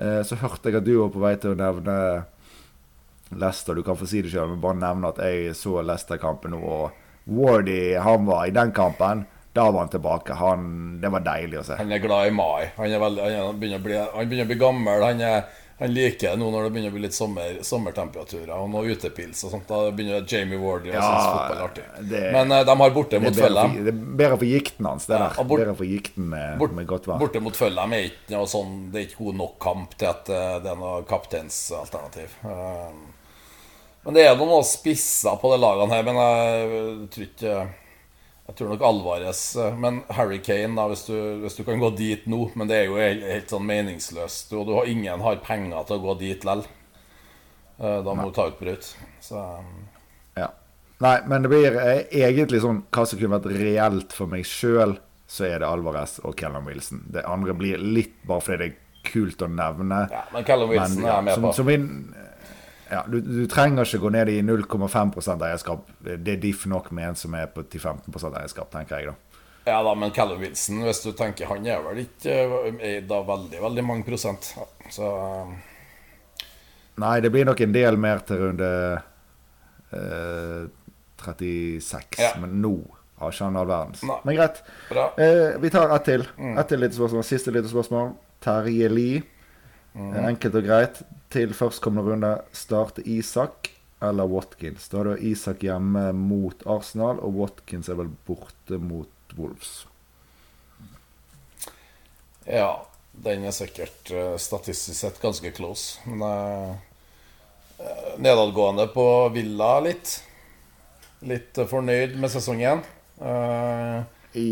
Eh, 0.00 0.22
så 0.24 0.38
hørte 0.40 0.70
jeg 0.70 0.80
at 0.80 0.86
du 0.86 0.94
var 0.96 1.10
på 1.12 1.20
vei 1.22 1.34
til 1.40 1.52
å 1.52 1.58
nevne 1.60 1.96
Leicester. 3.36 3.76
Du 3.76 3.84
kan 3.86 3.98
få 4.00 4.08
si 4.08 4.22
det 4.24 4.32
sjøl, 4.32 4.48
men 4.54 4.62
bare 4.62 4.80
nevne 4.80 5.12
at 5.12 5.20
jeg 5.22 5.52
så 5.58 5.82
Leicester-kampen 5.84 6.56
nå. 6.56 6.60
Og 6.64 7.30
Wardy, 7.30 7.98
han 8.00 8.24
var 8.28 8.48
i 8.48 8.54
den 8.56 8.72
kampen. 8.76 9.26
Da 9.52 9.66
var 9.68 9.84
han 9.84 9.92
tilbake. 9.92 10.36
Han, 10.38 10.64
det 11.02 11.10
var 11.10 11.24
deilig 11.26 11.60
å 11.60 11.64
se. 11.66 11.78
Han 11.80 11.92
er 11.92 12.02
glad 12.02 12.30
i 12.30 12.34
mai. 12.34 12.70
Han, 12.76 12.94
veldig, 13.02 13.24
han, 13.34 13.58
begynner, 13.60 13.82
å 13.82 13.86
bli, 13.86 13.98
han 13.98 14.30
begynner 14.30 14.46
å 14.46 14.52
bli 14.52 14.60
gammel. 14.60 15.06
Han 15.08 15.24
er 15.26 15.59
han 15.80 15.94
liker 15.94 16.30
det 16.30 16.36
nå 16.36 16.50
når 16.52 16.66
det 16.66 16.70
begynner 16.74 16.92
å 16.92 16.92
bli 16.92 17.02
litt 17.06 17.14
sommer, 17.16 17.54
sommertemperaturer 17.64 18.50
og 18.52 18.66
noe 18.68 18.90
utepils 18.92 19.38
og 19.46 19.54
sånt. 19.54 19.70
Da 19.70 19.86
begynner 19.96 20.26
Jamie 20.28 20.60
Wardy 20.60 20.90
å 20.90 20.92
ja, 20.92 21.04
synes 21.06 21.28
fotball 21.30 21.54
er 21.54 21.62
artig. 21.64 21.84
Det, 22.10 22.20
Men 22.34 22.52
uh, 22.52 22.58
de 22.68 22.74
har 22.82 22.92
borte 22.92 23.20
mot 23.24 23.38
Følham. 23.38 23.78
Det 23.86 23.94
er 23.94 24.02
bedre 24.20 24.36
for 24.42 24.50
gikten 24.50 24.88
hans, 24.90 25.06
det 25.08 25.14
der. 25.16 25.38
Ja, 25.38 25.46
bort, 25.48 25.62
bedre 25.62 25.76
for 25.78 25.88
gikten 25.88 26.26
med, 26.34 26.58
bort, 26.60 26.74
med 26.76 26.88
godt 26.90 27.08
vær. 27.08 27.16
Borte 27.22 27.40
mot 27.40 27.56
Følham 27.56 27.96
er 27.96 28.10
ikke 28.10 28.34
noe 28.34 28.50
sånn 28.52 28.74
Det 28.92 29.00
er 29.00 29.06
ikke 29.08 29.22
god 29.22 29.38
nok 29.40 29.56
kamp 29.64 29.96
til 29.96 30.10
at 30.10 30.28
uh, 30.28 30.58
det 30.60 30.74
er 30.74 30.82
noe 30.82 31.00
kapteinsalternativ. 31.08 32.36
Uh, 32.44 32.92
men 34.04 34.20
det 34.20 34.28
er 34.28 34.36
noen 34.36 34.68
spisser 34.68 35.40
på 35.40 35.54
de 35.54 35.62
lagene 35.64 35.96
her, 35.96 36.04
men 36.04 36.20
jeg 36.20 37.08
tror 37.16 37.30
ikke 37.30 37.56
jeg 38.50 38.56
tror 38.58 38.72
nok 38.72 38.82
Alvarez 38.82 39.40
eh, 39.62 39.76
Men 39.78 40.02
Harry 40.16 40.40
Kane, 40.42 40.74
da, 40.74 40.88
hvis 40.90 41.04
du, 41.06 41.14
hvis 41.44 41.54
du, 41.58 41.62
kan 41.66 41.78
gå 41.78 41.92
dit 41.98 42.26
nå 42.30 42.48
Men 42.58 42.70
det 42.70 42.80
er 42.80 42.88
jo 42.88 42.98
helt, 42.98 43.22
helt 43.30 43.52
sånn 43.52 43.66
meningsløst. 43.68 44.50
Og 44.58 44.66
du 44.66 44.74
har, 44.74 44.90
ingen 44.90 45.22
har 45.22 45.38
penger 45.44 45.86
til 45.86 46.00
å 46.00 46.04
gå 46.08 46.16
dit 46.24 46.46
lell. 46.48 46.64
Eh, 47.78 48.00
da 48.02 48.10
må 48.10 48.24
Nei. 48.24 48.26
du 48.26 48.34
ta 48.36 48.48
ut 48.50 48.58
brutt. 48.58 48.90
Så 49.22 49.44
Ja. 50.38 50.50
Nei, 51.00 51.14
men 51.30 51.46
det 51.46 51.52
blir 51.52 51.78
eh, 51.80 52.02
egentlig 52.26 52.60
sånn 52.60 52.82
Hva 52.92 53.06
som 53.06 53.20
kunne 53.20 53.38
vært 53.38 53.54
reelt 53.54 54.12
for 54.16 54.30
meg 54.30 54.48
sjøl, 54.48 54.98
så 55.30 55.46
er 55.46 55.62
det 55.62 55.70
Alvarez 55.70 56.18
og 56.26 56.34
Kellan 56.40 56.66
Wilson. 56.66 57.04
Det 57.14 57.22
andre 57.22 57.54
blir 57.54 57.78
litt 57.78 58.18
bare 58.26 58.42
fordi 58.42 58.58
det 58.64 58.72
er 58.72 59.12
kult 59.12 59.46
å 59.46 59.48
nevne. 59.48 60.02
Ja, 60.10 60.26
men 60.34 60.44
Kellan 60.48 60.72
Wilson 60.74 60.98
men, 60.98 61.06
ja, 61.06 61.20
er 61.20 61.28
med 61.28 61.38
på. 61.38 61.54
Som, 61.54 61.70
som 61.70 62.26
ja, 62.90 63.04
du, 63.06 63.20
du, 63.22 63.46
trenger 63.50 63.86
ikke 63.86 64.02
gå 64.02 64.10
ned 64.16 64.30
i 64.32 64.40
0,5% 64.42 65.44
eierskap. 65.46 65.90
Det 66.02 66.34
er 66.34 66.40
diff 66.42 66.66
nok 66.70 66.90
med 66.96 67.12
en 67.12 67.18
som 67.18 67.34
er 67.38 67.50
på 67.54 67.62
10-15 67.62 68.10
eierskap, 68.32 68.70
tenker 68.72 68.98
jeg 68.98 69.12
da. 69.12 69.16
Ja 69.68 69.82
da, 69.84 69.92
men 69.94 70.10
Callum 70.16 70.40
Wilson, 70.40 70.80
hvis 70.86 71.02
du 71.04 71.12
tenker 71.14 71.50
han 71.50 71.66
er 71.68 71.82
vel 71.84 72.00
ikke 72.02 72.36
er 72.80 73.04
da 73.06 73.20
veldig, 73.28 73.60
veldig 73.62 73.84
mange 73.86 74.06
prosent. 74.08 74.54
Så 74.90 75.10
Nei, 77.00 77.20
det 77.22 77.30
blir 77.32 77.46
nok 77.48 77.60
en 77.64 77.74
del 77.74 77.96
mer 78.00 78.24
til 78.28 78.40
runde 78.42 78.70
eh, 79.96 80.64
36. 81.20 82.18
Ja. 82.20 82.32
Men 82.40 82.58
nå 82.64 82.74
har 83.20 83.32
ikke 83.32 83.46
han 83.46 83.60
all 83.60 83.68
verdens. 83.68 84.02
Men 84.24 84.36
greit. 84.36 84.60
Eh, 85.20 85.60
vi 85.60 85.70
tar 85.72 85.94
ett 85.94 86.08
til. 86.08 86.26
Mm. 86.36 86.58
Ett 86.58 86.72
til 86.72 86.82
lite 86.82 86.96
spørsmål. 86.96 87.24
Siste 87.28 87.54
lite 87.54 87.70
spørsmål. 87.70 88.12
Terje 88.40 88.88
Lie. 88.92 89.22
Mm. 89.94 90.12
Enkelt 90.32 90.60
og 90.60 90.68
greit. 90.68 91.02
Til 91.30 91.52
førstkommende 91.54 92.10
runde 92.10 92.32
starter 92.56 93.06
Isak 93.06 93.70
eller 94.02 94.26
Watkins. 94.26 94.88
Da 94.90 95.02
er 95.02 95.12
det 95.12 95.28
Isak 95.30 95.62
hjemme 95.62 96.08
mot 96.16 96.64
Arsenal, 96.66 97.20
og 97.22 97.36
Watkins 97.38 97.90
er 97.92 97.98
vel 98.00 98.10
borte 98.26 98.80
mot 98.82 99.34
Wolves. 99.38 99.84
Ja, 102.48 102.80
den 103.12 103.44
er 103.46 103.54
sikkert 103.54 104.10
uh, 104.10 104.34
statistisk 104.40 104.98
sett 104.98 105.20
ganske 105.22 105.52
close. 105.54 106.00
Men 106.08 106.24
uh, 106.24 108.16
nedadgående 108.18 108.88
på 108.90 109.06
Villa 109.36 109.76
litt. 109.84 110.16
Litt 111.28 111.60
fornøyd 111.68 112.16
med 112.16 112.32
sesongen. 112.32 112.80
I 114.32 114.50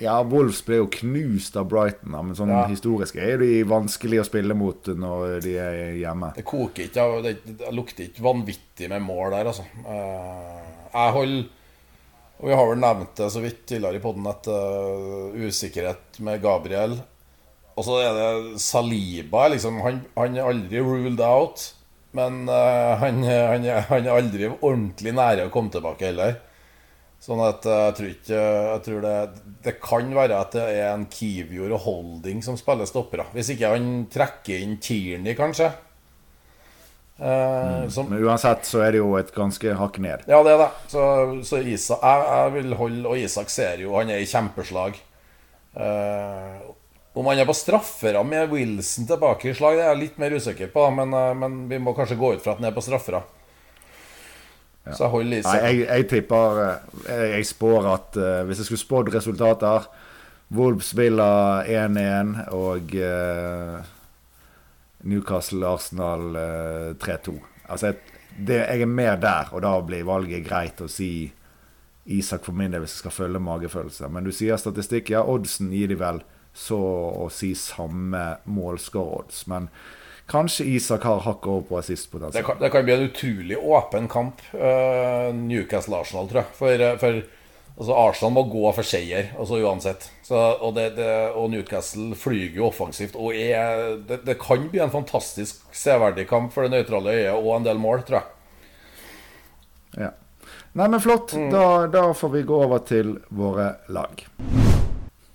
ja, 0.00 0.14
Wolves 0.22 0.60
ble 0.66 0.78
jo 0.80 0.88
knust 0.92 1.56
av 1.58 1.68
Brighton, 1.70 2.14
men 2.14 2.36
sånn 2.38 2.52
ja. 2.52 2.62
historisk 2.70 3.18
er 3.20 3.40
de 3.42 3.62
vanskelig 3.68 4.22
å 4.22 4.26
spille 4.26 4.56
mot 4.56 4.88
når 4.96 5.40
de 5.44 5.56
er 5.60 5.80
hjemme. 6.00 6.32
Det 6.36 6.44
koker 6.48 6.88
ikke, 6.88 7.06
det, 7.24 7.34
det 7.60 7.72
lukter 7.74 8.08
ikke 8.08 8.24
vanvittig 8.24 8.90
med 8.92 9.04
mål 9.04 9.34
der, 9.36 9.50
altså. 9.52 9.66
Eh, 9.82 10.70
jeg 10.92 11.16
holder 11.16 11.50
Og 12.42 12.48
vi 12.50 12.56
har 12.58 12.68
vel 12.68 12.80
nevnt 12.82 13.14
det 13.20 13.28
så 13.32 13.40
vidt 13.40 13.60
tidligere 13.70 14.00
i 14.00 14.02
poden 14.02 14.26
at 14.28 14.48
uh, 14.50 15.30
usikkerhet 15.32 16.18
med 16.26 16.42
Gabriel 16.42 16.96
Og 17.76 17.86
så 17.86 18.00
er 18.02 18.16
det 18.18 18.60
Saliba. 18.60 19.46
Liksom, 19.52 19.78
han, 19.84 20.02
han 20.18 20.36
er 20.36 20.48
aldri 20.50 20.82
ruled 20.82 21.22
out, 21.22 21.68
men 22.18 22.42
uh, 22.50 22.98
han, 23.00 23.22
han, 23.24 23.68
han 23.88 24.08
er 24.08 24.16
aldri 24.16 24.50
ordentlig 24.50 25.14
nære 25.16 25.46
å 25.46 25.54
komme 25.54 25.72
tilbake 25.72 26.10
heller. 26.10 26.40
Sånn 27.22 27.38
at 27.44 27.66
eh, 27.70 27.84
jeg 27.86 27.94
tror 27.98 28.10
ikke 28.10 28.42
Jeg 28.42 28.82
tror 28.86 29.04
det, 29.04 29.14
det 29.62 29.76
kan 29.82 30.10
være 30.16 30.40
at 30.42 30.56
det 30.56 30.66
er 30.74 30.90
en 30.90 31.06
Kivior 31.10 31.76
og 31.76 31.84
Holding 31.86 32.42
som 32.42 32.58
spiller 32.58 32.88
stoppere. 32.90 33.28
Hvis 33.36 33.52
ikke 33.54 33.70
han 33.76 33.88
trekker 34.10 34.64
inn 34.64 34.78
Tierney, 34.82 35.36
kanskje. 35.38 35.70
Eh, 37.22 37.88
som, 37.88 38.08
Men 38.10 38.24
uansett 38.24 38.66
så 38.66 38.82
er 38.82 38.96
det 38.96 39.02
jo 39.02 39.12
et 39.20 39.30
ganske 39.34 39.76
hakk 39.78 39.98
ned. 40.02 40.24
Ja, 40.26 40.42
det 40.42 40.56
er 40.56 40.64
det. 40.64 40.70
Så, 40.90 41.04
så 41.46 41.60
Isak 41.62 42.02
jeg, 42.02 42.24
jeg, 42.26 42.52
vil 42.56 42.78
holde 42.80 43.12
Og 43.12 43.20
Isak 43.20 43.52
ser 43.52 43.84
jo 43.84 43.94
Han 43.94 44.10
er 44.10 44.22
i 44.22 44.28
kjempeslag. 44.28 44.98
Eh, 45.78 46.56
om 47.12 47.28
han 47.28 47.38
er 47.38 47.46
på 47.46 47.54
straffera 47.54 48.22
med 48.24 48.50
Wilson 48.50 49.06
tilbake 49.06 49.50
i 49.50 49.54
slag, 49.54 49.76
det 49.76 49.84
er 49.84 49.90
jeg 49.92 50.00
litt 50.00 50.18
mer 50.18 50.32
usikker 50.32 50.72
på. 50.72 50.88
Men, 50.96 51.14
eh, 51.14 51.30
men 51.38 51.62
vi 51.70 51.78
må 51.78 51.94
kanskje 51.94 52.18
gå 52.18 52.34
ut 52.34 52.42
fra 52.42 52.56
at 52.56 52.62
han 52.62 52.70
er 52.72 52.74
på 52.74 52.84
straffera. 52.84 53.22
Ja. 54.82 54.94
Så 54.98 55.08
hold 55.12 55.30
i 55.30 55.42
seg. 55.44 55.62
Jeg, 55.62 55.82
jeg, 55.86 56.06
tipper 56.10 56.56
Jeg, 57.06 57.26
Jeg 57.36 57.46
spår 57.46 57.86
at 57.92 58.16
uh, 58.18 58.30
hvis 58.48 58.62
jeg 58.62 58.70
skulle 58.70 58.82
spådd 58.82 59.12
resultater 59.14 59.86
Wolves 60.52 60.90
spiller 60.92 61.64
1-1 61.64 62.32
og 62.52 62.90
uh, 63.00 63.78
Newcastle-Arsenal 65.08 66.26
uh, 66.36 66.88
3-2. 67.00 67.38
Altså, 67.72 67.94
det, 68.36 68.58
jeg 68.58 68.82
er 68.84 68.90
mer 68.90 69.16
der, 69.16 69.48
og 69.52 69.62
da 69.64 69.72
blir 69.86 70.04
valget 70.04 70.44
greit 70.44 70.82
å 70.84 70.90
si 70.92 71.30
Isak 72.12 72.44
for 72.44 72.58
min 72.58 72.72
del 72.74 72.82
hvis 72.82 72.98
jeg 72.98 73.04
skal 73.04 73.16
følge 73.16 73.40
magefølelse. 73.40 74.10
Men 74.12 74.26
du 74.26 74.32
sier 74.34 74.60
statistikk, 74.60 75.14
ja, 75.14 75.22
oddsen 75.24 75.72
gir 75.72 75.88
de 75.92 75.96
vel 76.00 76.20
så 76.52 76.78
å 77.22 77.30
si 77.32 77.54
samme 77.56 78.22
målskårerodds. 78.44 79.46
Men 79.48 79.70
Kanskje 80.26 80.64
Isak 80.64 81.02
har 81.02 81.20
hakket 81.20 81.46
over 81.46 81.62
på 81.68 81.78
assistpotensial. 81.78 82.42
Det, 82.42 82.46
kan, 82.46 82.58
det 82.60 82.70
kan 82.70 82.84
bli 82.84 82.94
en 82.94 83.06
utrolig 83.08 83.58
åpen 83.58 84.08
kamp, 84.08 84.42
uh, 84.54 85.34
Newcastle-Arsenal, 85.34 86.28
tror 86.30 86.42
jeg. 86.42 86.54
For, 86.56 86.84
eh, 86.86 86.96
for 87.00 87.18
altså, 87.76 87.96
Arsenal 87.96 88.34
må 88.36 88.44
gå 88.52 88.62
for 88.72 88.86
seier, 88.86 89.32
altså 89.38 89.58
uansett. 89.60 90.08
Så, 90.22 90.38
og, 90.38 90.74
det, 90.78 90.92
det, 90.96 91.10
og, 91.34 91.50
Newcastle 91.52 92.16
flyger 92.16 92.62
jo 92.62 92.68
offensivt. 92.70 93.18
Og 93.18 93.36
er, 93.36 93.98
det, 94.08 94.38
kan 94.40 94.68
bli 94.70 94.80
en 94.80 94.94
fantastisk 94.94 95.64
severdig 95.76 96.28
kamp 96.30 96.54
for 96.54 96.64
det 96.64 96.78
nøytrale 96.78 97.16
øyet, 97.18 97.34
og 97.36 97.56
en 97.56 97.66
del 97.68 97.82
mål, 97.82 98.06
tror 98.08 98.22
jeg. 98.22 98.28
Ja. 100.06 100.12
Nei, 100.72 100.86
men 100.88 101.00
flott. 101.04 101.34
Mm. 101.36 101.50
Da, 101.52 101.64
da 101.92 102.06
får 102.16 102.30
vi 102.38 102.46
gå 102.48 102.62
over 102.64 102.80
til 102.88 103.18
våre 103.28 103.74
lag. 103.92 104.22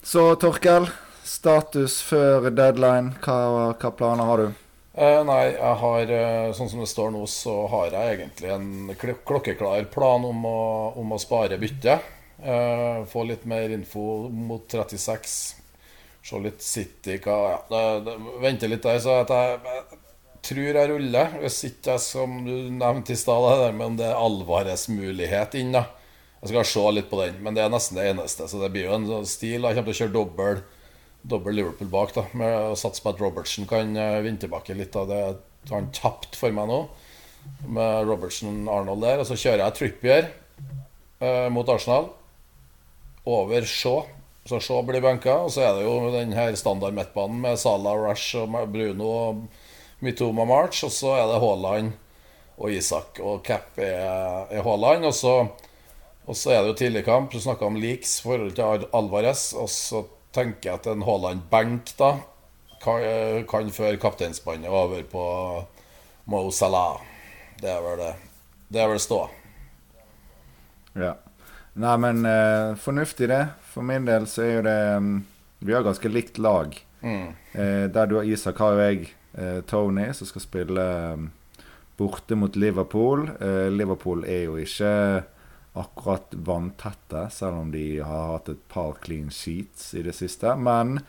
Så 0.01 0.31
Torkel, 0.41 0.87
status 1.27 1.99
før 2.07 2.49
deadline. 2.49 3.13
Hva, 3.21 3.75
hva 3.77 3.91
planer 3.93 4.31
har 4.31 4.41
du? 4.41 4.63
Uh, 4.97 5.21
nei, 5.27 5.51
jeg 5.53 5.73
har 5.77 6.09
uh, 6.09 6.51
sånn 6.57 6.71
som 6.71 6.79
det 6.81 6.87
står 6.89 7.11
nå, 7.13 7.19
så 7.29 7.51
har 7.69 7.93
jeg 7.93 8.15
egentlig 8.15 8.49
en 8.49 8.95
klokkeklar 8.97 9.85
plan 9.93 10.23
om 10.25 10.47
å, 10.49 10.61
om 10.97 11.11
å 11.13 11.19
spare 11.21 11.59
bytte. 11.61 11.99
Uh, 12.41 13.05
få 13.09 13.27
litt 13.29 13.45
mer 13.49 13.69
info 13.75 14.25
mot 14.33 14.65
36. 14.65 15.35
Se 16.25 16.41
litt 16.41 16.65
City 16.65 17.19
hva 17.21 17.37
ja, 17.43 17.59
det, 17.69 17.83
det, 18.07 18.15
Vente 18.41 18.69
litt 18.71 18.87
der, 18.87 18.97
så 19.03 19.19
at 19.21 19.33
jeg, 19.35 19.59
jeg, 19.69 19.99
tror 20.49 20.79
jeg 20.81 20.91
ruller. 20.95 21.37
Hvis 21.43 21.59
ikke 21.69 21.93
jeg, 21.93 22.03
som 22.07 22.33
du 22.47 22.55
nevnte 22.81 23.13
i 23.13 23.21
stad, 23.21 23.67
med 23.77 24.01
det 24.01 24.09
er 24.09 24.17
Alvarez-mulighet 24.17 25.59
inn, 25.61 25.77
da. 25.77 25.85
Jeg 26.41 26.55
skal 26.55 26.67
se 26.73 26.87
litt 26.97 27.09
på 27.13 27.21
den, 27.21 27.37
men 27.45 27.53
det 27.53 27.61
er 27.61 27.69
nesten 27.69 28.01
det 28.01 28.09
eneste. 28.15 28.49
Så 28.49 28.65
det 28.65 28.73
blir 28.73 28.89
jo 28.89 28.97
en 28.97 29.07
sånn 29.13 29.29
stil. 29.29 29.61
Jeg 29.61 29.77
kommer 29.77 29.93
til 29.93 29.93
å 29.93 30.01
kjøre 30.01 30.17
dobbel 30.17 30.65
dobbel 31.29 31.59
Liverpool 31.59 31.89
bak. 31.91 32.13
da 32.15 32.25
Med 32.37 32.71
å 32.71 32.79
satse 32.79 33.03
på 33.03 33.11
at 33.13 33.21
Robertsen 33.21 33.67
kan 33.69 33.93
uh, 33.97 34.19
vinne 34.25 34.41
tilbake 34.41 34.77
litt 34.77 34.95
av 34.99 35.11
det 35.11 35.21
han 35.71 35.89
tapte 35.95 36.37
for 36.39 36.53
meg 36.55 36.69
nå. 36.69 36.81
Med 37.67 38.07
Robertsen-Arnold 38.07 39.03
der. 39.03 39.21
Og 39.21 39.29
så 39.29 39.39
kjører 39.39 39.65
jeg 39.65 39.75
Trippier 39.77 40.29
eh, 41.19 41.47
mot 41.53 41.67
Arsenal. 41.71 42.09
Over 43.27 43.67
Shaw. 43.67 44.05
Så 44.47 44.59
Shaw 44.63 44.83
blir 44.87 45.03
benka. 45.03 45.37
Og 45.45 45.51
så 45.51 45.63
er 45.65 45.77
det 45.77 45.85
jo 45.85 46.11
den 46.13 46.35
her 46.35 46.55
standard 46.59 46.95
midtbanen 46.95 47.39
med 47.43 47.59
Salah, 47.59 47.95
Rush 47.99 48.39
og 48.39 48.55
Bruno 48.71 49.11
og 49.11 49.45
Mitoma 50.03 50.47
March. 50.47 50.83
Og 50.87 50.93
så 50.95 51.15
er 51.17 51.25
det 51.31 51.39
Haaland 51.43 51.95
og 52.57 52.75
Isak. 52.75 53.21
Og 53.23 53.41
Cap 53.47 53.79
er, 53.79 54.47
er 54.51 54.63
Haaland. 54.67 55.07
Og 55.07 55.15
så, 55.15 55.37
og 56.27 56.35
så 56.35 56.53
er 56.53 56.61
det 56.61 56.73
jo 56.73 56.79
tidligkamp. 56.83 57.31
Du 57.31 57.43
snakka 57.43 57.67
om 57.67 57.79
leaks 57.79 58.19
forhold 58.23 58.55
til 58.59 58.87
Alvarez. 58.95 59.49
Og 59.55 59.71
så 59.71 60.03
tenker 60.35 60.77
at 60.77 60.87
en 60.89 61.05
Haaland-benk 61.07 61.93
da 61.99 62.11
kan, 62.83 63.01
kan 63.49 63.71
føre 63.73 63.99
kapteinsbåndet 64.01 64.69
over 64.69 65.03
på 65.09 65.23
Mo 66.29 66.41
Salah. 66.51 66.99
Det 67.61 67.71
er 67.71 67.81
vel 67.81 68.01
det. 68.01 68.13
Det 68.67 68.81
er 68.83 68.91
vel 68.91 68.99
stå. 69.01 69.21
Ja. 70.97 71.15
Nei, 71.77 71.95
men 72.01 72.25
eh, 72.25 72.75
fornuftig, 72.81 73.29
det. 73.29 73.43
For 73.71 73.85
min 73.85 74.05
del 74.07 74.25
så 74.29 74.43
er 74.43 74.53
jo 74.55 74.65
det 74.65 74.77
um, 74.97 75.09
Vi 75.59 75.73
har 75.73 75.85
ganske 75.85 76.09
likt 76.09 76.37
lag. 76.41 76.73
Mm. 77.01 77.27
Eh, 77.53 77.85
der 77.93 78.09
du 78.09 78.17
har 78.17 78.25
Isak, 78.25 78.57
har 78.57 78.73
jo 78.73 78.85
jeg 78.85 79.09
eh, 79.37 79.61
Tony, 79.69 80.09
som 80.13 80.29
skal 80.29 80.43
spille 80.43 80.85
um, 81.13 81.29
borte 81.97 82.35
mot 82.35 82.55
Liverpool. 82.55 83.29
Eh, 83.39 83.67
Liverpool 83.73 84.25
er 84.25 84.47
jo 84.47 84.57
ikke 84.61 84.91
akkurat 85.83 86.33
vanntette, 86.47 87.27
selv 87.33 87.61
om 87.63 87.71
de 87.71 87.99
har 87.99 88.33
hatt 88.33 88.49
et 88.53 88.67
par 88.71 88.97
clean 89.03 89.29
sheets 89.33 89.93
i 89.97 90.03
det 90.05 90.15
siste. 90.17 90.55
Men 90.55 90.99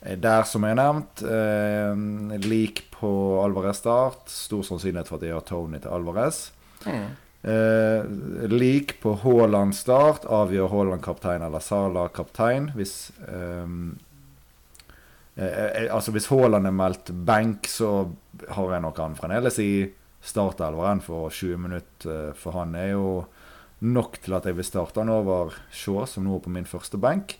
eh, 0.00 0.16
der, 0.18 0.46
som 0.48 0.64
jeg 0.68 0.78
nevnt, 0.78 1.22
eh, 1.26 2.40
lik 2.46 2.86
på 2.96 3.10
Alvarez 3.44 3.82
start. 3.82 4.26
Stor 4.32 4.62
sannsynlighet 4.64 5.08
for 5.10 5.18
at 5.20 5.26
de 5.26 5.34
har 5.34 5.44
Tony 5.46 5.78
til 5.82 5.92
Alvarez. 5.92 6.50
Mm. 6.86 7.06
Eh, 7.46 8.04
lik 8.50 8.96
på 9.02 9.12
Haaland 9.22 9.74
start. 9.76 10.24
Avgjør 10.26 10.72
Haaland 10.72 11.02
kaptein 11.04 11.44
eller 11.46 11.62
Sala 11.62 12.08
kaptein. 12.08 12.72
Hvis 12.74 13.12
ehm, 13.28 13.92
eh, 15.36 15.84
eh, 15.84 15.94
Altså 15.94 16.10
Hvis 16.10 16.26
Haaland 16.32 16.66
er 16.66 16.74
meldt 16.74 17.12
benk, 17.12 17.68
så 17.70 18.08
har 18.48 18.72
jeg 18.72 18.82
nok 18.82 18.98
han 18.98 19.14
fremdeles 19.14 19.60
i 19.62 19.70
startelveren 20.26 21.00
for 21.04 21.30
20 21.30 21.56
minutter. 21.68 22.30
eh, 22.30 22.32
For 22.34 22.56
han 22.58 22.74
er 22.74 22.90
jo 22.96 23.26
nok 23.80 24.18
til 24.24 24.34
at 24.38 24.46
jeg 24.48 24.56
vil 24.56 24.64
starte 24.64 25.02
han 25.02 25.10
over 25.12 25.52
Shaw, 25.72 26.06
som 26.08 26.24
nå 26.24 26.36
er 26.38 26.44
på 26.46 26.52
min 26.54 26.64
første 26.68 26.98
benk. 27.00 27.36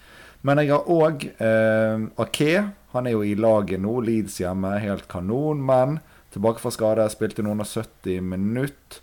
Men 0.46 0.60
jeg 0.62 0.70
har 0.74 0.84
òg 0.92 1.24
eh, 1.42 2.04
Ake. 2.22 2.52
Han 2.92 3.06
er 3.08 3.16
jo 3.16 3.22
i 3.26 3.34
laget 3.34 3.80
nå. 3.82 3.96
Leeds 4.04 4.38
hjemme, 4.42 4.74
helt 4.82 5.08
kanon. 5.10 5.62
Men 5.64 5.98
tilbake 6.34 6.60
fra 6.62 6.70
skade. 6.74 7.08
Spilte 7.10 7.42
noen 7.42 7.64
og 7.64 7.66
70 7.70 8.20
minutt. 8.22 9.00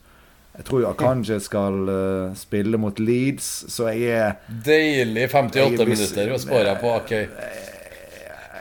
Jeg 0.53 0.67
tror 0.67 0.83
jo 0.83 0.89
Akanje 0.91 1.39
skal 1.41 1.79
uh, 1.89 2.33
spille 2.37 2.77
mot 2.77 2.99
Leeds, 3.01 3.47
så 3.73 3.87
jeg 3.89 4.11
er 4.13 4.35
Deilig 4.65 5.23
58 5.31 5.57
Jeg 5.57 5.79
er 5.81 5.87
hvis- 5.89 6.03
minutter 6.13 6.33
å 6.35 6.37
spåre 6.43 6.75
på. 6.77 6.91
Ake. 6.99 7.21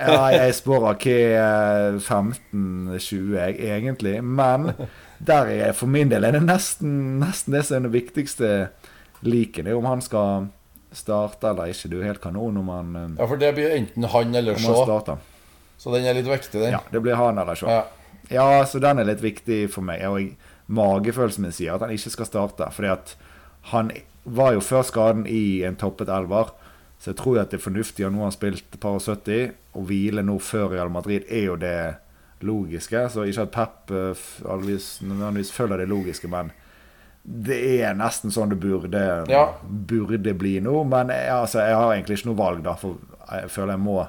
Ja, 0.03 0.23
jeg 0.33 0.55
spår 0.57 0.87
Ake 0.95 1.17
eh, 1.37 1.99
15-20, 2.01 3.37
egentlig. 3.69 4.17
Men 4.25 4.73
der 5.27 5.51
er 5.53 5.73
for 5.77 5.91
min 5.91 6.11
del 6.11 6.25
er 6.27 6.35
det 6.35 6.43
nesten, 6.43 7.21
nesten 7.23 7.55
det 7.55 7.65
som 7.69 7.79
er 7.79 7.87
det 7.87 7.95
viktigste 7.95 8.51
liken. 9.23 9.65
Det 9.69 9.73
er 9.75 9.79
om 9.79 9.87
han 9.87 10.03
skal 10.03 10.49
starte 10.93 11.49
eller 11.53 11.71
ikke. 11.73 11.89
Det 11.89 11.97
er 11.97 12.03
jo 12.03 12.09
helt 12.11 12.23
kanon 12.23 12.57
om 12.61 12.69
han, 12.69 12.97
eh, 12.97 13.09
Ja, 13.19 13.27
for 13.27 13.37
det 13.41 13.55
blir 13.55 13.77
enten 13.77 14.05
han 14.05 14.35
eller 14.35 14.59
Sjå 14.59 14.85
Shaw. 14.85 15.19
Så 15.79 15.91
den 15.95 16.05
er 16.07 16.15
litt 16.15 16.29
viktig, 16.31 16.61
den. 16.61 16.73
Ja, 16.73 16.81
det 16.91 17.03
blir 17.03 17.15
han 17.19 17.39
eller 17.39 17.55
Shaw. 17.55 17.71
Ja. 17.71 17.85
Ja, 18.31 18.65
så 18.65 18.79
den 18.81 18.99
er 18.99 19.05
litt 19.05 19.23
viktig 19.23 19.71
for 19.73 19.83
meg. 19.83 20.03
Og 20.07 20.37
magefølelsen 20.73 21.43
min 21.43 21.53
sier 21.55 21.75
at 21.75 21.81
han 21.85 21.91
ikke 21.91 22.13
skal 22.15 22.29
starte. 22.29 22.69
Fordi 22.73 22.93
at 22.93 23.15
han 23.73 23.91
var 24.25 24.55
jo 24.55 24.61
før 24.61 24.83
skaden 24.87 25.27
i 25.27 25.63
en 25.67 25.77
toppet 25.77 26.09
elver. 26.09 26.53
Så 27.03 27.11
jeg 27.11 27.19
tror 27.19 27.41
at 27.41 27.51
det 27.51 27.59
er 27.59 27.65
fornuftig, 27.65 28.07
og 28.07 28.13
nå 28.13 28.23
har 28.23 28.31
han 28.31 28.37
spilt 28.37 28.79
par 28.81 28.95
og 28.95 29.03
70, 29.03 29.53
å 29.75 29.83
hvile 29.89 30.23
nå 30.23 30.37
før 30.39 30.71
Real 30.71 30.93
Madrid 30.93 31.27
er 31.29 31.49
jo 31.49 31.57
det 31.59 31.97
logiske. 32.49 33.05
Så 33.11 33.27
ikke 33.29 33.43
at 33.49 33.53
Pep 33.57 33.91
eh, 33.91 34.25
nødvendigvis 35.03 35.53
følger 35.53 35.77
det 35.83 35.89
logiske, 35.89 36.29
men 36.29 36.53
det 37.25 37.59
er 37.85 37.95
nesten 37.95 38.33
sånn 38.35 38.51
det 38.51 38.59
burde, 38.61 39.03
Ja. 39.31 39.45
burde 39.63 40.35
bli 40.35 40.57
nå. 40.61 40.85
Men 40.85 41.09
jeg, 41.15 41.29
altså, 41.31 41.61
jeg 41.63 41.75
har 41.77 41.93
egentlig 41.95 42.19
ikke 42.19 42.33
noe 42.33 42.41
valg, 42.41 42.63
da, 42.65 42.75
for 42.75 42.99
jeg 43.31 43.51
føler 43.51 43.73
jeg 43.77 43.85
må 43.85 44.01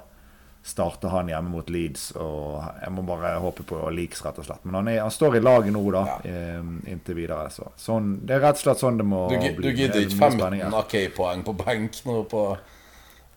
starte 0.66 1.10
han 1.12 1.28
hjemme 1.28 1.50
mot 1.52 1.70
Leeds. 1.70 2.12
Og 2.16 2.64
jeg 2.82 2.92
må 2.96 3.04
bare 3.06 3.34
håpe 3.44 3.66
på 3.68 3.82
leaks, 3.92 4.22
rett 4.26 4.38
og 4.40 4.46
slett. 4.48 4.64
Men 4.66 4.76
han, 4.80 4.88
er, 4.88 5.02
han 5.04 5.12
står 5.12 5.36
i 5.38 5.42
laget 5.44 5.74
nå, 5.76 5.84
da, 5.92 6.04
Ja. 6.08 6.18
eh, 6.24 6.62
inntil 6.92 7.16
videre. 7.20 7.50
Så. 7.52 7.68
Sånn, 7.78 8.26
det 8.26 8.38
er 8.38 8.40
rett 8.48 8.56
og 8.56 8.64
slett 8.64 8.80
sånn 8.80 8.98
det 8.98 9.06
må 9.06 9.28
Du, 9.30 9.36
bli. 9.38 9.72
du 9.72 9.78
gidder 9.78 10.00
er 10.00 10.08
ikke 10.08 10.20
mye 10.22 10.32
spenning 10.40 10.62
15. 10.62 10.80
AK-poeng 10.80 11.44
på 11.44 11.54
benk 11.66 12.00
nå 12.06 12.24
på, 12.32 12.58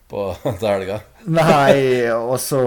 på 0.07 0.23
til 0.59 0.67
helga? 0.67 0.99
Nei, 1.27 2.07
og 2.13 2.37
så 2.41 2.61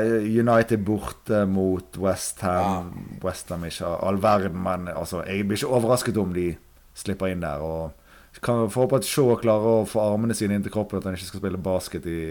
eh, 0.00 0.26
United 0.26 0.82
borte 0.86 1.44
mot 1.50 1.98
Westham. 2.02 2.92
Westham 3.22 3.66
ikke 3.68 3.94
all 4.02 4.20
verden, 4.22 4.58
men 4.64 4.90
altså, 4.90 5.22
jeg 5.28 5.46
blir 5.46 5.60
ikke 5.60 5.74
overrasket 5.78 6.18
om 6.20 6.34
de 6.36 6.52
slipper 6.98 7.32
inn 7.32 7.44
der. 7.44 7.62
Og 7.62 8.40
kan 8.42 8.66
få 8.72 8.86
håpe 8.86 8.98
at 8.98 9.06
Shaw 9.06 9.36
klarer 9.38 9.82
å 9.82 9.86
få 9.86 10.02
armene 10.02 10.34
sine 10.34 10.56
inntil 10.58 10.74
kroppen, 10.74 10.98
at 10.98 11.06
han 11.06 11.18
ikke 11.18 11.28
skal 11.28 11.44
spille 11.44 11.60
basket 11.62 12.08
i, 12.10 12.22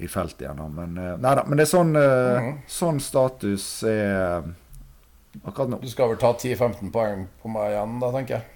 i 0.00 0.08
felt 0.08 0.40
igjen. 0.40 0.62
Men, 0.72 0.96
eh, 0.96 1.16
nei 1.20 1.34
da, 1.36 1.44
men 1.44 1.60
det 1.60 1.68
er 1.68 1.74
sånn, 1.74 1.92
mm. 1.92 2.52
Sånn 2.72 3.02
status 3.04 3.68
er 3.88 4.48
akkurat 5.44 5.74
nå. 5.74 5.82
Du 5.82 5.90
skal 5.90 6.14
vel 6.14 6.20
ta 6.22 6.32
10-15 6.32 6.94
poeng 6.94 7.26
på 7.42 7.52
meg 7.52 7.74
igjen, 7.74 7.98
da, 8.00 8.14
tenker 8.14 8.38
jeg. 8.38 8.54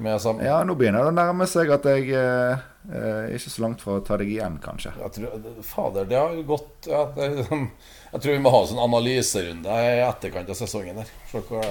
Ja, 0.00 0.60
nå 0.64 0.74
begynner 0.78 1.04
det 1.04 1.12
å 1.12 1.16
nærme 1.16 1.46
seg 1.50 1.70
at 1.74 1.84
jeg 1.84 2.08
eh, 2.16 2.62
eh, 2.88 3.32
ikke 3.36 3.52
så 3.52 3.64
langt 3.66 3.82
fra 3.84 3.98
å 3.98 4.04
ta 4.04 4.16
deg 4.20 4.30
igjen, 4.32 4.56
kanskje. 4.64 4.94
jeg 4.96 5.12
tror, 5.16 5.48
Fader, 5.66 6.06
det 6.08 6.16
har 6.16 6.36
gått 6.48 6.88
ja, 6.88 7.02
det, 7.16 7.26
Jeg 7.50 8.22
tror 8.22 8.32
vi 8.32 8.42
må 8.42 8.52
ha 8.54 8.62
en 8.64 8.70
sånn 8.72 8.84
analyserunde 8.84 9.80
i 9.84 9.98
etterkant 10.06 10.48
av 10.50 10.58
sesongen 10.58 11.02
der. 11.02 11.10
Hva 11.32 11.64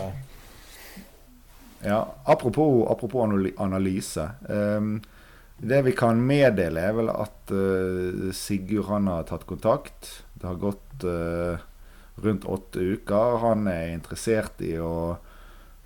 Ja, 1.83 2.01
apropos, 2.25 2.85
apropos 2.91 3.53
analyse. 3.57 4.29
ehm, 4.49 4.99
det 5.59 5.81
vi 5.83 5.91
kan 5.91 6.21
meddele, 6.23 6.79
er 6.79 6.93
vel 6.95 7.09
at 7.11 7.51
eh, 7.51 8.29
Sigurd 8.35 8.87
han 8.91 9.09
har 9.11 9.25
tatt 9.27 9.43
kontakt. 9.47 10.23
Det 10.39 10.47
har 10.47 10.55
gått 10.61 11.03
eh, 11.03 11.59
rundt 12.23 12.45
åtte 12.47 12.79
uker. 12.79 13.39
Han 13.43 13.67
er 13.67 13.93
interessert 13.95 14.61
i 14.63 14.77
å 14.79 15.17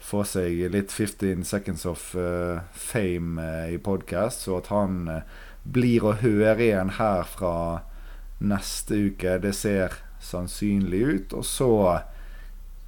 få 0.04 0.24
seg 0.28 0.66
litt 0.74 0.91
15 0.91 1.45
seconds 1.47 1.86
of 1.88 2.12
eh, 2.20 2.60
fame 2.76 3.41
eh, 3.41 3.74
i 3.76 3.80
podkast, 3.82 4.45
så 4.45 4.60
at 4.60 4.70
han 4.74 5.08
eh, 5.08 5.28
blir 5.64 6.04
å 6.04 6.18
høre 6.20 6.66
igjen 6.66 6.95
her 6.99 7.24
fra 7.28 7.56
neste 8.43 8.99
uke. 9.08 9.38
Det 9.39 9.54
ser 9.56 9.95
sannsynlig 10.24 11.04
ut. 11.08 11.38
Og 11.39 11.45
så 11.47 11.70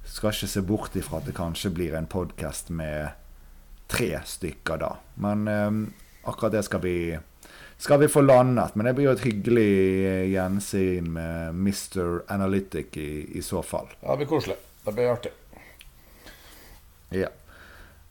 skal 0.06 0.34
ikke 0.34 0.50
se 0.50 0.64
bort 0.66 0.98
ifra 0.98 1.20
at 1.20 1.30
det 1.30 1.36
kanskje 1.38 1.72
blir 1.74 1.96
en 1.96 2.08
podkast 2.10 2.68
med 2.68 3.16
tre 3.90 4.12
stykker 4.26 4.84
da. 4.84 4.92
Men 5.24 5.48
eh, 5.48 5.72
akkurat 6.28 6.58
det 6.58 6.66
skal 6.68 6.84
vi, 6.84 6.98
skal 7.80 8.04
vi 8.04 8.12
få 8.12 8.26
landet. 8.26 8.76
Men 8.76 8.90
det 8.90 8.96
blir 8.98 9.08
jo 9.08 9.16
et 9.16 9.24
hyggelig 9.24 9.72
gjensyn 10.34 11.08
med 11.16 11.56
Mr. 11.56 12.28
Analytic 12.28 13.00
i, 13.00 13.10
i 13.40 13.42
så 13.42 13.64
fall. 13.64 13.88
Ja, 14.02 14.12
det 14.12 14.26
blir 14.26 14.32
koselig. 14.36 14.60
Det 14.84 14.94
blir 14.94 15.14
artig. 15.16 15.32
Ja. 17.14 17.28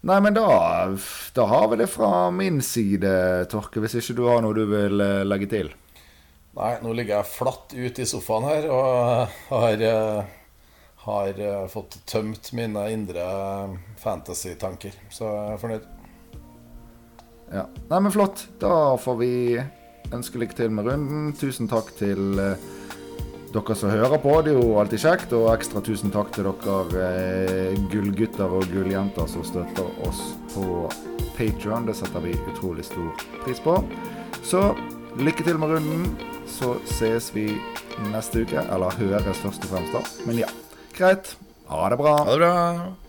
Nei, 0.05 0.19
men 0.21 0.35
da, 0.37 0.93
da 1.33 1.45
har 1.49 1.67
vi 1.71 1.79
det 1.81 1.87
fra 1.89 2.29
min 2.31 2.61
side, 2.61 3.09
Torke. 3.49 3.81
Hvis 3.81 3.97
ikke 3.97 4.13
du 4.19 4.27
har 4.29 4.43
noe 4.45 4.53
du 4.53 4.61
vil 4.69 5.01
eh, 5.01 5.23
legge 5.25 5.49
til. 5.49 5.71
Nei, 6.55 6.75
nå 6.83 6.93
ligger 6.93 7.17
jeg 7.17 7.31
flatt 7.31 7.73
ute 7.73 8.03
i 8.03 8.07
sofaen 8.07 8.45
her 8.45 8.67
og 8.69 9.33
har, 9.49 9.81
eh, 9.81 10.35
har 11.07 11.41
eh, 11.47 11.65
fått 11.73 11.97
tømt 12.07 12.51
mine 12.55 12.85
indre 12.93 13.25
fantasy-tanker. 14.03 14.93
Så 15.09 15.25
jeg 15.25 15.55
er 15.55 15.63
fornøyd. 15.63 15.89
Ja. 17.49 17.65
Nei, 17.89 17.99
men 17.99 18.13
flott. 18.13 18.45
Da 18.61 18.75
får 19.01 19.19
vi 19.23 19.33
ønske 20.13 20.37
lykke 20.37 20.61
til 20.61 20.69
med 20.77 20.85
runden. 20.85 21.31
Tusen 21.41 21.71
takk 21.71 21.89
til 21.97 22.37
dere 23.55 23.77
som 23.77 23.91
hører 23.91 24.19
på. 24.21 24.33
Det 24.45 24.53
er 24.53 24.59
jo 24.59 24.75
alltid 24.81 25.03
kjekt. 25.05 25.35
Og 25.37 25.49
ekstra 25.53 25.81
tusen 25.85 26.13
takk 26.13 26.33
til 26.35 26.49
dere 26.49 27.05
eh, 27.05 27.79
gullgutter 27.91 28.57
og 28.59 28.67
gulljenter 28.73 29.29
som 29.31 29.45
støtter 29.47 30.03
oss 30.07 30.21
på 30.53 30.85
Patreon. 31.37 31.87
Det 31.87 31.97
setter 31.97 32.25
vi 32.25 32.35
utrolig 32.51 32.85
stor 32.87 33.25
pris 33.45 33.61
på. 33.63 33.79
Så 34.45 34.67
lykke 35.19 35.47
til 35.47 35.61
med 35.61 35.75
runden. 35.75 36.11
Så 36.49 36.75
ses 36.89 37.31
vi 37.35 37.47
neste 38.11 38.45
uke. 38.45 38.67
Eller 38.67 38.99
høres 38.99 39.41
først 39.41 39.65
og 39.65 39.73
fremst, 39.73 39.95
da. 39.95 40.27
Men 40.27 40.43
ja, 40.45 40.51
greit. 40.97 41.35
Ha 41.71 41.89
det 41.89 41.99
bra. 42.01 42.19
Ha 42.21 42.31
det 42.35 42.43
bra. 42.43 43.04